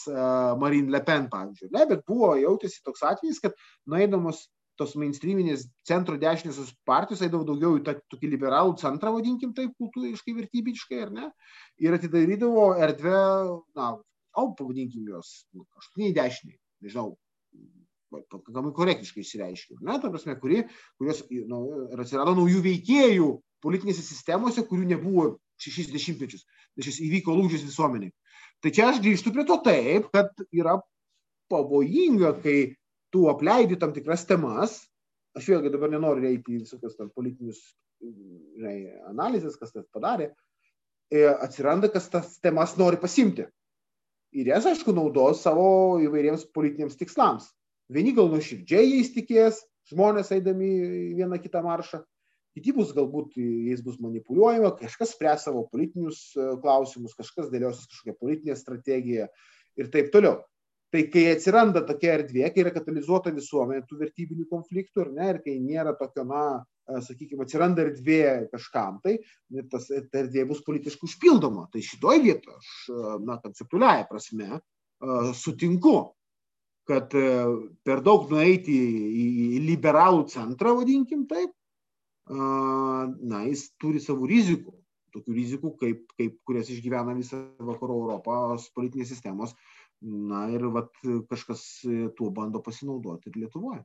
Marine 0.61 0.93
Le 0.93 1.01
Pen, 1.07 1.31
pavyzdžiui, 1.33 1.73
ne, 1.73 1.87
bet 1.89 2.05
buvo 2.09 2.35
jautėsi 2.37 2.85
toks 2.85 3.07
atvejis, 3.09 3.41
kad 3.47 3.57
nueidamos 3.89 4.45
tos 4.81 4.95
mainstreaminės 5.01 5.67
centro 5.89 6.17
dešinėsios 6.21 6.73
partijos 6.89 7.23
eidavo 7.27 7.47
daugiau 7.49 7.79
į 7.79 7.85
tą 7.87 7.97
tokį 8.13 8.33
liberalų 8.35 8.77
centrą, 8.81 9.13
vadinkim 9.17 9.55
taip, 9.57 9.73
kultūriškai, 9.81 10.35
vertybiškai, 10.41 11.01
ar 11.07 11.15
ne, 11.15 11.31
ir 11.83 11.97
atidarydavo 11.97 12.69
erdvę, 12.87 13.23
na, 13.79 13.95
au, 14.37 14.51
pavadinkim 14.59 15.09
juos, 15.09 15.33
nu, 15.57 15.65
aštuoniai 15.81 16.15
dešiniai, 16.17 16.61
nežinau, 16.85 17.15
pakankamai 18.13 18.73
korektiškai 18.77 19.25
išsireiškiu, 19.25 19.81
ne, 19.81 19.97
ta 20.03 20.13
prasme, 20.13 20.37
kuri, 20.41 20.63
kurios 21.01 21.25
nu, 21.51 21.63
ir 21.93 22.05
atsirado 22.05 22.37
naujų 22.37 22.63
veikėjų 22.69 23.33
politinėse 23.65 24.05
sistemose, 24.05 24.65
kurių 24.69 24.93
nebuvo 24.93 25.27
šešis 25.63 25.91
dešimtmečius. 25.93 26.45
Šis 26.85 27.01
įvyko 27.07 27.35
lūžis 27.35 27.65
visuomeniai. 27.65 28.13
Tai 28.61 28.73
čia 28.77 28.91
aš 28.91 29.01
grįžtu 29.05 29.33
prie 29.33 29.47
to 29.49 29.57
taip, 29.65 30.11
kad 30.13 30.29
yra 30.53 30.77
pavojinga, 31.53 32.35
kai 32.43 32.77
tu 33.17 33.31
apleidi 33.33 33.79
tam 33.81 33.95
tikras 33.97 34.27
temas, 34.29 34.83
aš 35.37 35.47
vėlgi 35.49 35.71
dabar 35.73 35.89
nenoriu 35.89 36.29
eiti 36.29 36.59
į 36.59 36.63
visokius 36.67 36.99
tam 36.99 37.09
politinius 37.17 37.63
žinai, 38.05 38.77
analizės, 39.09 39.57
kas 39.57 39.73
tas 39.73 39.87
padarė, 39.89 40.35
e, 41.09 41.23
atsiranda, 41.25 41.89
kas 41.93 42.11
tas 42.13 42.35
temas 42.45 42.75
nori 42.77 43.01
pasimti. 43.01 43.47
Ir 44.37 44.51
jas, 44.53 44.67
aišku, 44.69 44.93
naudos 44.93 45.41
savo 45.47 45.97
įvairiems 46.05 46.45
politiniams 46.53 46.99
tikslams. 47.01 47.49
Vieni 47.89 48.13
gal 48.13 48.29
nuoširdžiai 48.29 48.99
jais 48.99 49.15
tikės, 49.15 49.63
žmonės 49.89 50.35
eidami 50.37 50.69
vieną 51.17 51.39
kitą 51.41 51.63
maršą, 51.65 52.03
kiti 52.59 52.75
bus 52.77 52.91
galbūt 52.97 53.39
jais 53.39 53.81
bus 53.87 53.97
manipuliuojama, 54.03 54.75
kažkas 54.83 55.15
spręs 55.15 55.47
savo 55.49 55.65
politinius 55.73 56.21
e, 56.37 56.51
klausimus, 56.61 57.17
kažkas 57.17 57.49
dėliosis 57.55 57.89
kažkokią 57.89 58.19
politinę 58.21 58.59
strategiją 58.61 59.31
ir 59.81 59.91
taip 59.95 60.13
toliau. 60.13 60.43
Tai 60.97 61.03
kai 61.13 61.27
atsiranda 61.29 61.83
tokia 61.85 62.15
erdvė, 62.17 62.47
kai 62.55 62.63
yra 62.63 62.71
katalizuota 62.73 63.29
visuomenė 63.37 63.83
tų 63.85 63.99
vertybinių 64.01 64.47
konfliktų 64.49 65.03
ir, 65.03 65.11
ne, 65.13 65.27
ir 65.35 65.39
kai 65.45 65.59
nėra 65.61 65.93
tokio, 65.99 66.23
na, 66.25 66.45
e, 66.89 67.03
sakykime, 67.05 67.45
atsiranda 67.45 67.85
erdvė 67.85 68.23
kažkam, 68.49 68.97
tai 69.05 69.19
tas, 69.69 69.91
ta 69.91 70.23
erdvė 70.23 70.47
bus 70.49 70.63
politiškai 70.65 71.05
užpildoma. 71.11 71.67
Tai 71.75 71.83
šitoj 71.85 72.23
vietoje 72.25 72.57
aš, 72.57 72.71
e, 72.89 73.19
na, 73.29 73.37
konceptualiaja 73.45 74.09
prasme, 74.09 74.63
sutinku, 75.37 75.95
kad 76.89 77.13
per 77.13 78.01
daug 78.01 78.31
nueiti 78.33 78.73
į 78.73 79.61
liberalų 79.67 80.25
centrą, 80.33 80.73
vadinkim 80.79 81.27
taip, 81.29 81.53
na, 82.33 83.45
jis 83.51 83.69
turi 83.77 84.01
savų 84.01 84.33
rizikų. 84.33 84.79
Tokių 85.13 85.37
rizikų, 85.37 85.77
kaip, 85.81 86.01
kaip, 86.17 86.41
kurias 86.49 86.73
išgyvena 86.73 87.13
visa 87.17 87.43
vakarų 87.61 88.01
Europos 88.07 88.71
politinės 88.73 89.13
sistemos. 89.13 89.53
Na 90.05 90.47
ir 90.53 90.67
vat, 90.75 90.93
kažkas 91.31 91.63
tuo 92.19 92.31
bando 92.31 92.61
pasinaudoti 92.63 93.31
ir 93.31 93.39
Lietuvoje. 93.43 93.83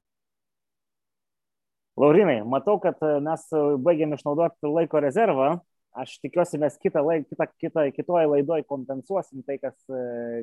Laurinai, 1.99 2.41
matau, 2.47 2.78
kad 2.84 2.99
mes 3.24 3.43
baigėm 3.86 4.16
išnaudoti 4.16 4.72
laiko 4.72 5.01
rezervą. 5.03 5.53
Aš 5.91 6.16
tikiuosi, 6.24 6.59
mes 6.59 6.78
kitą, 6.80 7.01
laik, 7.03 7.26
kitą, 7.28 7.47
kitą, 7.59 7.84
kitoje 7.91 8.28
laidoje 8.32 8.64
kompensuosim 8.64 9.41
tai, 9.43 9.57
kas, 9.59 9.76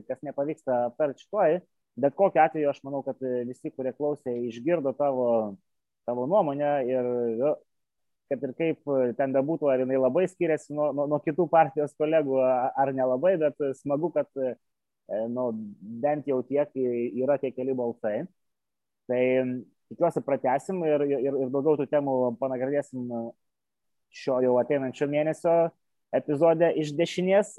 kas 0.09 0.21
nepavyksta 0.27 0.83
aptarti 0.91 1.25
šitoje. 1.25 1.63
Bet 1.99 2.15
kokiu 2.19 2.43
atveju 2.45 2.69
aš 2.71 2.83
manau, 2.85 3.01
kad 3.03 3.17
visi, 3.49 3.73
kurie 3.73 3.95
klausė, 3.97 4.35
išgirdo 4.51 4.93
tavo, 4.99 5.57
tavo 6.07 6.29
nuomonę 6.31 6.75
ir 6.87 7.09
kad 8.29 8.45
ir 8.45 8.55
kaip 8.59 8.91
e, 8.93 9.13
ten 9.19 9.33
bebūtų, 9.35 9.71
ar 9.73 9.83
jinai 9.83 9.99
labai 10.01 10.27
skiriasi 10.29 10.75
nuo, 10.77 10.91
nuo, 10.97 11.07
nuo 11.11 11.19
kitų 11.25 11.49
partijos 11.51 11.95
kolegų, 12.01 12.39
ar 12.45 12.93
nelabai, 12.97 13.35
bet 13.41 13.57
smagu, 13.81 14.13
kad 14.15 14.29
e, 14.37 14.53
nu, 15.33 15.51
bent 16.03 16.29
jau 16.29 16.43
tiek 16.47 16.73
yra 16.77 17.39
tie 17.41 17.53
keli 17.55 17.75
balsai. 17.77 18.23
Tai 19.09 19.23
tikiuosi 19.89 20.23
pratesim 20.25 20.83
ir, 20.85 21.05
ir, 21.09 21.29
ir 21.29 21.53
daugiau 21.53 21.79
tų 21.81 21.89
temų 21.89 22.17
panagrinėsim 22.41 23.09
šio 24.13 24.39
jau 24.45 24.57
ateinančio 24.61 25.09
mėnesio 25.09 25.57
epizode 26.15 26.71
iš 26.81 26.93
dešinės. 26.99 27.57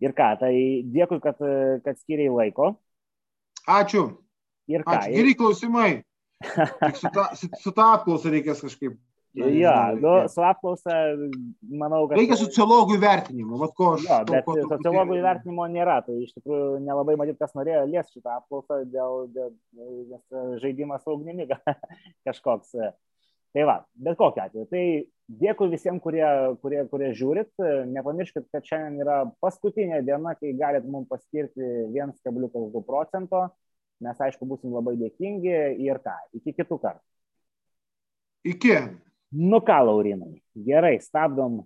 Ir 0.00 0.14
ką, 0.16 0.30
tai 0.40 0.54
dėkui, 0.88 1.18
kad, 1.20 1.40
kad 1.84 1.98
skiriai 2.00 2.30
laiko. 2.32 2.72
Ačiū. 3.68 4.06
Ir 4.70 4.86
ką? 4.86 4.96
Ačiū. 4.96 5.16
Geri 5.18 5.34
klausimai. 5.36 5.90
Tik 6.80 6.96
su 6.96 7.10
ta, 7.12 7.26
su, 7.36 7.50
su 7.60 7.72
ta 7.76 7.90
apklausa 7.98 8.32
reikės 8.32 8.62
kažkaip 8.64 8.94
Ja, 9.34 9.92
nu, 9.94 10.28
su 10.28 10.42
apklausa, 10.42 10.94
manau, 11.62 12.02
kad. 12.10 12.16
Reikia 12.18 12.34
sociologų 12.40 12.96
įvertinimo, 12.96 13.60
vat 13.60 13.74
ko 13.78 13.92
aš. 13.94 14.06
Jo, 14.08 14.16
bet 14.26 14.46
ko, 14.46 14.56
sociologų 14.72 15.20
įvertinimo 15.20 15.68
nėra, 15.70 16.00
tai 16.02 16.16
iš 16.24 16.32
tikrųjų 16.34 16.80
nelabai 16.82 17.14
matyt, 17.20 17.38
kas 17.38 17.54
norėjo 17.54 17.84
lies 17.92 18.10
šitą 18.10 18.40
apklausą, 18.40 18.80
dėl, 18.90 19.28
dėl, 19.30 19.52
nes 20.10 20.40
žaidimas 20.64 21.06
ugnimi 21.06 21.46
kažkoks. 22.26 22.74
Tai 23.54 23.66
va, 23.66 23.76
bet 23.98 24.18
kokiu 24.18 24.42
atveju. 24.44 24.66
Tai 24.70 24.82
dėkui 25.40 25.70
visiems, 25.72 26.02
kurie, 26.02 26.26
kurie, 26.62 26.82
kurie 26.90 27.10
žiūrit. 27.18 27.50
Nepamirškit, 27.90 28.46
kad 28.54 28.66
šiandien 28.66 29.02
yra 29.02 29.16
paskutinė 29.42 30.02
diena, 30.06 30.34
kai 30.38 30.52
galit 30.58 30.86
mums 30.86 31.10
paskirti 31.10 31.70
1,2 31.94 32.82
procento. 32.86 33.46
Mes, 34.00 34.22
aišku, 34.26 34.46
būsim 34.48 34.74
labai 34.74 34.94
dėkingi 34.98 35.54
ir 35.82 36.02
ką. 36.02 36.14
Iki 36.38 36.54
kitų 36.62 36.78
kartų. 36.82 37.04
Iki. 38.54 38.76
Nu 39.30 39.60
ką, 39.62 39.78
Laurinai, 39.86 40.40
gerai, 40.66 40.96
stabdom 41.00 41.56